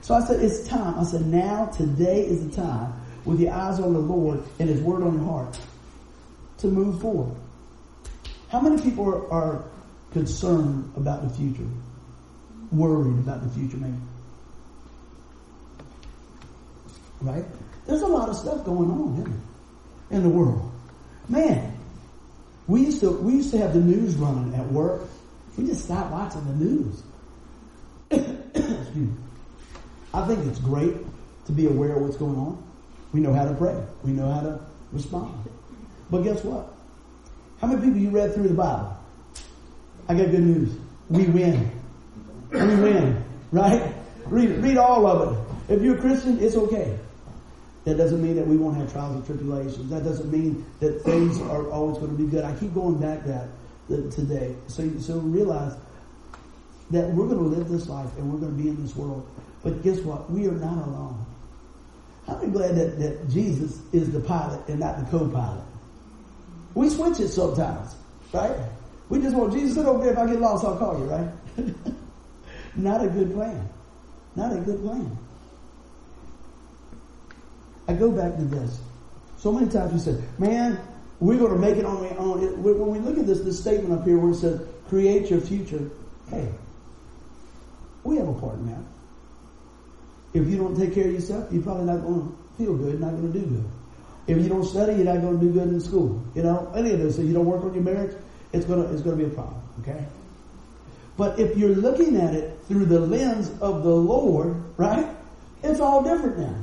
So 0.00 0.14
I 0.14 0.20
said, 0.20 0.42
it's 0.42 0.66
time. 0.66 0.98
I 0.98 1.04
said, 1.04 1.26
now, 1.26 1.66
today 1.66 2.24
is 2.24 2.48
the 2.48 2.54
time 2.54 2.92
with 3.24 3.40
your 3.40 3.52
eyes 3.52 3.78
on 3.78 3.92
the 3.92 3.98
Lord 3.98 4.42
and 4.58 4.68
his 4.68 4.80
word 4.80 5.02
on 5.02 5.14
your 5.14 5.24
heart 5.24 5.58
to 6.58 6.68
move 6.68 7.00
forward. 7.00 7.36
How 8.50 8.60
many 8.60 8.82
people 8.82 9.08
are, 9.08 9.30
are 9.30 9.64
concerned 10.12 10.92
about 10.96 11.22
the 11.22 11.30
future? 11.34 11.68
Worried 12.72 13.18
about 13.18 13.42
the 13.42 13.50
future, 13.50 13.76
maybe? 13.76 13.96
Right? 17.20 17.44
There's 17.86 18.02
a 18.02 18.06
lot 18.06 18.28
of 18.28 18.36
stuff 18.36 18.64
going 18.64 18.90
on, 18.90 19.42
in 20.10 20.22
the 20.22 20.28
world. 20.28 20.70
Man, 21.28 21.76
we 22.66 22.82
used 22.82 23.00
to 23.00 23.10
we 23.10 23.32
used 23.34 23.50
to 23.52 23.58
have 23.58 23.74
the 23.74 23.80
news 23.80 24.14
running 24.16 24.54
at 24.54 24.66
work. 24.72 25.02
We 25.56 25.66
just 25.66 25.84
stopped 25.84 26.12
watching 26.12 26.44
the 26.46 26.54
news. 26.64 27.02
I 30.14 30.26
think 30.26 30.46
it's 30.46 30.60
great 30.60 30.94
to 31.46 31.52
be 31.52 31.66
aware 31.66 31.96
of 31.96 32.02
what's 32.02 32.16
going 32.16 32.36
on. 32.36 32.62
We 33.12 33.20
know 33.20 33.34
how 33.34 33.44
to 33.44 33.52
pray. 33.54 33.76
We 34.04 34.12
know 34.12 34.30
how 34.30 34.40
to 34.40 34.60
respond. 34.92 35.34
But 36.10 36.22
guess 36.22 36.42
what? 36.44 36.72
How 37.60 37.66
many 37.66 37.80
people 37.82 37.98
you 37.98 38.10
read 38.10 38.34
through 38.34 38.48
the 38.48 38.54
Bible? 38.54 38.96
I 40.08 40.14
got 40.14 40.30
good 40.30 40.44
news. 40.44 40.76
We 41.10 41.26
win. 41.26 41.70
We 42.50 42.58
win. 42.58 43.24
Right? 43.50 43.92
Read, 44.26 44.62
read 44.62 44.76
all 44.76 45.06
of 45.06 45.32
it. 45.32 45.74
If 45.74 45.82
you're 45.82 45.96
a 45.96 46.00
Christian, 46.00 46.38
it's 46.38 46.56
okay. 46.56 46.98
That 47.84 47.96
doesn't 47.96 48.22
mean 48.22 48.36
that 48.36 48.46
we 48.46 48.56
won't 48.56 48.76
have 48.76 48.92
trials 48.92 49.16
and 49.16 49.26
tribulations. 49.26 49.90
That 49.90 50.04
doesn't 50.04 50.30
mean 50.30 50.64
that 50.80 51.02
things 51.02 51.40
are 51.40 51.70
always 51.70 51.98
going 51.98 52.16
to 52.16 52.22
be 52.22 52.30
good. 52.30 52.44
I 52.44 52.54
keep 52.56 52.74
going 52.74 52.98
back 52.98 53.24
that, 53.24 53.48
today. 53.88 54.54
So, 54.68 54.88
so 54.98 55.18
realize 55.18 55.74
that 56.90 57.08
we're 57.10 57.26
going 57.26 57.38
to 57.38 57.56
live 57.56 57.68
this 57.68 57.88
life 57.88 58.10
and 58.18 58.32
we're 58.32 58.38
going 58.38 58.56
to 58.56 58.62
be 58.62 58.68
in 58.68 58.82
this 58.82 58.94
world. 58.94 59.26
But 59.62 59.82
guess 59.82 59.98
what? 60.00 60.30
We 60.30 60.46
are 60.46 60.52
not 60.52 60.86
alone. 60.86 61.24
I'm 62.28 62.52
glad 62.52 62.76
that, 62.76 62.98
that 62.98 63.30
Jesus 63.30 63.80
is 63.92 64.12
the 64.12 64.20
pilot 64.20 64.60
and 64.68 64.78
not 64.78 64.98
the 64.98 65.10
co-pilot. 65.10 65.64
We 66.78 66.88
switch 66.88 67.18
it 67.18 67.30
sometimes, 67.30 67.96
right? 68.32 68.54
We 69.08 69.18
just 69.18 69.34
want 69.34 69.52
Jesus 69.52 69.74
to 69.74 69.80
sit 69.80 69.88
over 69.88 70.04
there. 70.04 70.12
If 70.12 70.18
I 70.20 70.26
get 70.26 70.40
lost, 70.40 70.64
I'll 70.64 70.76
call 70.76 70.96
you, 70.96 71.06
right? 71.06 71.28
not 72.76 73.04
a 73.04 73.08
good 73.08 73.34
plan. 73.34 73.68
Not 74.36 74.52
a 74.52 74.60
good 74.60 74.80
plan. 74.80 75.18
I 77.88 77.94
go 77.94 78.12
back 78.12 78.36
to 78.36 78.44
this. 78.44 78.78
So 79.38 79.50
many 79.50 79.68
times 79.68 79.92
we 79.92 79.98
said, 79.98 80.22
man, 80.38 80.78
we're 81.18 81.36
going 81.36 81.50
to 81.50 81.58
make 81.58 81.78
it 81.78 81.84
on 81.84 81.96
our 81.96 82.16
own. 82.16 82.62
When 82.62 82.86
we 82.86 83.00
look 83.00 83.18
at 83.18 83.26
this, 83.26 83.40
this 83.40 83.58
statement 83.58 83.98
up 83.98 84.06
here 84.06 84.16
where 84.16 84.30
it 84.30 84.36
says, 84.36 84.60
create 84.88 85.30
your 85.30 85.40
future, 85.40 85.90
hey, 86.30 86.48
we 88.04 88.18
have 88.18 88.28
a 88.28 88.34
part 88.34 88.54
in 88.54 88.68
that. 88.68 88.84
If 90.32 90.46
you 90.46 90.56
don't 90.56 90.78
take 90.78 90.94
care 90.94 91.08
of 91.08 91.12
yourself, 91.12 91.48
you're 91.50 91.60
probably 91.60 91.86
not 91.86 92.02
going 92.02 92.20
to 92.20 92.38
feel 92.56 92.76
good, 92.76 93.00
not 93.00 93.10
going 93.10 93.32
to 93.32 93.38
do 93.40 93.46
good. 93.46 93.68
If 94.28 94.36
you 94.36 94.48
don't 94.48 94.64
study, 94.64 94.94
you're 94.94 95.06
not 95.06 95.22
going 95.22 95.40
to 95.40 95.46
do 95.46 95.52
good 95.52 95.68
in 95.68 95.80
school. 95.80 96.22
You 96.34 96.42
know, 96.42 96.70
any 96.76 96.92
of 96.92 97.00
this. 97.00 97.18
If 97.18 97.26
you 97.26 97.32
don't 97.32 97.46
work 97.46 97.64
on 97.64 97.72
your 97.72 97.82
marriage, 97.82 98.14
it's 98.52 98.66
going 98.66 98.82
to, 98.82 98.92
it's 98.92 99.00
going 99.00 99.18
to 99.18 99.24
be 99.24 99.30
a 99.30 99.34
problem. 99.34 99.60
Okay? 99.80 100.04
But 101.16 101.40
if 101.40 101.56
you're 101.56 101.74
looking 101.74 102.16
at 102.16 102.34
it 102.34 102.58
through 102.68 102.84
the 102.84 103.00
lens 103.00 103.50
of 103.60 103.82
the 103.82 103.94
Lord, 103.94 104.62
right? 104.76 105.06
It's 105.62 105.80
all 105.80 106.02
different 106.02 106.38
now. 106.38 106.54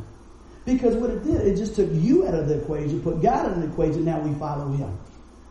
Because 0.63 0.95
what 0.95 1.09
it 1.09 1.23
did, 1.23 1.41
it 1.41 1.57
just 1.57 1.75
took 1.75 1.89
you 1.91 2.27
out 2.27 2.35
of 2.35 2.47
the 2.47 2.61
equation, 2.61 3.01
put 3.01 3.21
God 3.21 3.51
in 3.51 3.61
the 3.61 3.67
equation, 3.67 4.05
now 4.05 4.19
we 4.19 4.37
follow 4.39 4.71
Him. 4.71 4.97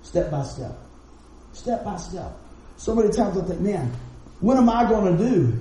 Step 0.03 0.31
by 0.31 0.43
step. 0.45 0.79
Step 1.53 1.85
by 1.85 1.97
step. 1.97 2.33
So 2.77 2.95
many 2.95 3.13
times 3.13 3.37
I 3.37 3.43
think, 3.43 3.61
man, 3.61 3.93
what 4.41 4.57
am 4.57 4.69
I 4.69 4.89
going 4.89 5.17
to 5.17 5.31
do? 5.31 5.61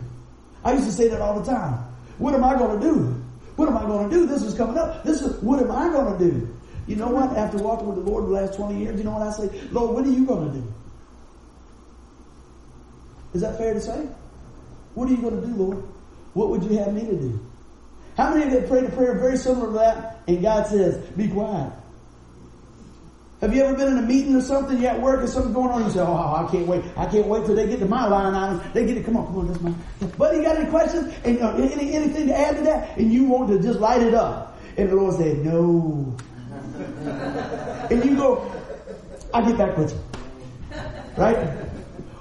I 0.64 0.74
used 0.74 0.86
to 0.86 0.91
say 0.91 1.08
that 1.10 1.22
all 1.22 1.39
the 1.39 1.51
time. 1.51 1.74
What 2.18 2.34
am 2.34 2.43
I 2.43 2.58
going 2.58 2.80
to 2.80 2.86
do? 2.86 3.22
What 3.56 3.70
am 3.70 3.78
I 3.78 3.84
going 3.84 4.10
to 4.10 4.16
do? 4.16 4.26
This 4.26 4.43
is 4.43 4.54
coming 4.56 4.78
up. 4.78 5.04
This 5.04 5.22
is, 5.22 5.41
what 5.41 5.60
am 5.60 5.72
I 5.72 5.89
going 5.89 6.18
to 6.18 6.32
do? 6.32 6.58
You 6.88 6.95
know 6.95 7.10
what? 7.10 7.38
After 7.38 7.58
walking 7.58 7.88
with 7.88 8.04
the 8.04 8.10
Lord 8.10 8.26
the 8.26 8.30
last 8.30 8.56
20 8.56 8.80
years, 8.80 8.97
you 8.97 9.04
know 9.04 9.12
what 9.12 9.28
I 9.28 9.32
say? 9.32 9.62
Lord, 9.72 9.95
what 9.95 10.06
are 10.06 10.12
you 10.12 10.26
going 10.26 10.51
to 10.51 10.60
do? 10.60 10.74
Is 13.34 13.41
that 13.41 13.58
fair 13.58 13.74
to 13.74 13.82
say? 13.82 14.08
What 14.95 15.08
are 15.10 15.12
you 15.12 15.22
going 15.22 15.41
to 15.41 15.47
do, 15.47 15.54
Lord? 15.54 15.84
What 16.34 16.49
would 16.49 16.64
you 16.64 16.78
have 16.80 16.93
me 16.93 17.01
to 17.01 17.16
do? 17.16 17.39
How 18.18 18.30
many 18.32 18.45
of 18.45 18.51
you 18.51 18.60
have 18.60 18.70
prayed 18.70 18.84
a 18.86 18.89
prayer 18.89 19.18
very 19.18 19.38
similar 19.38 19.68
to 19.68 19.74
that 19.74 20.20
and 20.28 20.41
God 20.41 20.68
says, 20.68 20.97
be 21.12 21.28
quiet? 21.28 21.74
Have 23.44 23.54
you 23.54 23.62
ever 23.62 23.76
been 23.76 23.89
in 23.89 23.98
a 23.98 24.02
meeting 24.02 24.38
or 24.38 24.41
something? 24.41 24.82
You're 24.82 24.91
at 24.91 25.02
work 25.02 25.20
or 25.20 25.28
something 25.28 25.52
going 25.52 25.68
on? 25.68 25.82
And 25.82 25.91
You 25.91 25.96
say, 25.96 26.00
"Oh, 26.00 26.14
I 26.16 26.50
can't 26.50 26.66
wait! 26.66 26.82
I 26.96 27.06
can't 27.08 27.28
wait 27.28 27.46
till 27.46 27.56
they 27.56 27.68
get 27.68 27.80
to 27.80 27.86
my 27.86 28.08
line 28.08 28.34
items. 28.34 28.74
They 28.74 28.86
get 28.86 28.96
it. 28.96 29.04
Come 29.04 29.18
on, 29.18 29.28
come 29.28 29.39
on, 29.39 29.48
that's 29.48 29.60
my." 29.60 29.74
Buddy, 30.18 30.38
you 30.38 30.44
got 30.44 30.56
any 30.56 30.70
questions? 30.70 31.14
And 31.26 31.41
uh, 31.41 31.54
any, 31.56 31.91
anything 31.91 32.28
to 32.28 32.39
add 32.39 32.56
to 32.56 32.62
that? 32.64 32.98
And 32.98 33.12
you 33.12 33.26
want 33.26 33.50
to 33.50 33.60
just 33.62 33.82
light 33.82 34.02
it 34.02 34.14
up? 34.14 34.58
And 34.78 34.88
the 34.88 34.96
Lord 34.96 35.16
said, 35.16 35.44
"No." 35.44 36.16
and 37.91 38.06
you 38.06 38.16
go, 38.16 38.50
"I'll 39.34 39.46
get 39.46 39.58
back 39.58 39.78
with 39.78 39.91
you." 39.91 40.80
Right? 41.18 41.46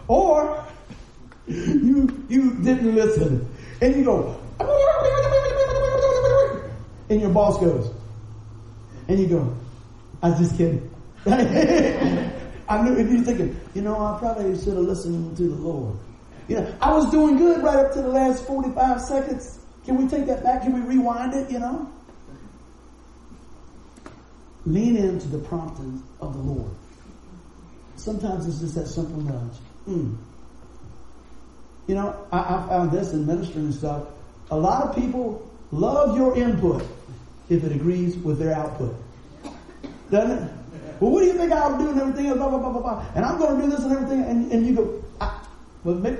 Or 0.08 0.66
you 1.46 2.24
you 2.28 2.50
didn't 2.64 2.96
listen, 2.96 3.48
and 3.80 3.94
you 3.94 4.02
go, 4.02 4.40
and 7.08 7.20
your 7.20 7.30
boss 7.30 7.60
goes, 7.60 7.94
and 9.06 9.20
you 9.20 9.28
go, 9.28 9.56
"I 10.20 10.30
was 10.30 10.40
just 10.40 10.56
kidding." 10.58 10.91
I 12.68 12.82
knew 12.82 12.96
if 12.96 13.10
you're 13.10 13.22
thinking, 13.22 13.60
you 13.74 13.82
know, 13.82 13.94
I 13.94 14.18
probably 14.18 14.56
should 14.56 14.74
have 14.74 14.84
listened 14.84 15.36
to 15.36 15.42
the 15.44 15.54
Lord. 15.54 15.96
You 16.48 16.56
know, 16.56 16.74
I 16.80 16.92
was 16.92 17.10
doing 17.10 17.36
good 17.36 17.62
right 17.62 17.76
up 17.76 17.92
to 17.92 18.02
the 18.02 18.08
last 18.08 18.46
45 18.46 19.00
seconds. 19.00 19.60
Can 19.84 19.96
we 19.96 20.08
take 20.08 20.26
that 20.26 20.42
back? 20.42 20.62
Can 20.62 20.72
we 20.72 20.80
rewind 20.80 21.34
it, 21.34 21.50
you 21.50 21.58
know? 21.58 21.88
Lean 24.66 24.96
into 24.96 25.28
the 25.28 25.38
prompting 25.38 26.02
of 26.20 26.34
the 26.34 26.40
Lord. 26.40 26.70
Sometimes 27.96 28.46
it's 28.46 28.60
just 28.60 28.74
that 28.74 28.88
simple 28.88 29.20
nudge. 29.20 29.58
Mm. 29.88 30.16
You 31.86 31.94
know, 31.94 32.26
I, 32.32 32.38
I 32.38 32.68
found 32.68 32.90
this 32.90 33.12
in 33.12 33.26
ministering 33.26 33.66
and 33.66 33.74
stuff. 33.74 34.06
A 34.50 34.56
lot 34.56 34.82
of 34.82 34.94
people 34.96 35.48
love 35.70 36.16
your 36.16 36.36
input 36.36 36.84
if 37.48 37.64
it 37.64 37.72
agrees 37.72 38.16
with 38.16 38.38
their 38.38 38.54
output. 38.54 38.94
Doesn't 40.10 40.38
it? 40.38 40.52
Well, 41.02 41.10
what 41.10 41.22
do 41.22 41.26
you 41.26 41.32
think 41.32 41.50
I'll 41.50 41.76
do 41.76 41.88
and 41.88 42.00
everything 42.00 42.26
else, 42.26 42.38
blah, 42.38 42.48
blah, 42.48 42.60
blah, 42.60 42.70
blah, 42.70 42.80
blah. 42.80 43.04
And 43.16 43.24
I'm 43.24 43.36
going 43.36 43.56
to 43.56 43.62
do 43.62 43.68
this 43.68 43.80
and 43.80 43.90
everything. 43.90 44.22
And, 44.22 44.52
and 44.52 44.64
you 44.64 44.76
go, 44.76 45.04
I, 45.20 45.44
well, 45.82 45.96
maybe, 45.96 46.18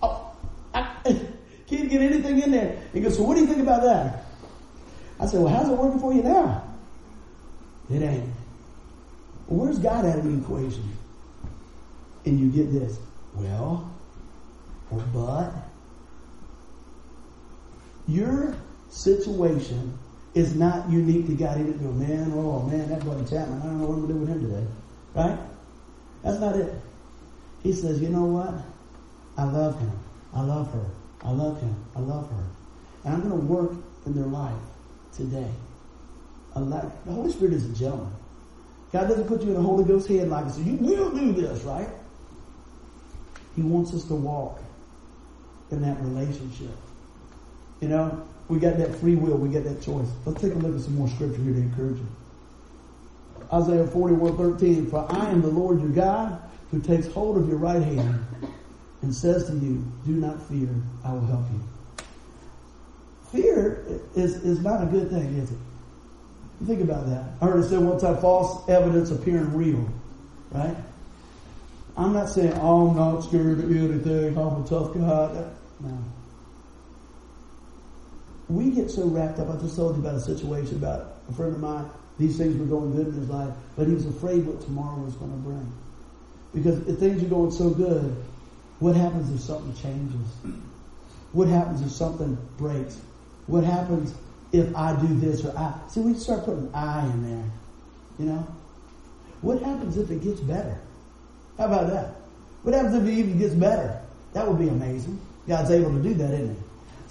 oh, 0.00 0.32
I 0.72 0.80
ah, 0.80 1.00
can't 1.66 1.90
get 1.90 2.00
anything 2.00 2.40
in 2.40 2.52
there. 2.52 2.80
He 2.92 3.00
goes, 3.00 3.16
so 3.16 3.24
what 3.24 3.34
do 3.34 3.40
you 3.40 3.48
think 3.48 3.58
about 3.58 3.82
that? 3.82 4.26
I 5.18 5.26
said, 5.26 5.40
well, 5.40 5.52
how's 5.52 5.68
it 5.68 5.76
working 5.76 5.98
for 5.98 6.14
you 6.14 6.22
now? 6.22 6.62
It 7.90 8.00
ain't. 8.00 8.32
Well, 9.48 9.66
where's 9.66 9.80
God 9.80 10.04
at 10.04 10.20
in 10.20 10.36
the 10.36 10.44
equation? 10.44 10.96
And 12.24 12.38
you 12.38 12.48
get 12.52 12.72
this. 12.72 13.00
Well, 13.34 13.92
or 14.92 15.00
but, 15.12 15.52
your 18.06 18.54
situation 18.88 19.98
is 20.34 20.54
not 20.54 20.88
unique 20.90 21.26
to 21.26 21.34
God. 21.34 21.58
He 21.58 21.64
didn't 21.64 21.82
go, 21.82 21.92
man, 21.92 22.32
oh 22.34 22.62
man, 22.62 22.88
that 22.88 23.04
buddy 23.04 23.24
Chapman, 23.24 23.60
I 23.60 23.66
don't 23.66 23.80
know 23.80 23.86
what 23.86 23.94
I'm 23.94 24.06
going 24.06 24.08
to 24.08 24.14
do 24.14 24.20
with 24.20 24.28
him 24.28 24.40
today. 24.42 24.66
Right? 25.14 25.38
That's 26.22 26.40
not 26.40 26.56
it. 26.56 26.74
He 27.62 27.72
says, 27.72 28.00
you 28.00 28.08
know 28.08 28.24
what? 28.24 28.54
I 29.36 29.44
love 29.44 29.78
him. 29.78 29.92
I 30.34 30.42
love 30.42 30.72
her. 30.72 30.86
I 31.22 31.30
love 31.30 31.60
him. 31.60 31.76
I 31.94 32.00
love 32.00 32.30
her. 32.30 32.44
And 33.04 33.14
I'm 33.14 33.28
going 33.28 33.40
to 33.40 33.46
work 33.46 33.72
in 34.06 34.14
their 34.14 34.24
life 34.24 34.54
today. 35.14 35.50
The 36.54 36.90
Holy 37.06 37.30
Spirit 37.30 37.54
is 37.54 37.64
a 37.64 37.74
gentleman. 37.74 38.12
God 38.92 39.08
doesn't 39.08 39.26
put 39.26 39.42
you 39.42 39.50
in 39.50 39.56
a 39.56 39.62
Holy 39.62 39.84
Ghost 39.84 40.08
head 40.08 40.28
like 40.28 40.46
this. 40.46 40.58
You 40.58 40.76
will 40.76 41.10
do 41.10 41.32
this, 41.32 41.62
right? 41.62 41.88
He 43.56 43.62
wants 43.62 43.94
us 43.94 44.04
to 44.04 44.14
walk 44.14 44.60
in 45.70 45.82
that 45.82 46.00
relationship. 46.00 46.76
You 47.80 47.88
know, 47.88 48.26
we 48.52 48.58
got 48.58 48.76
that 48.76 48.94
free 48.96 49.16
will. 49.16 49.38
We 49.38 49.48
got 49.48 49.64
that 49.64 49.80
choice. 49.82 50.06
Let's 50.26 50.42
take 50.42 50.52
a 50.52 50.56
look 50.56 50.76
at 50.76 50.82
some 50.82 50.94
more 50.94 51.08
scripture 51.08 51.40
here 51.40 51.54
to 51.54 51.60
encourage 51.60 51.96
you. 51.96 52.06
Isaiah 53.50 53.86
41, 53.86 54.36
13. 54.36 54.90
For 54.90 55.06
I 55.10 55.30
am 55.30 55.40
the 55.40 55.48
Lord 55.48 55.80
your 55.80 55.88
God 55.88 56.38
who 56.70 56.78
takes 56.78 57.06
hold 57.06 57.38
of 57.38 57.48
your 57.48 57.56
right 57.56 57.82
hand 57.82 58.22
and 59.00 59.14
says 59.14 59.46
to 59.46 59.54
you, 59.54 59.82
do 60.04 60.12
not 60.12 60.42
fear, 60.48 60.68
I 61.02 61.14
will 61.14 61.24
help 61.24 61.46
you. 61.50 62.04
Fear 63.32 63.84
is, 64.14 64.34
is 64.44 64.60
not 64.60 64.82
a 64.82 64.86
good 64.86 65.08
thing, 65.08 65.38
is 65.38 65.50
it? 65.50 65.58
Think 66.66 66.82
about 66.82 67.08
that. 67.08 67.24
I 67.40 67.46
heard 67.46 67.64
it 67.64 67.68
said 67.70 67.80
one 67.80 67.98
time, 67.98 68.18
false 68.18 68.68
evidence 68.68 69.10
appearing 69.10 69.56
real, 69.56 69.88
right? 70.50 70.76
I'm 71.96 72.12
not 72.12 72.28
saying, 72.28 72.52
oh, 72.60 72.90
I'm 72.90 72.96
not 72.96 73.20
scared 73.22 73.60
of 73.60 73.70
anything, 73.70 74.36
I'm 74.36 74.62
a 74.62 74.68
tough 74.68 74.92
guy. 74.92 75.48
No 75.80 76.04
we 78.52 78.70
get 78.70 78.90
so 78.90 79.06
wrapped 79.06 79.38
up. 79.38 79.48
I 79.48 79.56
just 79.60 79.76
told 79.76 79.96
you 79.96 80.02
about 80.02 80.16
a 80.16 80.20
situation 80.20 80.76
about 80.76 81.14
a 81.28 81.32
friend 81.32 81.54
of 81.54 81.60
mine. 81.60 81.86
These 82.18 82.36
things 82.36 82.56
were 82.58 82.66
going 82.66 82.94
good 82.94 83.08
in 83.08 83.14
his 83.14 83.28
life, 83.30 83.54
but 83.76 83.86
he 83.86 83.94
was 83.94 84.04
afraid 84.06 84.46
what 84.46 84.60
tomorrow 84.60 85.00
was 85.00 85.14
going 85.14 85.30
to 85.30 85.38
bring. 85.38 85.72
Because 86.54 86.86
if 86.86 86.98
things 86.98 87.22
are 87.22 87.28
going 87.28 87.50
so 87.50 87.70
good, 87.70 88.14
what 88.78 88.94
happens 88.94 89.32
if 89.32 89.40
something 89.40 89.74
changes? 89.74 90.28
What 91.32 91.48
happens 91.48 91.80
if 91.80 91.90
something 91.90 92.36
breaks? 92.58 93.00
What 93.46 93.64
happens 93.64 94.14
if 94.52 94.74
I 94.76 94.94
do 95.00 95.08
this 95.18 95.44
or 95.44 95.56
I? 95.56 95.72
See, 95.88 96.00
we 96.00 96.14
start 96.14 96.44
putting 96.44 96.72
I 96.74 97.06
in 97.06 97.22
there. 97.22 97.50
You 98.18 98.26
know? 98.26 98.46
What 99.40 99.62
happens 99.62 99.96
if 99.96 100.10
it 100.10 100.22
gets 100.22 100.40
better? 100.40 100.78
How 101.56 101.66
about 101.66 101.88
that? 101.88 102.16
What 102.62 102.74
happens 102.74 102.94
if 102.94 103.04
it 103.04 103.18
even 103.18 103.38
gets 103.38 103.54
better? 103.54 104.00
That 104.34 104.46
would 104.46 104.58
be 104.58 104.68
amazing. 104.68 105.18
God's 105.48 105.70
able 105.70 105.90
to 105.90 106.02
do 106.02 106.14
that, 106.14 106.34
isn't 106.34 106.54
he? 106.54 106.62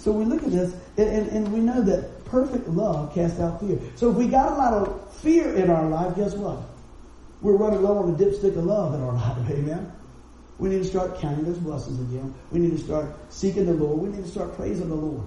So 0.02 0.10
we 0.10 0.24
look 0.24 0.42
at 0.42 0.50
this 0.50 0.74
and, 0.96 1.08
and, 1.08 1.28
and, 1.28 1.52
we 1.52 1.60
know 1.60 1.80
that 1.80 2.24
perfect 2.24 2.66
love 2.66 3.14
casts 3.14 3.38
out 3.38 3.60
fear. 3.60 3.78
So 3.94 4.10
if 4.10 4.16
we 4.16 4.26
got 4.26 4.50
a 4.50 4.56
lot 4.56 4.72
of 4.72 5.14
fear 5.18 5.54
in 5.54 5.70
our 5.70 5.88
life, 5.88 6.16
guess 6.16 6.34
what? 6.34 6.58
We're 7.40 7.56
running 7.56 7.84
low 7.84 7.98
on 7.98 8.16
the 8.16 8.24
dipstick 8.24 8.56
of 8.56 8.64
love 8.64 8.94
in 8.94 9.00
our 9.00 9.12
life. 9.12 9.48
Amen. 9.48 9.92
We 10.58 10.70
need 10.70 10.78
to 10.78 10.84
start 10.84 11.20
counting 11.20 11.44
those 11.44 11.58
blessings 11.58 12.00
again. 12.00 12.34
We 12.50 12.58
need 12.58 12.72
to 12.72 12.82
start 12.82 13.14
seeking 13.32 13.64
the 13.64 13.74
Lord. 13.74 14.00
We 14.00 14.08
need 14.08 14.24
to 14.24 14.30
start 14.30 14.56
praising 14.56 14.88
the 14.88 14.96
Lord. 14.96 15.24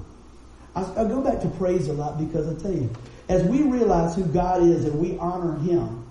I, 0.75 0.81
I 0.81 1.05
go 1.05 1.21
back 1.21 1.39
to 1.41 1.47
praise 1.51 1.87
a 1.87 1.93
lot 1.93 2.19
because 2.19 2.45
I 2.45 2.61
tell 2.61 2.73
you, 2.73 2.89
as 3.29 3.43
we 3.43 3.61
realize 3.61 4.13
who 4.13 4.25
God 4.25 4.61
is 4.61 4.83
and 4.83 4.99
we 4.99 5.17
honor 5.19 5.57
Him 5.59 6.05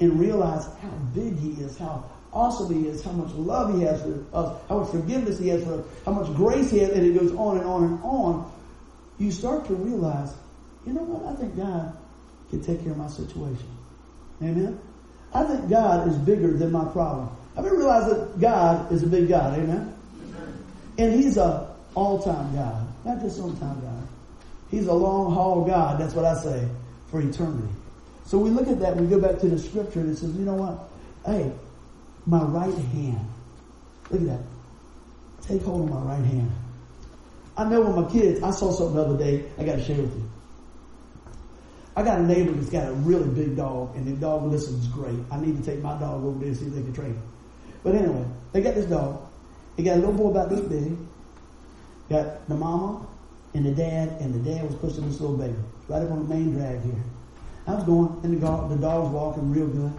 and 0.00 0.18
realize 0.18 0.66
how 0.82 0.90
big 1.14 1.38
He 1.38 1.52
is, 1.62 1.78
how 1.78 2.10
awesome 2.32 2.74
he 2.74 2.88
is, 2.88 3.02
how 3.02 3.12
much 3.12 3.32
love 3.34 3.74
he 3.74 3.82
has 3.82 4.02
for 4.02 4.24
us, 4.34 4.60
how 4.68 4.78
much 4.80 4.90
forgiveness 4.90 5.38
he 5.38 5.48
has 5.48 5.64
for 5.64 5.74
us, 5.80 5.86
how 6.04 6.12
much 6.12 6.34
grace 6.36 6.70
he 6.70 6.78
has, 6.78 6.90
and 6.90 7.06
it 7.06 7.18
goes 7.18 7.32
on 7.32 7.58
and 7.58 7.66
on 7.66 7.84
and 7.84 8.00
on, 8.02 8.52
you 9.18 9.30
start 9.32 9.66
to 9.66 9.74
realize, 9.74 10.32
you 10.86 10.92
know 10.92 11.02
what? 11.02 11.32
I 11.32 11.36
think 11.36 11.56
God 11.56 11.96
can 12.50 12.62
take 12.62 12.82
care 12.82 12.92
of 12.92 12.98
my 12.98 13.08
situation. 13.08 13.68
Amen? 14.42 14.78
I 15.34 15.44
think 15.44 15.68
God 15.68 16.08
is 16.08 16.16
bigger 16.16 16.52
than 16.52 16.72
my 16.72 16.84
problem. 16.86 17.28
I've 17.56 17.66
ever 17.66 17.76
realized 17.76 18.08
that 18.08 18.40
God 18.40 18.92
is 18.92 19.02
a 19.02 19.06
big 19.06 19.28
God. 19.28 19.58
Amen? 19.58 19.94
And 20.98 21.12
he's 21.12 21.36
a 21.36 21.74
all-time 21.94 22.54
God, 22.54 22.86
not 23.04 23.20
just 23.20 23.36
some-time 23.36 23.80
God. 23.80 24.08
He's 24.70 24.86
a 24.86 24.92
long-haul 24.92 25.64
God, 25.64 26.00
that's 26.00 26.14
what 26.14 26.24
I 26.24 26.34
say, 26.34 26.68
for 27.10 27.20
eternity. 27.20 27.68
So 28.24 28.38
we 28.38 28.50
look 28.50 28.68
at 28.68 28.78
that, 28.80 28.96
we 28.96 29.06
go 29.06 29.18
back 29.18 29.40
to 29.40 29.48
the 29.48 29.58
scripture 29.58 30.00
and 30.00 30.10
it 30.10 30.18
says, 30.18 30.34
you 30.36 30.44
know 30.44 30.54
what? 30.54 30.88
Hey, 31.24 31.50
my 32.28 32.42
right 32.42 32.74
hand. 32.74 33.26
Look 34.10 34.20
at 34.20 34.26
that. 34.26 34.40
Take 35.42 35.62
hold 35.62 35.88
of 35.88 35.94
my 35.94 36.14
right 36.14 36.24
hand. 36.24 36.52
I 37.56 37.64
know 37.64 37.80
when 37.80 38.04
my 38.04 38.10
kids, 38.10 38.42
I 38.42 38.50
saw 38.50 38.70
something 38.70 38.96
the 38.96 39.02
other 39.02 39.18
day, 39.18 39.44
I 39.58 39.64
got 39.64 39.76
to 39.76 39.82
share 39.82 39.96
with 39.96 40.14
you. 40.14 40.30
I 41.96 42.02
got 42.02 42.20
a 42.20 42.22
neighbor 42.22 42.52
that's 42.52 42.70
got 42.70 42.86
a 42.86 42.92
really 42.92 43.28
big 43.28 43.56
dog, 43.56 43.96
and 43.96 44.06
the 44.06 44.12
dog 44.12 44.44
listens 44.44 44.86
great. 44.88 45.18
I 45.32 45.40
need 45.40 45.56
to 45.56 45.64
take 45.64 45.82
my 45.82 45.98
dog 45.98 46.22
over 46.22 46.38
there 46.38 46.48
and 46.48 46.56
see 46.56 46.66
if 46.66 46.74
they 46.74 46.82
can 46.82 46.92
train 46.92 47.14
him. 47.14 47.22
But 47.82 47.94
anyway, 47.94 48.24
they 48.52 48.60
got 48.60 48.74
this 48.74 48.86
dog. 48.86 49.26
They 49.76 49.82
got 49.82 49.96
a 49.96 50.00
little 50.00 50.12
boy 50.12 50.30
about 50.30 50.50
this 50.50 50.60
big. 50.60 50.96
Got 52.10 52.46
the 52.48 52.54
mama 52.54 53.06
and 53.54 53.64
the 53.64 53.72
dad, 53.72 54.20
and 54.20 54.34
the 54.34 54.50
dad 54.50 54.64
was 54.64 54.74
pushing 54.76 55.08
this 55.08 55.20
little 55.20 55.36
baby 55.36 55.56
right 55.88 56.02
up 56.02 56.10
on 56.10 56.28
the 56.28 56.34
main 56.34 56.52
drag 56.54 56.82
here. 56.82 57.02
I 57.66 57.74
was 57.74 57.84
going, 57.84 58.20
and 58.22 58.36
the, 58.36 58.46
dog, 58.46 58.68
the 58.70 58.76
dog's 58.76 59.08
walking 59.12 59.50
real 59.50 59.66
good. 59.66 59.92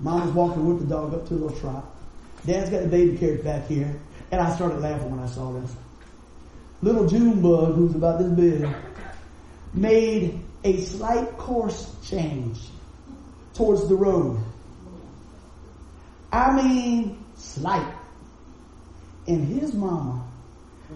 Mom 0.00 0.26
was 0.26 0.30
walking 0.32 0.66
with 0.66 0.80
the 0.80 0.94
dog 0.94 1.14
up 1.14 1.26
to 1.28 1.34
a 1.34 1.36
little 1.36 1.58
trot. 1.58 1.84
Dad's 2.46 2.70
got 2.70 2.82
the 2.82 2.88
baby 2.88 3.18
carriage 3.18 3.42
back 3.42 3.66
here. 3.66 3.98
And 4.30 4.40
I 4.40 4.54
started 4.54 4.80
laughing 4.80 5.10
when 5.10 5.20
I 5.20 5.26
saw 5.26 5.52
this. 5.52 5.74
Little 6.82 7.08
June 7.08 7.40
bug, 7.40 7.74
who's 7.74 7.94
about 7.94 8.18
this 8.18 8.28
big, 8.28 8.68
made 9.74 10.40
a 10.64 10.80
slight 10.82 11.36
course 11.36 11.94
change 12.04 12.58
towards 13.54 13.88
the 13.88 13.96
road. 13.96 14.38
I 16.32 16.54
mean, 16.54 17.24
slight. 17.36 17.94
And 19.26 19.46
his 19.46 19.74
mama 19.74 20.24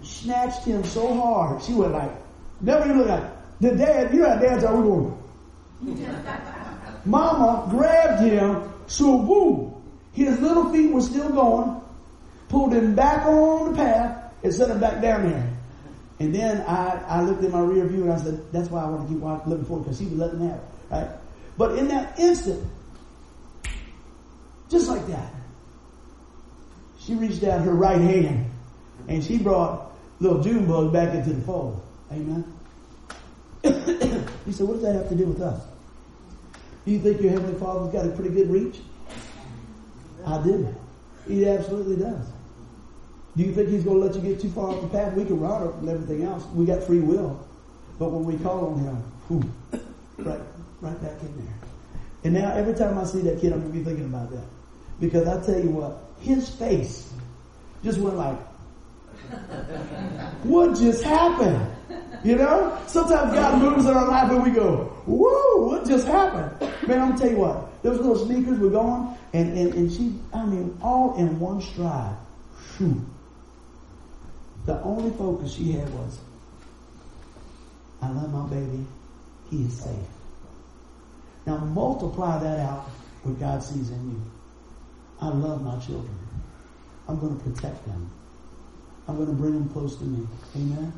snatched 0.03 0.64
him 0.64 0.84
so 0.84 1.14
hard, 1.14 1.62
she 1.62 1.74
went 1.74 1.92
like, 1.92 2.12
never 2.61 2.84
even 2.84 2.98
look 2.98 3.09
at 3.09 3.36
the 3.61 3.74
dad, 3.76 4.12
you 4.12 4.20
know 4.20 4.30
how 4.30 4.38
dads 4.38 4.64
are, 4.64 4.74
we 4.74 4.82
going, 4.82 5.18
Mama 7.05 7.68
grabbed 7.70 8.22
him, 8.22 8.72
so 8.93 9.18
boom, 9.18 9.82
his 10.12 10.38
little 10.40 10.70
feet 10.70 10.93
were 10.93 11.01
still 11.01 11.30
going, 11.30 11.80
pulled 12.51 12.74
him 12.74 12.95
back 12.95 13.24
on 13.24 13.72
the 13.72 13.76
path, 13.76 14.34
and 14.45 14.53
set 14.53 14.68
him 14.68 14.80
back 14.80 15.01
down 15.01 15.30
there. 15.30 15.51
And 16.18 16.34
then 16.34 16.61
I, 16.68 17.03
I 17.09 17.22
looked 17.22 17.43
in 17.43 17.51
my 17.51 17.61
rear 17.61 17.86
view 17.86 18.03
and 18.03 18.12
I 18.12 18.18
said, 18.18 18.53
that's 18.53 18.68
why 18.68 18.82
I 18.82 18.90
want 18.90 19.09
to 19.09 19.14
keep 19.14 19.22
looking 19.22 19.64
forward 19.64 19.84
because 19.84 19.99
he 19.99 20.07
was 20.07 20.18
letting 20.18 20.43
it, 20.43 20.61
right? 20.90 21.09
But 21.57 21.78
in 21.78 21.88
that 21.88 22.18
instant, 22.18 22.68
just 24.68 24.88
like 24.88 25.07
that, 25.07 25.32
she 27.01 27.14
reached 27.14 27.43
out 27.45 27.62
her 27.62 27.72
right 27.72 28.01
hand 28.01 28.51
and 29.09 29.24
she 29.24 29.38
brought 29.38 29.90
little 30.20 30.43
Junebug 30.43 30.93
back 30.93 31.14
into 31.14 31.32
the 31.32 31.40
fold. 31.43 31.82
Amen. 32.12 32.45
he 34.45 34.53
said, 34.53 34.68
what 34.68 34.74
does 34.74 34.82
that 34.82 34.95
have 34.97 35.09
to 35.09 35.14
do 35.14 35.24
with 35.24 35.40
us? 35.40 35.62
You 36.85 36.99
think 36.99 37.20
your 37.20 37.30
Heavenly 37.30 37.59
Father's 37.59 37.93
got 37.93 38.07
a 38.07 38.11
pretty 38.11 38.30
good 38.30 38.51
reach? 38.51 38.80
I 40.26 40.43
do. 40.43 40.74
He 41.28 41.49
absolutely 41.49 41.97
does. 41.97 42.26
Do 43.37 43.45
you 43.45 43.55
think 43.55 43.68
He's 43.68 43.85
going 43.85 44.01
to 44.01 44.07
let 44.07 44.14
you 44.14 44.20
get 44.20 44.41
too 44.41 44.51
far 44.51 44.70
off 44.70 44.83
the 44.83 44.89
path? 44.89 45.14
We 45.14 45.24
can 45.24 45.41
run 45.41 45.62
up 45.62 45.78
and 45.78 45.89
everything 45.89 46.24
else. 46.24 46.45
We 46.55 46.64
got 46.64 46.83
free 46.83 47.01
will. 47.01 47.47
But 47.99 48.11
when 48.11 48.24
we 48.24 48.43
call 48.43 48.66
on 48.66 48.78
Him, 48.80 48.97
whew, 49.28 49.80
right, 50.18 50.41
right 50.80 51.03
back 51.03 51.20
in 51.20 51.37
there. 51.37 51.55
And 52.24 52.35
now 52.35 52.53
every 52.53 52.74
time 52.74 52.99
I 52.99 53.05
see 53.05 53.20
that 53.22 53.41
kid, 53.41 53.53
I'm 53.53 53.61
going 53.61 53.72
to 53.72 53.78
be 53.78 53.85
thinking 53.85 54.07
about 54.07 54.30
that. 54.30 54.45
Because 55.01 55.26
I 55.26 55.45
tell 55.45 55.61
you 55.61 55.70
what, 55.70 55.99
his 56.20 56.49
face 56.49 57.12
just 57.83 57.99
went 57.99 58.16
like, 58.16 58.39
what 60.45 60.76
just 60.76 61.03
happened? 61.03 61.72
You 62.24 62.36
know? 62.36 62.78
Sometimes 62.86 63.32
God 63.34 63.61
moves 63.61 63.86
in 63.86 63.97
our 63.97 64.09
life 64.09 64.30
and 64.30 64.43
we 64.43 64.51
go, 64.51 64.84
whoa, 65.07 65.66
what 65.66 65.86
just 65.86 66.07
happened? 66.07 66.61
Man, 66.86 67.01
I'm 67.01 67.09
gonna 67.11 67.18
tell 67.18 67.30
you 67.30 67.36
what, 67.36 67.82
those 67.82 67.99
little 67.99 68.16
sneakers 68.16 68.59
were 68.59 68.70
going 68.70 69.16
and, 69.32 69.57
and, 69.59 69.74
and 69.74 69.93
she, 69.93 70.14
I 70.32 70.45
mean, 70.45 70.78
all 70.82 71.16
in 71.16 71.40
one 71.40 71.61
stride. 71.61 72.16
Whew. 72.78 73.05
The 74.66 74.80
only 74.82 75.11
focus 75.16 75.55
she 75.55 75.72
had 75.72 75.93
was, 75.93 76.20
I 78.01 78.11
love 78.11 78.32
my 78.32 78.47
baby. 78.49 78.86
He 79.51 79.64
is 79.64 79.80
safe. 79.80 80.09
Now 81.47 81.59
multiply 81.59 82.38
that 82.38 82.61
out 82.61 82.84
what 83.22 83.38
God 83.40 83.62
sees 83.62 83.90
in 83.90 84.11
you. 84.11 84.22
I 85.20 85.28
love 85.28 85.62
my 85.62 85.78
children. 85.78 86.16
I'm 87.09 87.18
going 87.18 87.36
to 87.36 87.45
protect 87.45 87.84
them. 87.86 88.11
I'm 89.09 89.16
going 89.16 89.28
to 89.28 89.34
bring 89.34 89.55
them 89.55 89.68
close 89.70 89.97
to 89.97 90.05
me. 90.05 90.26
Amen. 90.57 90.93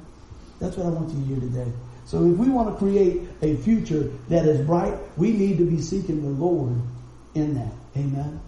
That's 0.61 0.77
what 0.77 0.87
I 0.87 0.91
want 0.91 1.09
you 1.11 1.21
to 1.21 1.27
hear 1.27 1.41
today. 1.41 1.73
So 2.07 2.19
if 2.25 2.37
we 2.37 2.49
want 2.49 2.69
to 2.69 2.77
create 2.77 3.23
a 3.43 3.57
future 3.57 4.11
that 4.29 4.45
is 4.47 4.65
bright, 4.67 4.95
we 5.17 5.33
need 5.33 5.59
to 5.59 5.65
be 5.65 5.81
seeking 5.81 6.23
the 6.23 6.29
Lord 6.29 6.75
in 7.35 7.55
that. 7.55 7.73
Amen. 7.97 8.41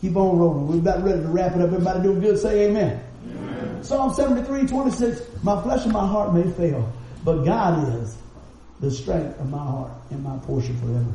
Keep 0.00 0.16
on 0.16 0.38
rolling. 0.38 0.68
We're 0.68 0.78
about 0.78 1.04
ready 1.04 1.20
to 1.20 1.28
wrap 1.28 1.52
it 1.52 1.62
up. 1.62 1.68
Everybody 1.68 2.02
doing 2.02 2.20
good? 2.20 2.38
Say 2.38 2.68
amen. 2.68 3.02
amen. 3.24 3.84
Psalm 3.84 4.12
73, 4.12 4.66
26. 4.66 5.22
My 5.42 5.60
flesh 5.62 5.84
and 5.84 5.92
my 5.92 6.06
heart 6.06 6.34
may 6.34 6.48
fail, 6.52 6.92
but 7.24 7.44
God 7.44 8.00
is 8.00 8.16
the 8.80 8.90
strength 8.90 9.38
of 9.38 9.48
my 9.48 9.58
heart 9.58 9.92
and 10.10 10.22
my 10.22 10.36
portion 10.38 10.76
forever. 10.78 11.12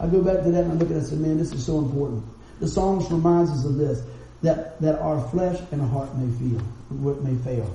I 0.00 0.06
go 0.06 0.22
back 0.22 0.44
to 0.44 0.50
that 0.52 0.64
and 0.64 0.72
I 0.72 0.74
look 0.76 0.90
at 0.90 0.96
it 0.96 0.98
and 0.98 1.06
say, 1.06 1.16
man, 1.16 1.36
this 1.36 1.52
is 1.52 1.66
so 1.66 1.78
important. 1.78 2.24
The 2.60 2.68
Psalms 2.68 3.10
reminds 3.10 3.50
us 3.50 3.64
of 3.64 3.76
this, 3.76 4.02
that, 4.42 4.80
that 4.80 5.00
our 5.00 5.20
flesh 5.30 5.60
and 5.72 5.82
heart 5.82 6.16
may 6.16 6.32
feel, 6.38 6.60
what 6.90 7.22
may 7.22 7.34
fail. 7.42 7.68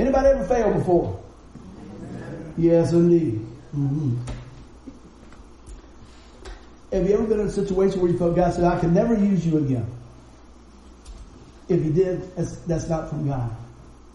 Anybody 0.00 0.28
ever 0.28 0.44
failed 0.46 0.78
before? 0.78 1.22
Yes, 2.56 2.92
indeed. 2.92 3.46
Mm-hmm. 3.76 4.16
Have 6.90 7.06
you 7.06 7.14
ever 7.14 7.24
been 7.24 7.40
in 7.40 7.46
a 7.48 7.50
situation 7.50 8.00
where 8.00 8.10
you 8.10 8.16
felt 8.16 8.34
God 8.34 8.54
said, 8.54 8.64
I 8.64 8.80
can 8.80 8.94
never 8.94 9.14
use 9.14 9.46
you 9.46 9.58
again? 9.58 9.86
If 11.68 11.84
you 11.84 11.92
did, 11.92 12.34
that's, 12.34 12.56
that's 12.60 12.88
not 12.88 13.10
from 13.10 13.28
God. 13.28 13.54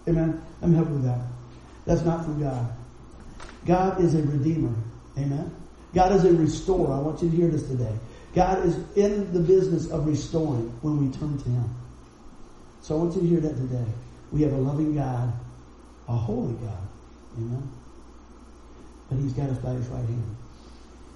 Amen? 0.07 0.41
Let 0.59 0.71
me 0.71 0.75
help 0.75 0.87
you 0.89 0.95
with 0.95 1.03
that. 1.03 1.19
That's 1.85 2.01
not 2.01 2.25
from 2.25 2.41
God. 2.41 2.67
God 3.67 4.01
is 4.01 4.15
a 4.15 4.23
redeemer. 4.23 4.73
Amen? 5.19 5.55
God 5.93 6.13
is 6.13 6.25
a 6.25 6.33
restorer. 6.33 6.93
I 6.95 6.99
want 6.99 7.21
you 7.21 7.29
to 7.29 7.35
hear 7.35 7.47
this 7.47 7.67
today. 7.67 7.93
God 8.33 8.65
is 8.65 8.75
in 8.97 9.31
the 9.33 9.39
business 9.39 9.91
of 9.91 10.07
restoring 10.07 10.67
when 10.81 10.97
we 10.97 11.15
turn 11.15 11.37
to 11.37 11.49
Him. 11.49 11.75
So 12.81 12.95
I 12.95 13.03
want 13.03 13.15
you 13.15 13.21
to 13.21 13.27
hear 13.27 13.39
that 13.41 13.55
today. 13.55 13.85
We 14.31 14.41
have 14.41 14.51
a 14.51 14.57
loving 14.57 14.95
God, 14.95 15.31
a 16.07 16.13
holy 16.15 16.53
God. 16.55 16.87
you 17.37 17.45
know. 17.45 17.63
But 19.09 19.19
He's 19.19 19.33
got 19.33 19.49
us 19.49 19.57
by 19.59 19.71
His 19.71 19.87
right 19.87 20.05
hand. 20.05 20.35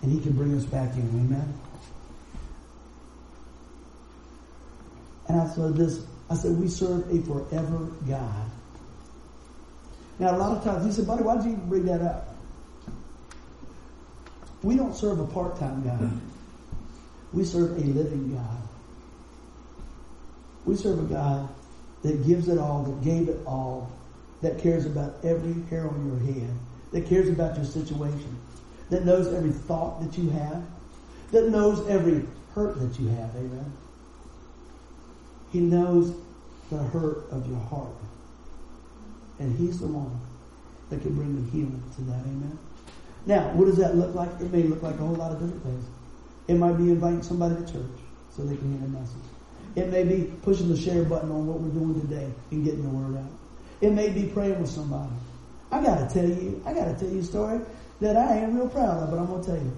And 0.01 0.11
He 0.11 0.19
can 0.19 0.33
bring 0.33 0.55
us 0.55 0.65
back 0.65 0.93
in. 0.95 1.01
Amen. 1.01 1.59
And 5.27 5.41
I 5.41 5.47
said 5.47 5.75
this, 5.75 6.03
I 6.29 6.35
said, 6.35 6.57
we 6.59 6.67
serve 6.67 7.09
a 7.11 7.21
forever 7.21 7.87
God. 8.07 8.49
Now, 10.17 10.35
a 10.35 10.37
lot 10.37 10.57
of 10.57 10.63
times, 10.63 10.85
he 10.85 10.91
said, 10.91 11.07
buddy, 11.07 11.23
why 11.23 11.37
did 11.37 11.45
you 11.45 11.55
bring 11.55 11.85
that 11.85 12.01
up? 12.01 12.35
We 14.63 14.75
don't 14.75 14.93
serve 14.93 15.19
a 15.19 15.27
part-time 15.27 15.83
God. 15.83 16.19
We 17.31 17.45
serve 17.45 17.71
a 17.77 17.81
living 17.81 18.33
God. 18.33 18.61
We 20.65 20.75
serve 20.75 20.99
a 20.99 21.13
God 21.13 21.49
that 22.01 22.27
gives 22.27 22.49
it 22.49 22.57
all, 22.57 22.83
that 22.83 23.03
gave 23.03 23.29
it 23.29 23.39
all, 23.45 23.89
that 24.41 24.59
cares 24.59 24.85
about 24.85 25.15
every 25.23 25.61
hair 25.69 25.87
on 25.87 26.05
your 26.07 26.33
head, 26.33 26.49
that 26.91 27.07
cares 27.07 27.29
about 27.29 27.55
your 27.55 27.65
situation, 27.65 28.37
that 28.89 29.05
knows 29.05 29.33
every 29.33 29.51
thought 29.51 30.01
that 30.01 30.17
you 30.17 30.29
have, 30.29 30.63
that 31.31 31.49
knows 31.49 31.87
every 31.87 32.25
hurt 32.55 32.79
that 32.79 32.99
you 32.99 33.07
have. 33.09 33.35
Amen. 33.35 33.71
He 35.51 35.59
knows 35.59 36.13
the 36.69 36.77
hurt 36.77 37.29
of 37.31 37.47
your 37.47 37.59
heart. 37.59 37.95
And 39.39 39.57
He's 39.57 39.79
the 39.79 39.87
one 39.87 40.19
that 40.89 41.01
can 41.01 41.15
bring 41.15 41.35
the 41.35 41.51
healing 41.51 41.83
to 41.95 42.01
that. 42.03 42.19
Amen. 42.21 42.57
Now, 43.25 43.49
what 43.51 43.65
does 43.65 43.77
that 43.77 43.95
look 43.95 44.15
like? 44.15 44.29
It 44.39 44.51
may 44.51 44.63
look 44.63 44.81
like 44.81 44.95
a 44.95 44.97
whole 44.97 45.15
lot 45.15 45.31
of 45.31 45.39
different 45.39 45.63
things. 45.63 45.85
It 46.47 46.55
might 46.55 46.73
be 46.73 46.89
inviting 46.89 47.21
somebody 47.21 47.55
to 47.55 47.61
church 47.61 47.99
so 48.35 48.43
they 48.43 48.55
can 48.55 48.71
hear 48.71 48.81
the 48.81 48.87
message. 48.87 49.17
It 49.75 49.89
may 49.89 50.03
be 50.03 50.31
pushing 50.41 50.69
the 50.69 50.77
share 50.77 51.03
button 51.03 51.29
on 51.29 51.45
what 51.45 51.59
we're 51.59 51.69
doing 51.69 52.01
today 52.01 52.27
and 52.51 52.65
getting 52.65 52.83
the 52.83 52.89
word 52.89 53.17
out. 53.17 53.38
It 53.81 53.91
may 53.91 54.09
be 54.09 54.23
praying 54.23 54.59
with 54.59 54.69
somebody. 54.69 55.11
I 55.71 55.81
gotta 55.81 56.11
tell 56.13 56.27
you, 56.27 56.61
I 56.65 56.73
gotta 56.73 56.93
tell 56.95 57.09
you 57.09 57.19
a 57.19 57.23
story 57.23 57.61
that 58.01 58.17
I 58.17 58.39
ain't 58.39 58.53
real 58.53 58.69
proud 58.69 59.03
of, 59.03 59.11
but 59.11 59.19
I'm 59.19 59.27
gonna 59.27 59.43
tell 59.43 59.55
you. 59.55 59.73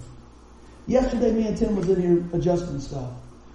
Yesterday, 0.87 1.31
me 1.31 1.47
and 1.47 1.57
Tim 1.57 1.75
was 1.75 1.89
in 1.89 2.01
here 2.01 2.23
adjusting 2.33 2.79
stuff, 2.79 3.11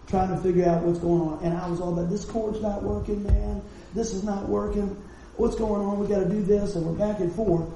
trying 0.06 0.28
to 0.28 0.36
figure 0.38 0.68
out 0.68 0.82
what's 0.82 0.98
going 0.98 1.22
on, 1.22 1.42
and 1.42 1.56
I 1.56 1.68
was 1.68 1.80
all 1.80 1.92
about 1.92 2.10
this 2.10 2.24
cord's 2.24 2.60
not 2.60 2.82
working, 2.82 3.24
man. 3.24 3.62
This 3.94 4.12
is 4.12 4.22
not 4.22 4.48
working. 4.48 5.02
What's 5.36 5.56
going 5.56 5.82
on? 5.82 5.98
We 5.98 6.06
got 6.06 6.20
to 6.20 6.28
do 6.28 6.42
this, 6.42 6.76
and 6.76 6.86
we're 6.86 6.92
back 6.92 7.20
and 7.20 7.32
forth. 7.32 7.68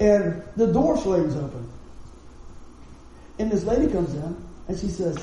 And 0.00 0.42
the 0.56 0.66
door 0.66 0.96
slings 0.98 1.36
open, 1.36 1.68
and 3.38 3.50
this 3.50 3.64
lady 3.64 3.90
comes 3.90 4.14
in 4.14 4.36
and 4.68 4.78
she 4.78 4.88
says, 4.88 5.18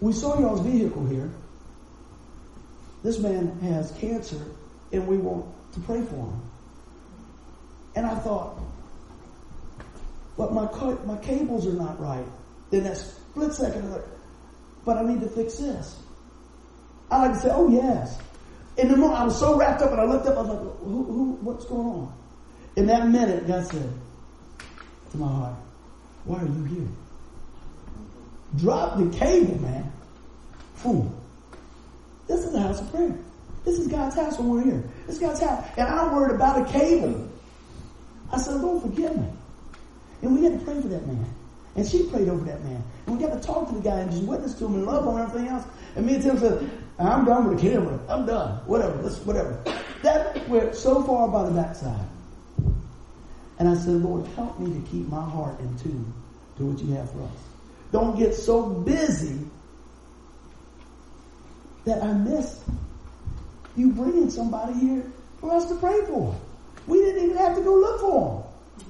We 0.00 0.12
saw 0.12 0.38
y'all's 0.38 0.60
vehicle 0.60 1.06
here. 1.06 1.30
This 3.02 3.18
man 3.18 3.58
has 3.60 3.92
cancer 3.92 4.42
and 4.92 5.06
we 5.06 5.16
want 5.18 5.46
to 5.74 5.80
pray 5.80 6.02
for 6.02 6.14
him. 6.14 6.42
And 7.94 8.06
I 8.06 8.14
thought, 8.16 8.60
but 10.36 10.52
my, 10.52 10.70
my 11.04 11.16
cables 11.22 11.66
are 11.66 11.72
not 11.72 12.00
right. 12.00 12.26
Then 12.70 12.84
that 12.84 12.96
split 12.96 13.52
second, 13.52 13.82
I'm 13.82 13.92
like, 13.92 14.04
but 14.84 14.96
I 14.96 15.02
need 15.02 15.20
to 15.20 15.28
fix 15.28 15.56
this. 15.56 15.98
I 17.10 17.22
like 17.26 17.32
to 17.32 17.40
say, 17.40 17.48
oh 17.52 17.68
yes. 17.68 18.18
In 18.76 18.88
the 18.88 18.96
moment, 18.96 19.20
I 19.20 19.24
was 19.24 19.38
so 19.38 19.56
wrapped 19.58 19.82
up 19.82 19.90
and 19.90 20.00
I 20.00 20.04
looked 20.04 20.26
up, 20.26 20.36
I 20.36 20.42
was 20.42 20.48
like, 20.48 20.78
who, 20.80 21.04
who, 21.04 21.32
what's 21.40 21.64
going 21.64 21.86
on? 21.86 22.14
In 22.76 22.86
that 22.86 23.08
minute, 23.08 23.48
God 23.48 23.66
said 23.66 23.92
to 25.10 25.16
my 25.16 25.26
heart, 25.26 25.54
why 26.24 26.38
are 26.40 26.46
you 26.46 26.64
here? 26.64 26.88
Drop 28.56 28.98
the 28.98 29.10
cable, 29.18 29.60
man. 29.60 29.92
Fool. 30.76 31.12
This 32.28 32.44
is 32.44 32.52
the 32.52 32.60
house 32.60 32.80
of 32.80 32.90
prayer. 32.92 33.18
This 33.68 33.80
is 33.80 33.88
God's 33.88 34.16
house 34.16 34.38
when 34.38 34.48
we're 34.48 34.62
here. 34.62 34.82
This 35.06 35.16
is 35.16 35.20
God's 35.20 35.40
house. 35.40 35.62
And 35.76 35.86
I'm 35.86 36.14
worried 36.14 36.34
about 36.34 36.66
a 36.66 36.72
cable. 36.72 37.28
I 38.32 38.38
said, 38.38 38.62
Lord, 38.62 38.82
forgive 38.82 39.14
me. 39.14 39.28
And 40.22 40.34
we 40.34 40.42
had 40.42 40.58
to 40.58 40.64
pray 40.64 40.80
for 40.80 40.88
that 40.88 41.06
man. 41.06 41.26
And 41.76 41.86
she 41.86 42.04
prayed 42.04 42.30
over 42.30 42.42
that 42.46 42.64
man. 42.64 42.82
And 43.06 43.18
we 43.18 43.22
got 43.22 43.34
to 43.34 43.46
talk 43.46 43.68
to 43.68 43.74
the 43.74 43.82
guy 43.82 44.00
and 44.00 44.10
just 44.10 44.22
witness 44.22 44.54
to 44.54 44.64
him 44.64 44.76
and 44.76 44.86
love 44.86 45.06
on 45.06 45.20
everything 45.20 45.48
else. 45.48 45.66
And 45.96 46.06
me 46.06 46.14
and 46.14 46.22
Tim 46.22 46.38
said, 46.38 46.70
I'm 46.98 47.26
done 47.26 47.46
with 47.46 47.60
the 47.60 47.70
camera. 47.70 48.00
I'm 48.08 48.24
done. 48.24 48.56
Whatever. 48.66 49.02
Let's, 49.02 49.18
whatever. 49.18 49.62
That 50.02 50.48
went 50.48 50.74
so 50.74 51.02
far 51.02 51.28
by 51.28 51.44
the 51.44 51.50
backside. 51.50 52.06
And 53.58 53.68
I 53.68 53.74
said, 53.74 53.96
Lord, 53.96 54.26
help 54.28 54.58
me 54.58 54.80
to 54.80 54.88
keep 54.88 55.06
my 55.08 55.22
heart 55.22 55.60
in 55.60 55.78
tune 55.78 56.10
to 56.56 56.64
what 56.64 56.82
you 56.82 56.94
have 56.94 57.10
for 57.10 57.22
us. 57.22 57.36
Don't 57.92 58.18
get 58.18 58.32
so 58.32 58.62
busy 58.62 59.40
that 61.84 62.02
I 62.02 62.14
miss 62.14 62.64
you 63.78 63.90
bringing 63.90 64.30
somebody 64.30 64.74
here 64.74 65.04
for 65.40 65.54
us 65.54 65.66
to 65.66 65.76
pray 65.76 66.00
for. 66.06 66.34
We 66.86 66.98
didn't 67.00 67.24
even 67.24 67.36
have 67.36 67.56
to 67.56 67.62
go 67.62 67.74
look 67.74 68.00
for 68.00 68.42
them. 68.42 68.84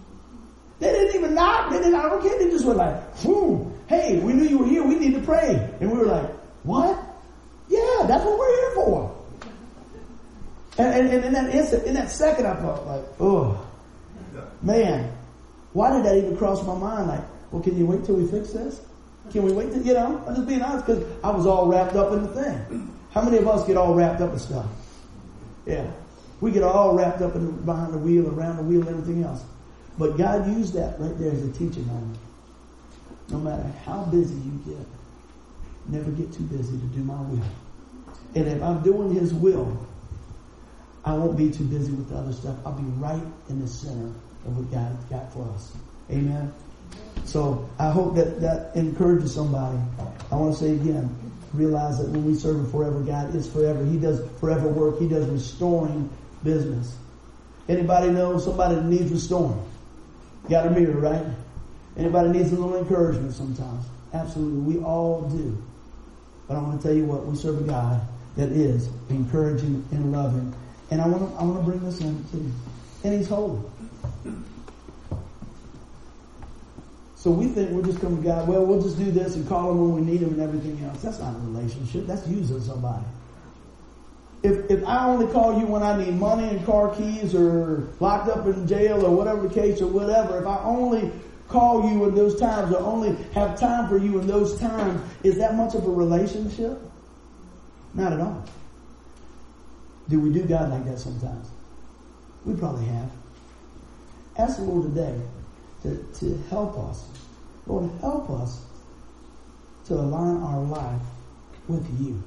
They 0.80 0.92
didn't 0.92 1.16
even 1.16 1.34
knock. 1.34 1.70
they 1.70 1.78
didn't 1.78 1.92
knock 1.92 2.12
on 2.12 2.22
They 2.22 2.50
just 2.50 2.64
were 2.64 2.74
like, 2.74 3.22
boom, 3.22 3.76
hey, 3.88 4.18
we 4.20 4.32
knew 4.32 4.44
you 4.44 4.58
were 4.58 4.66
here. 4.66 4.84
We 4.84 4.94
need 4.94 5.14
to 5.14 5.20
pray. 5.20 5.70
And 5.80 5.90
we 5.90 5.98
were 5.98 6.06
like, 6.06 6.30
what? 6.62 6.96
Yeah, 7.68 8.04
that's 8.06 8.24
what 8.24 8.38
we're 8.38 8.56
here 8.56 8.74
for. 8.74 9.14
And, 10.78 10.94
and, 10.94 11.14
and 11.14 11.24
in 11.24 11.32
that 11.32 11.54
instant, 11.54 11.84
in 11.84 11.94
that 11.94 12.10
second, 12.10 12.46
I 12.46 12.54
felt 12.56 12.86
like, 12.86 13.04
oh, 13.18 13.66
man, 14.62 15.12
why 15.72 15.92
did 15.92 16.04
that 16.04 16.16
even 16.16 16.36
cross 16.36 16.64
my 16.64 16.76
mind? 16.76 17.08
Like, 17.08 17.24
well, 17.50 17.60
can 17.60 17.76
you 17.76 17.86
wait 17.86 18.04
till 18.04 18.14
we 18.14 18.26
fix 18.30 18.52
this? 18.52 18.80
Can 19.32 19.42
we 19.42 19.52
wait 19.52 19.72
till, 19.72 19.82
you 19.82 19.94
know, 19.94 20.24
I'm 20.26 20.36
just 20.36 20.46
being 20.46 20.62
honest 20.62 20.86
because 20.86 21.04
I 21.24 21.30
was 21.30 21.46
all 21.46 21.66
wrapped 21.66 21.96
up 21.96 22.12
in 22.12 22.22
the 22.22 22.28
thing. 22.28 22.97
How 23.10 23.22
many 23.22 23.38
of 23.38 23.48
us 23.48 23.66
get 23.66 23.76
all 23.76 23.94
wrapped 23.94 24.20
up 24.20 24.32
in 24.32 24.38
stuff? 24.38 24.66
Yeah. 25.66 25.90
We 26.40 26.52
get 26.52 26.62
all 26.62 26.94
wrapped 26.94 27.20
up 27.20 27.34
in 27.34 27.50
behind 27.64 27.92
the 27.92 27.98
wheel, 27.98 28.28
around 28.28 28.56
the 28.56 28.62
wheel, 28.62 28.80
and 28.80 28.90
everything 28.90 29.24
else. 29.24 29.42
But 29.98 30.16
God 30.16 30.46
used 30.46 30.74
that 30.74 30.98
right 31.00 31.18
there 31.18 31.32
as 31.32 31.42
a 31.42 31.52
teaching 31.52 31.86
moment. 31.86 32.18
No 33.30 33.38
matter 33.38 33.66
how 33.84 34.04
busy 34.04 34.34
you 34.34 34.60
get, 34.64 34.86
never 35.88 36.10
get 36.12 36.32
too 36.32 36.44
busy 36.44 36.78
to 36.78 36.86
do 36.86 37.00
my 37.00 37.20
will. 37.22 37.42
And 38.34 38.46
if 38.46 38.62
I'm 38.62 38.82
doing 38.82 39.12
His 39.12 39.34
will, 39.34 39.76
I 41.04 41.14
won't 41.14 41.36
be 41.36 41.50
too 41.50 41.64
busy 41.64 41.92
with 41.92 42.10
the 42.10 42.16
other 42.16 42.32
stuff. 42.32 42.56
I'll 42.64 42.72
be 42.72 42.84
right 43.00 43.22
in 43.48 43.60
the 43.60 43.68
center 43.68 44.12
of 44.46 44.56
what 44.56 44.70
God 44.70 45.10
got 45.10 45.32
for 45.32 45.48
us. 45.54 45.72
Amen. 46.10 46.52
So 47.24 47.68
I 47.78 47.90
hope 47.90 48.14
that 48.14 48.40
that 48.40 48.76
encourages 48.76 49.34
somebody. 49.34 49.78
I 50.30 50.36
want 50.36 50.54
to 50.54 50.60
say 50.60 50.72
again, 50.72 51.14
realize 51.52 51.98
that 51.98 52.08
when 52.08 52.24
we 52.24 52.34
serve 52.34 52.66
a 52.66 52.70
forever 52.70 53.00
God, 53.00 53.34
it's 53.34 53.48
forever. 53.48 53.84
He 53.84 53.98
does 53.98 54.20
forever 54.40 54.68
work. 54.68 54.98
He 54.98 55.08
does 55.08 55.26
restoring 55.26 56.10
business. 56.44 56.96
Anybody 57.68 58.10
know 58.10 58.38
somebody 58.38 58.76
that 58.76 58.84
needs 58.84 59.10
restoring? 59.10 59.62
Got 60.48 60.66
a 60.66 60.70
mirror, 60.70 60.98
right? 60.98 61.24
Anybody 61.96 62.30
needs 62.30 62.52
a 62.52 62.56
little 62.56 62.76
encouragement 62.76 63.34
sometimes? 63.34 63.84
Absolutely. 64.14 64.76
We 64.76 64.82
all 64.82 65.22
do. 65.22 65.62
But 66.46 66.56
I 66.56 66.60
want 66.60 66.80
to 66.80 66.88
tell 66.88 66.96
you 66.96 67.04
what, 67.04 67.26
we 67.26 67.36
serve 67.36 67.60
a 67.60 67.64
God 67.64 68.00
that 68.36 68.50
is 68.50 68.88
encouraging 69.10 69.86
and 69.90 70.12
loving. 70.12 70.54
And 70.90 71.02
I 71.02 71.08
want 71.08 71.30
to, 71.30 71.38
I 71.38 71.42
want 71.42 71.58
to 71.58 71.64
bring 71.70 71.84
this 71.84 72.00
in 72.00 72.24
too. 72.30 72.50
And 73.04 73.14
He's 73.14 73.28
holy. 73.28 73.60
So 77.18 77.32
we 77.32 77.48
think 77.48 77.72
we're 77.72 77.82
just 77.82 78.00
coming 78.00 78.22
to 78.22 78.28
God, 78.28 78.46
well, 78.46 78.64
we'll 78.64 78.80
just 78.80 78.96
do 78.96 79.10
this 79.10 79.34
and 79.34 79.46
call 79.48 79.72
Him 79.72 79.80
when 79.80 79.94
we 79.96 80.12
need 80.12 80.22
Him 80.22 80.34
and 80.34 80.40
everything 80.40 80.80
else. 80.84 81.02
That's 81.02 81.18
not 81.18 81.34
a 81.34 81.38
relationship. 81.40 82.06
That's 82.06 82.24
using 82.28 82.60
somebody. 82.60 83.04
If, 84.44 84.70
if 84.70 84.86
I 84.86 85.06
only 85.06 85.26
call 85.32 85.58
you 85.58 85.66
when 85.66 85.82
I 85.82 85.96
need 85.96 86.14
money 86.14 86.48
and 86.48 86.64
car 86.64 86.94
keys 86.94 87.34
or 87.34 87.88
locked 87.98 88.28
up 88.28 88.46
in 88.46 88.68
jail 88.68 89.04
or 89.04 89.10
whatever 89.10 89.48
the 89.48 89.52
case 89.52 89.80
or 89.80 89.88
whatever, 89.88 90.38
if 90.38 90.46
I 90.46 90.62
only 90.62 91.10
call 91.48 91.90
you 91.90 92.04
in 92.04 92.14
those 92.14 92.38
times 92.38 92.72
or 92.72 92.78
only 92.78 93.16
have 93.32 93.58
time 93.58 93.88
for 93.88 93.98
you 93.98 94.20
in 94.20 94.28
those 94.28 94.56
times, 94.60 95.02
is 95.24 95.38
that 95.38 95.56
much 95.56 95.74
of 95.74 95.84
a 95.88 95.90
relationship? 95.90 96.80
Not 97.94 98.12
at 98.12 98.20
all. 98.20 98.44
Do 100.08 100.20
we 100.20 100.32
do 100.32 100.44
God 100.44 100.70
like 100.70 100.84
that 100.84 101.00
sometimes? 101.00 101.48
We 102.44 102.54
probably 102.54 102.86
have. 102.86 103.10
Ask 104.36 104.58
the 104.58 104.62
Lord 104.62 104.94
today 104.94 105.20
to, 105.88 106.20
to 106.20 106.42
help 106.48 106.78
us. 106.78 107.06
Lord, 107.66 107.90
help 108.00 108.30
us 108.30 108.64
to 109.86 109.94
align 109.94 110.42
our 110.42 110.60
life 110.60 111.02
with 111.66 111.86
you. 112.00 112.22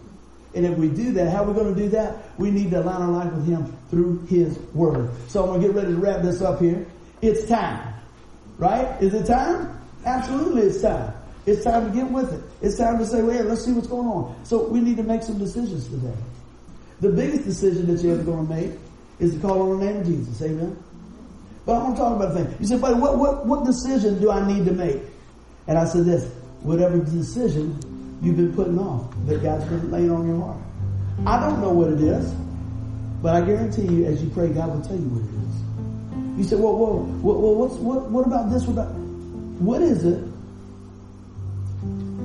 And 0.54 0.66
if 0.66 0.78
we 0.78 0.90
do 0.90 1.14
that, 1.14 1.32
how 1.32 1.44
are 1.44 1.48
we 1.48 1.54
going 1.54 1.74
to 1.74 1.82
do 1.82 1.90
that? 1.90 2.38
We 2.38 2.52
need 2.52 2.72
to 2.72 2.82
align 2.82 3.02
our 3.02 3.12
life 3.12 3.34
with 3.34 3.48
Him 3.48 3.76
through 3.90 4.26
His 4.26 4.58
Word. 4.74 5.10
So 5.28 5.44
I'm 5.44 5.50
going 5.50 5.62
to 5.62 5.68
get 5.68 5.76
ready 5.76 5.94
to 5.94 5.98
wrap 6.00 6.22
this 6.22 6.42
up 6.42 6.60
here. 6.60 6.86
It's 7.22 7.48
time. 7.48 7.94
Right? 8.58 9.02
Is 9.02 9.14
it 9.14 9.26
time? 9.26 9.80
Absolutely 10.06 10.64
it's 10.64 10.82
time. 10.82 11.14
It's 11.46 11.64
time 11.64 11.90
to 11.90 11.96
get 11.96 12.12
with 12.12 12.34
it. 12.34 12.44
It's 12.62 12.78
time 12.78 13.00
to 13.00 13.06
say, 13.06 13.22
well, 13.22 13.44
let's 13.46 13.66
see 13.66 13.72
what's 13.72 13.88
going 13.88 14.08
on. 14.08 14.46
So 14.46 14.68
we 14.68 14.80
need 14.80 14.98
to 14.98 15.04
make 15.04 15.24
some 15.24 15.40
decisions 15.40 15.88
today. 15.88 16.18
The 17.00 17.10
biggest 17.10 17.46
decision 17.46 17.88
that 17.88 18.04
you're 18.04 18.14
ever 18.14 18.24
going 18.24 18.48
to 18.48 18.54
make 18.54 18.72
is 19.20 19.34
to 19.34 19.40
call 19.40 19.62
on 19.72 19.80
the 19.80 19.86
name 19.86 20.02
of 20.02 20.06
Jesus. 20.06 20.42
Amen? 20.42 20.78
But 21.66 21.76
I 21.76 21.84
want 21.84 21.96
to 21.96 22.02
talk 22.02 22.16
about 22.16 22.32
a 22.32 22.44
thing. 22.44 22.56
You 22.60 22.68
said, 22.68 22.82
buddy, 22.82 22.96
what, 22.96 23.18
what, 23.18 23.46
what 23.46 23.66
decision 23.66 24.20
do 24.20 24.32
I 24.32 24.46
need 24.46 24.66
to 24.66 24.72
make? 24.72 25.02
And 25.68 25.78
I 25.78 25.86
said 25.86 26.06
this, 26.06 26.32
whatever 26.62 26.98
decision 26.98 27.78
you've 28.22 28.38
been 28.38 28.54
putting 28.54 28.80
off 28.80 29.14
that 29.28 29.42
God's 29.44 29.66
been 29.66 29.92
laying 29.92 30.12
on 30.12 30.28
your 30.28 30.42
heart. 30.42 30.58
I 31.26 31.40
don't 31.40 31.62
know 31.62 31.70
what 31.70 31.92
it 31.92 32.02
is, 32.02 32.32
but 33.22 33.36
I 33.36 33.42
guarantee 33.46 33.84
you, 33.84 34.06
as 34.06 34.24
you 34.24 34.30
pray, 34.30 34.50
God 34.50 34.74
will 34.74 34.82
tell 34.82 34.96
you 34.96 35.08
what 35.10 35.22
it 35.22 35.30
is. 35.38 36.38
You 36.38 36.44
said, 36.44 36.60
well, 36.60 36.76
well, 36.76 37.00
well, 37.22 37.56
what's, 37.56 37.76
what, 37.76 38.10
what 38.10 38.26
about 38.26 38.50
this? 38.52 38.66
What 38.66 38.74
about, 38.74 38.94
what 39.62 39.82
is 39.82 40.04
it 40.04 40.24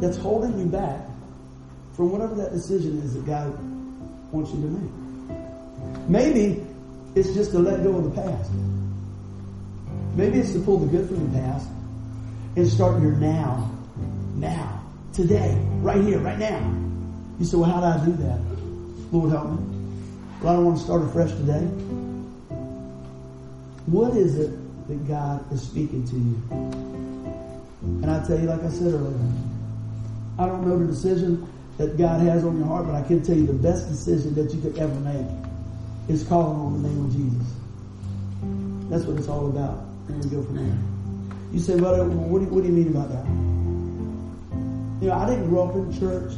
that's 0.00 0.16
holding 0.16 0.58
you 0.58 0.66
back 0.66 1.00
from 1.94 2.10
whatever 2.12 2.34
that 2.36 2.52
decision 2.52 2.98
is 3.02 3.14
that 3.14 3.26
God 3.26 3.52
wants 4.32 4.52
you 4.52 4.62
to 4.62 4.68
make? 4.68 6.08
Maybe 6.08 6.64
it's 7.14 7.34
just 7.34 7.50
to 7.50 7.58
let 7.58 7.82
go 7.82 7.96
of 7.96 8.04
the 8.04 8.22
past. 8.22 8.50
Maybe 10.16 10.38
it's 10.38 10.54
to 10.54 10.60
pull 10.60 10.78
the 10.78 10.86
good 10.86 11.06
from 11.08 11.30
the 11.30 11.38
past 11.38 11.68
and 12.56 12.66
start 12.66 13.02
your 13.02 13.12
now. 13.12 13.70
Now. 14.34 14.82
Today. 15.12 15.54
Right 15.82 16.02
here. 16.02 16.18
Right 16.18 16.38
now. 16.38 16.58
You 17.38 17.44
say, 17.44 17.58
well, 17.58 17.70
how 17.70 17.80
do 17.80 17.86
I 17.86 18.04
do 18.04 18.12
that? 18.22 18.40
Lord 19.12 19.30
help 19.30 19.50
me. 19.50 19.76
Well, 20.40 20.52
I 20.52 20.56
don't 20.56 20.64
want 20.64 20.78
to 20.78 20.84
start 20.84 21.02
afresh 21.02 21.30
today. 21.32 21.60
What 23.84 24.16
is 24.16 24.38
it 24.38 24.52
that 24.88 25.06
God 25.06 25.52
is 25.52 25.60
speaking 25.60 26.08
to 26.08 26.16
you? 26.16 26.42
And 28.02 28.10
I 28.10 28.26
tell 28.26 28.40
you, 28.40 28.46
like 28.46 28.62
I 28.62 28.70
said 28.70 28.94
earlier, 28.94 29.32
I 30.38 30.46
don't 30.46 30.66
know 30.66 30.78
the 30.78 30.86
decision 30.86 31.46
that 31.76 31.98
God 31.98 32.22
has 32.22 32.42
on 32.42 32.56
your 32.56 32.66
heart, 32.66 32.86
but 32.86 32.94
I 32.94 33.02
can 33.02 33.22
tell 33.22 33.36
you 33.36 33.46
the 33.46 33.52
best 33.52 33.88
decision 33.88 34.34
that 34.34 34.52
you 34.54 34.62
could 34.62 34.78
ever 34.78 34.94
make 35.00 35.26
is 36.08 36.24
calling 36.24 36.58
on 36.58 36.82
the 36.82 36.88
name 36.88 37.04
of 37.04 37.12
Jesus. 37.12 37.52
That's 38.90 39.04
what 39.04 39.18
it's 39.18 39.28
all 39.28 39.48
about. 39.48 39.95
And 40.08 40.30
go 40.30 40.42
from 40.42 40.56
there. 40.56 40.78
You 41.52 41.60
say, 41.60 41.76
well, 41.76 42.04
what 42.06 42.38
do 42.38 42.44
you, 42.44 42.50
what 42.50 42.62
do 42.62 42.68
you 42.68 42.74
mean 42.74 42.88
about 42.88 43.08
that? 43.10 43.26
You 45.00 45.08
know, 45.08 45.14
I 45.14 45.28
didn't 45.28 45.48
grow 45.48 45.68
up 45.68 45.74
in 45.74 45.98
church. 45.98 46.32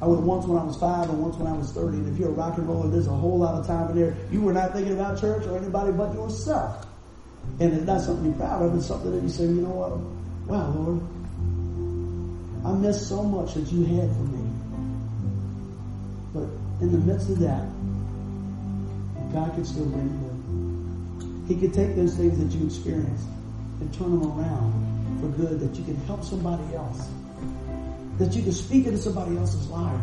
I 0.00 0.06
went 0.06 0.22
once 0.22 0.46
when 0.46 0.58
I 0.58 0.64
was 0.64 0.76
five 0.76 1.08
and 1.08 1.20
once 1.20 1.36
when 1.36 1.46
I 1.46 1.56
was 1.56 1.72
30. 1.72 1.96
And 1.98 2.12
if 2.12 2.20
you're 2.20 2.28
a 2.28 2.32
rock 2.32 2.56
and 2.58 2.68
roller, 2.68 2.88
there's 2.88 3.08
a 3.08 3.12
whole 3.12 3.38
lot 3.38 3.54
of 3.54 3.66
time 3.66 3.90
in 3.90 3.96
there. 3.96 4.16
You 4.30 4.42
were 4.42 4.52
not 4.52 4.72
thinking 4.72 4.92
about 4.92 5.20
church 5.20 5.44
or 5.46 5.56
anybody 5.56 5.92
but 5.92 6.12
yourself. 6.14 6.86
And 7.60 7.72
it's 7.72 7.84
not 7.84 8.00
something 8.00 8.26
you're 8.26 8.34
proud 8.34 8.62
of. 8.62 8.76
It's 8.76 8.86
something 8.86 9.10
that 9.10 9.22
you 9.22 9.28
say, 9.28 9.44
you 9.44 9.62
know 9.62 9.70
what? 9.70 9.98
Wow, 10.46 10.70
Lord, 10.70 11.02
I 12.64 12.78
missed 12.78 13.08
so 13.08 13.22
much 13.22 13.54
that 13.54 13.72
you 13.72 13.84
had 13.84 14.08
for 14.10 14.22
me. 14.22 14.48
But 16.32 16.48
in 16.80 16.92
the 16.92 16.98
midst 16.98 17.30
of 17.30 17.38
that, 17.40 17.66
God 19.32 19.54
could 19.54 19.66
still 19.66 19.86
bring 19.86 20.08
you 20.08 20.27
He 21.48 21.56
could 21.56 21.72
take 21.72 21.96
those 21.96 22.14
things 22.14 22.38
that 22.38 22.56
you 22.56 22.66
experienced 22.66 23.26
and 23.80 23.92
turn 23.94 24.10
them 24.10 24.38
around 24.38 25.20
for 25.20 25.28
good, 25.28 25.58
that 25.60 25.74
you 25.78 25.84
can 25.84 25.96
help 26.04 26.22
somebody 26.22 26.74
else. 26.74 27.08
That 28.18 28.36
you 28.36 28.42
can 28.42 28.52
speak 28.52 28.84
into 28.86 28.98
somebody 28.98 29.36
else's 29.36 29.66
life 29.68 30.00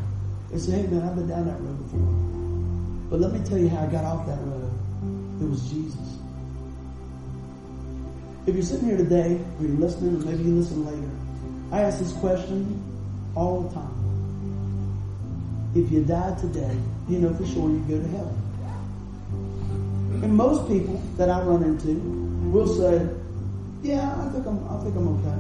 and 0.51 0.59
say, 0.59 0.71
hey 0.71 0.87
man, 0.87 1.07
I've 1.07 1.15
been 1.15 1.27
down 1.27 1.45
that 1.45 1.59
road 1.61 1.77
before. 1.83 3.09
But 3.11 3.19
let 3.19 3.31
me 3.31 3.47
tell 3.47 3.59
you 3.59 3.69
how 3.69 3.83
I 3.83 3.87
got 3.87 4.03
off 4.03 4.25
that 4.25 4.39
road. 4.39 4.71
It 5.39 5.47
was 5.47 5.69
Jesus. 5.69 6.17
If 8.47 8.55
you're 8.55 8.63
sitting 8.63 8.87
here 8.87 8.97
today, 8.97 9.39
or 9.59 9.65
you're 9.65 9.77
listening, 9.77 10.15
or 10.15 10.25
maybe 10.25 10.43
you 10.43 10.55
listen 10.55 10.85
later, 10.85 11.11
I 11.71 11.81
ask 11.81 11.99
this 11.99 12.13
question 12.13 12.81
all 13.35 13.61
the 13.61 13.73
time. 13.75 13.91
If 15.75 15.91
you 15.91 16.03
died 16.03 16.37
today, 16.39 16.75
you 17.07 17.19
know 17.19 17.33
for 17.33 17.45
sure 17.45 17.69
you 17.69 17.79
go 17.87 17.99
to 17.99 18.07
heaven. 18.07 18.44
And 20.23 20.35
most 20.35 20.67
people 20.67 21.01
that 21.17 21.29
I 21.29 21.41
run 21.41 21.63
into 21.63 21.93
will 22.51 22.67
say, 22.67 23.07
yeah, 23.83 24.15
I 24.17 24.29
think 24.29 24.45
I'm, 24.45 24.67
I 24.67 24.83
think 24.83 24.95
I'm 24.95 25.07
okay. 25.19 25.37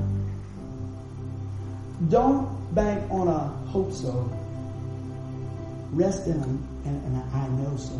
Don't 2.09 2.75
bank 2.75 3.09
on 3.09 3.27
a 3.27 3.39
hope 3.71 3.91
so. 3.93 4.29
Rest 5.91 6.27
in 6.27 6.33
and, 6.33 6.67
and 6.85 7.23
I 7.33 7.47
know 7.47 7.75
so. 7.77 7.93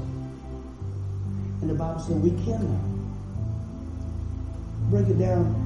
And 1.62 1.70
the 1.70 1.74
Bible 1.74 2.00
says 2.02 2.16
we 2.16 2.32
can 2.44 2.62
know. 2.62 2.82
Break 4.90 5.08
it 5.08 5.18
down 5.18 5.62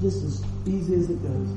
just 0.00 0.22
as 0.24 0.44
easy 0.66 0.94
as 0.94 1.08
it 1.08 1.22
goes. 1.22 1.48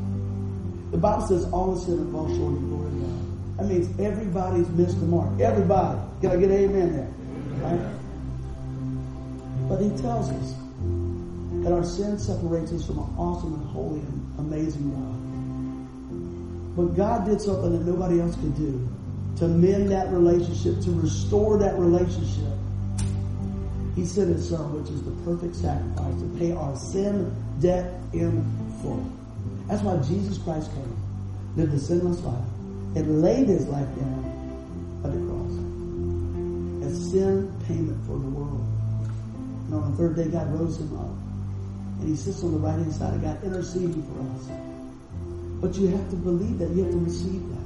The 0.91 0.97
Bible 0.97 1.27
says 1.27 1.51
all 1.51 1.73
the 1.73 1.81
sin 1.81 1.95
and 1.95 2.11
fall 2.11 2.27
short 2.27 2.53
of 2.53 2.61
the 2.61 2.67
glory 2.67 2.87
of 2.87 3.01
God. 3.01 3.57
That 3.57 3.65
means 3.67 3.99
everybody's 3.99 4.69
missed 4.69 4.99
the 4.99 5.07
mark. 5.07 5.39
Everybody. 5.41 5.99
Can 6.21 6.31
I 6.31 6.37
get 6.37 6.49
an 6.51 6.55
amen 6.55 6.93
there? 6.93 7.11
Right? 7.69 7.95
But 9.75 9.83
he 9.83 9.89
tells 9.97 10.29
us 10.29 10.55
that 11.65 11.73
our 11.73 11.83
sin 11.83 12.17
separates 12.17 12.71
us 12.71 12.85
from 12.85 12.99
an 12.99 13.09
awesome 13.17 13.55
and 13.55 13.67
holy 13.71 13.99
and 13.99 14.39
amazing 14.39 14.89
God. 14.89 16.77
But 16.77 16.95
God 16.95 17.25
did 17.25 17.41
something 17.41 17.73
that 17.73 17.85
nobody 17.85 18.21
else 18.21 18.35
could 18.35 18.55
do 18.55 18.87
to 19.35 19.49
mend 19.49 19.91
that 19.91 20.07
relationship, 20.13 20.79
to 20.83 20.91
restore 20.91 21.57
that 21.57 21.77
relationship. 21.77 22.53
He 23.97 24.05
sent 24.05 24.29
his 24.29 24.47
son, 24.47 24.79
which 24.79 24.89
is 24.89 25.03
the 25.03 25.11
perfect 25.25 25.57
sacrifice 25.57 26.21
to 26.21 26.35
pay 26.39 26.53
our 26.53 26.73
sin 26.77 27.35
debt 27.59 27.99
in 28.13 28.45
full. 28.81 29.05
That's 29.67 29.83
why 29.83 29.97
Jesus 30.07 30.37
Christ 30.37 30.71
came, 30.71 30.95
lived 31.57 31.73
a 31.73 31.79
sinless 31.79 32.21
life, 32.21 32.47
and 32.95 33.21
laid 33.21 33.49
his 33.49 33.67
life 33.67 33.93
down 33.97 35.01
at 35.03 35.11
the 35.11 35.19
cross 35.27 35.51
as 36.87 37.11
sin 37.11 37.51
payment 37.67 37.99
for 38.05 38.13
the 38.13 38.29
world. 38.29 38.44
And 39.65 39.73
on 39.75 39.91
the 39.91 39.97
third 39.97 40.15
day, 40.15 40.27
God 40.27 40.51
rose 40.59 40.79
him 40.79 40.97
up. 40.97 41.11
And 41.99 42.09
he 42.09 42.15
sits 42.15 42.43
on 42.43 42.51
the 42.51 42.59
right 42.59 42.73
hand 42.73 42.93
side 42.93 43.13
of 43.13 43.21
God 43.21 43.43
interceding 43.43 44.03
for 44.03 44.19
us. 44.35 44.49
But 45.61 45.75
you 45.75 45.87
have 45.87 46.09
to 46.09 46.15
believe 46.15 46.59
that. 46.59 46.69
You 46.69 46.83
have 46.83 46.91
to 46.91 46.99
receive 46.99 47.41
that. 47.49 47.65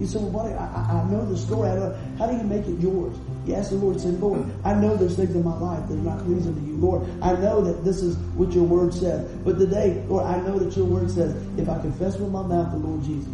You 0.00 0.06
say, 0.06 0.18
well, 0.20 0.30
buddy, 0.30 0.54
I, 0.54 1.02
I 1.02 1.10
know 1.10 1.24
the 1.26 1.36
story. 1.36 1.68
Know, 1.70 1.96
how 2.18 2.26
do 2.26 2.36
you 2.36 2.44
make 2.44 2.66
it 2.66 2.78
yours? 2.78 3.16
You 3.46 3.54
ask 3.54 3.70
the 3.70 3.76
Lord, 3.76 4.00
say, 4.00 4.08
Lord, 4.10 4.44
I 4.64 4.74
know 4.74 4.96
there's 4.96 5.16
things 5.16 5.34
in 5.34 5.44
my 5.44 5.58
life 5.58 5.88
that 5.88 5.94
are 5.94 5.96
not 5.96 6.24
pleasing 6.24 6.54
to 6.54 6.60
you. 6.60 6.76
Lord, 6.76 7.08
I 7.20 7.32
know 7.32 7.62
that 7.62 7.84
this 7.84 8.02
is 8.02 8.16
what 8.36 8.52
your 8.52 8.64
word 8.64 8.94
says. 8.94 9.28
But 9.44 9.58
today, 9.58 10.04
Lord, 10.06 10.24
I 10.24 10.40
know 10.40 10.58
that 10.58 10.76
your 10.76 10.86
word 10.86 11.10
says, 11.10 11.34
if 11.58 11.68
I 11.68 11.80
confess 11.80 12.16
with 12.16 12.30
my 12.30 12.42
mouth 12.42 12.70
the 12.70 12.78
Lord 12.78 13.02
Jesus 13.02 13.32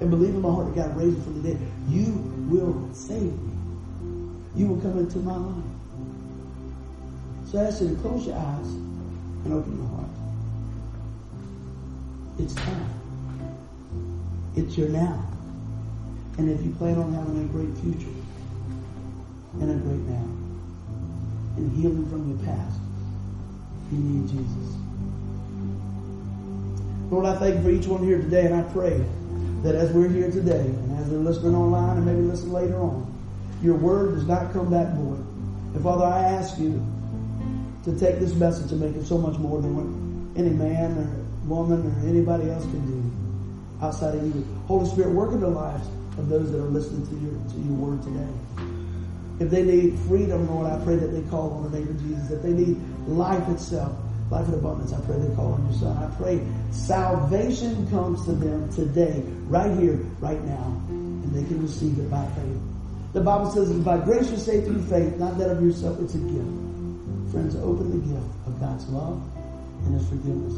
and 0.00 0.08
believe 0.08 0.34
in 0.34 0.40
my 0.40 0.50
heart 0.50 0.74
that 0.74 0.88
God 0.88 0.96
raised 0.96 1.16
him 1.16 1.22
from 1.24 1.42
the 1.42 1.50
dead, 1.50 1.60
you 1.88 2.12
will 2.48 2.88
save 2.94 3.20
me. 3.20 3.52
You 4.56 4.68
will 4.68 4.80
come 4.80 4.98
into 4.98 5.18
my 5.18 5.36
life. 5.36 5.64
So 7.50 7.58
I 7.58 7.70
to 7.70 7.96
close 7.96 8.28
your 8.28 8.36
eyes 8.36 8.66
and 9.44 9.52
open 9.52 9.76
your 9.76 9.88
heart. 9.88 10.06
It's 12.38 12.54
time. 12.54 12.88
It's 14.54 14.78
your 14.78 14.88
now. 14.90 15.26
And 16.38 16.48
if 16.48 16.64
you 16.64 16.70
plan 16.74 16.96
on 16.96 17.12
having 17.12 17.42
a 17.42 17.48
great 17.48 17.76
future 17.78 18.14
and 19.54 19.68
a 19.68 19.74
great 19.82 19.98
now 19.98 20.28
and 21.56 21.76
healing 21.76 22.08
from 22.08 22.30
your 22.30 22.38
past, 22.46 22.78
you 23.90 23.98
need 23.98 24.28
Jesus. 24.28 24.76
Lord, 27.10 27.26
I 27.26 27.36
thank 27.36 27.56
you 27.56 27.62
for 27.62 27.70
each 27.70 27.88
one 27.88 28.04
here 28.04 28.18
today, 28.18 28.46
and 28.46 28.54
I 28.54 28.62
pray 28.72 29.04
that 29.64 29.74
as 29.74 29.90
we're 29.90 30.08
here 30.08 30.30
today, 30.30 30.66
and 30.66 30.98
as 31.00 31.10
they're 31.10 31.18
listening 31.18 31.56
online 31.56 31.96
and 31.96 32.06
maybe 32.06 32.20
listen 32.20 32.52
later 32.52 32.76
on, 32.76 33.12
your 33.60 33.74
word 33.74 34.14
does 34.14 34.26
not 34.28 34.52
come 34.52 34.70
back 34.70 34.94
void. 34.94 35.18
And 35.74 35.82
Father, 35.82 36.04
I 36.04 36.22
ask 36.22 36.56
you 36.56 36.80
to 37.84 37.98
take 37.98 38.18
this 38.18 38.34
message 38.34 38.72
and 38.72 38.80
make 38.80 38.94
it 38.94 39.06
so 39.06 39.16
much 39.18 39.38
more 39.38 39.60
than 39.60 39.74
what 39.76 39.86
any 40.38 40.50
man 40.50 40.96
or 40.98 41.48
woman 41.48 41.86
or 41.86 42.08
anybody 42.08 42.50
else 42.50 42.64
can 42.64 42.84
do 42.86 43.00
outside 43.84 44.14
of 44.14 44.24
you. 44.24 44.44
Holy 44.66 44.88
Spirit, 44.88 45.12
work 45.12 45.32
in 45.32 45.40
the 45.40 45.48
lives 45.48 45.86
of 46.18 46.28
those 46.28 46.50
that 46.52 46.58
are 46.58 46.68
listening 46.68 47.06
to 47.08 47.14
your 47.24 47.32
to 47.32 47.56
your 47.66 47.76
word 47.76 48.02
today. 48.02 48.28
If 49.40 49.50
they 49.50 49.62
need 49.62 49.98
freedom, 50.00 50.48
Lord, 50.50 50.70
I 50.70 50.84
pray 50.84 50.96
that 50.96 51.08
they 51.08 51.22
call 51.30 51.52
on 51.52 51.70
the 51.70 51.78
name 51.78 51.88
of 51.88 52.00
Jesus. 52.02 52.30
If 52.30 52.42
they 52.42 52.52
need 52.52 52.76
life 53.08 53.48
itself, 53.48 53.96
life 54.30 54.46
in 54.48 54.54
abundance, 54.54 54.92
I 54.92 55.00
pray 55.00 55.18
they 55.18 55.34
call 55.34 55.54
on 55.54 55.64
your 55.64 55.78
Son. 55.80 55.96
I 55.96 56.14
pray 56.16 56.44
salvation 56.70 57.88
comes 57.88 58.24
to 58.26 58.32
them 58.32 58.70
today, 58.72 59.22
right 59.48 59.76
here, 59.78 59.96
right 60.20 60.42
now, 60.44 60.76
and 60.88 61.34
they 61.34 61.44
can 61.48 61.62
receive 61.62 61.98
it 61.98 62.10
by 62.10 62.24
faith. 62.36 62.60
The 63.14 63.22
Bible 63.22 63.50
says, 63.50 63.72
by 63.72 63.98
grace 63.98 64.28
you're 64.28 64.38
saved 64.38 64.66
through 64.66 64.82
faith, 64.82 65.16
not 65.16 65.36
that 65.38 65.50
of 65.50 65.62
yourself, 65.62 65.98
it's 66.00 66.14
a 66.14 66.18
gift. 66.18 66.69
Friends, 67.30 67.54
open 67.56 67.90
the 67.90 68.06
gift 68.06 68.26
of 68.46 68.58
God's 68.58 68.88
love 68.88 69.22
and 69.84 69.94
His 69.94 70.08
forgiveness. 70.08 70.54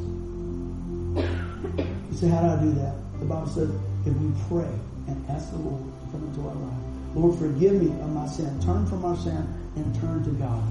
You 2.10 2.16
say, 2.16 2.28
how 2.28 2.40
do 2.40 2.48
I 2.48 2.56
do 2.62 2.72
that? 2.80 2.94
The 3.20 3.26
Bible 3.26 3.46
says, 3.46 3.70
if 4.06 4.14
we 4.14 4.32
pray 4.48 4.72
and 5.08 5.24
ask 5.28 5.50
the 5.50 5.58
Lord 5.58 5.82
to 5.82 6.10
come 6.12 6.24
into 6.24 6.40
our 6.48 6.54
life. 6.54 6.78
Lord, 7.14 7.38
forgive 7.38 7.74
me 7.74 7.88
of 8.00 8.08
my 8.10 8.26
sin. 8.26 8.58
Turn 8.60 8.86
from 8.86 9.04
our 9.04 9.16
sin 9.16 9.46
and 9.76 9.94
turn 10.00 10.24
to 10.24 10.30
God. 10.30 10.62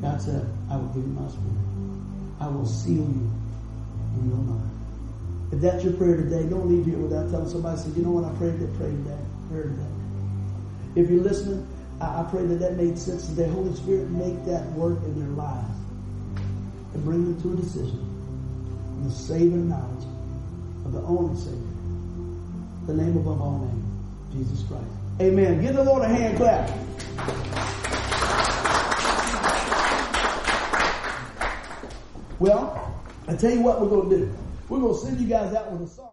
God 0.00 0.20
said, 0.20 0.44
I 0.70 0.76
will 0.76 0.88
give 0.88 1.04
you 1.04 1.12
my 1.14 1.28
spirit. 1.28 1.62
I 2.40 2.48
will 2.48 2.66
seal 2.66 3.06
you 3.06 3.30
in 4.18 4.28
your 4.28 4.38
mind. 4.38 4.70
If 5.52 5.60
that's 5.60 5.84
your 5.84 5.92
prayer 5.92 6.16
today, 6.16 6.48
don't 6.48 6.68
leave 6.68 6.86
here 6.86 6.98
without 6.98 7.30
telling 7.30 7.48
somebody, 7.48 7.78
say, 7.78 7.90
you 7.90 8.02
know 8.02 8.10
what, 8.10 8.24
I 8.24 8.34
prayed 8.36 8.58
that 8.58 8.74
prayer 8.76 8.90
today. 8.90 9.18
Prayer. 9.50 9.72
If 10.96 11.08
you're 11.08 11.22
listening, 11.22 11.66
I, 12.02 12.20
I 12.20 12.30
pray 12.30 12.44
that 12.46 12.56
that 12.56 12.76
made 12.76 12.98
sense 12.98 13.28
today. 13.28 13.48
Holy 13.48 13.74
Spirit, 13.76 14.10
make 14.10 14.44
that 14.46 14.64
work 14.72 14.98
in 15.04 15.18
their 15.18 15.28
lives 15.30 15.76
and 16.94 17.04
bring 17.04 17.24
them 17.24 17.42
to 17.42 17.52
a 17.52 17.56
decision 17.56 18.08
the 19.04 19.10
saving 19.10 19.68
knowledge 19.68 20.04
of 20.84 20.92
the 20.92 21.00
only 21.00 21.36
Savior 21.40 21.58
the 22.86 22.94
name 22.94 23.16
above 23.16 23.40
all 23.40 23.58
names, 23.58 23.84
Jesus 24.32 24.66
Christ. 24.66 24.84
Amen. 25.20 25.62
Give 25.62 25.74
the 25.74 25.84
Lord 25.84 26.02
a 26.02 26.08
hand 26.08 26.36
clap. 26.36 26.68
Well, 32.40 32.96
I 33.28 33.36
tell 33.36 33.52
you 33.52 33.60
what 33.60 33.80
we're 33.80 33.88
going 33.88 34.10
to 34.10 34.16
do. 34.16 34.34
We're 34.68 34.80
going 34.80 34.94
to 34.94 35.00
send 35.00 35.20
you 35.20 35.28
guys 35.28 35.54
out 35.54 35.70
with 35.70 35.82
a 35.82 35.92
song. 35.92 36.10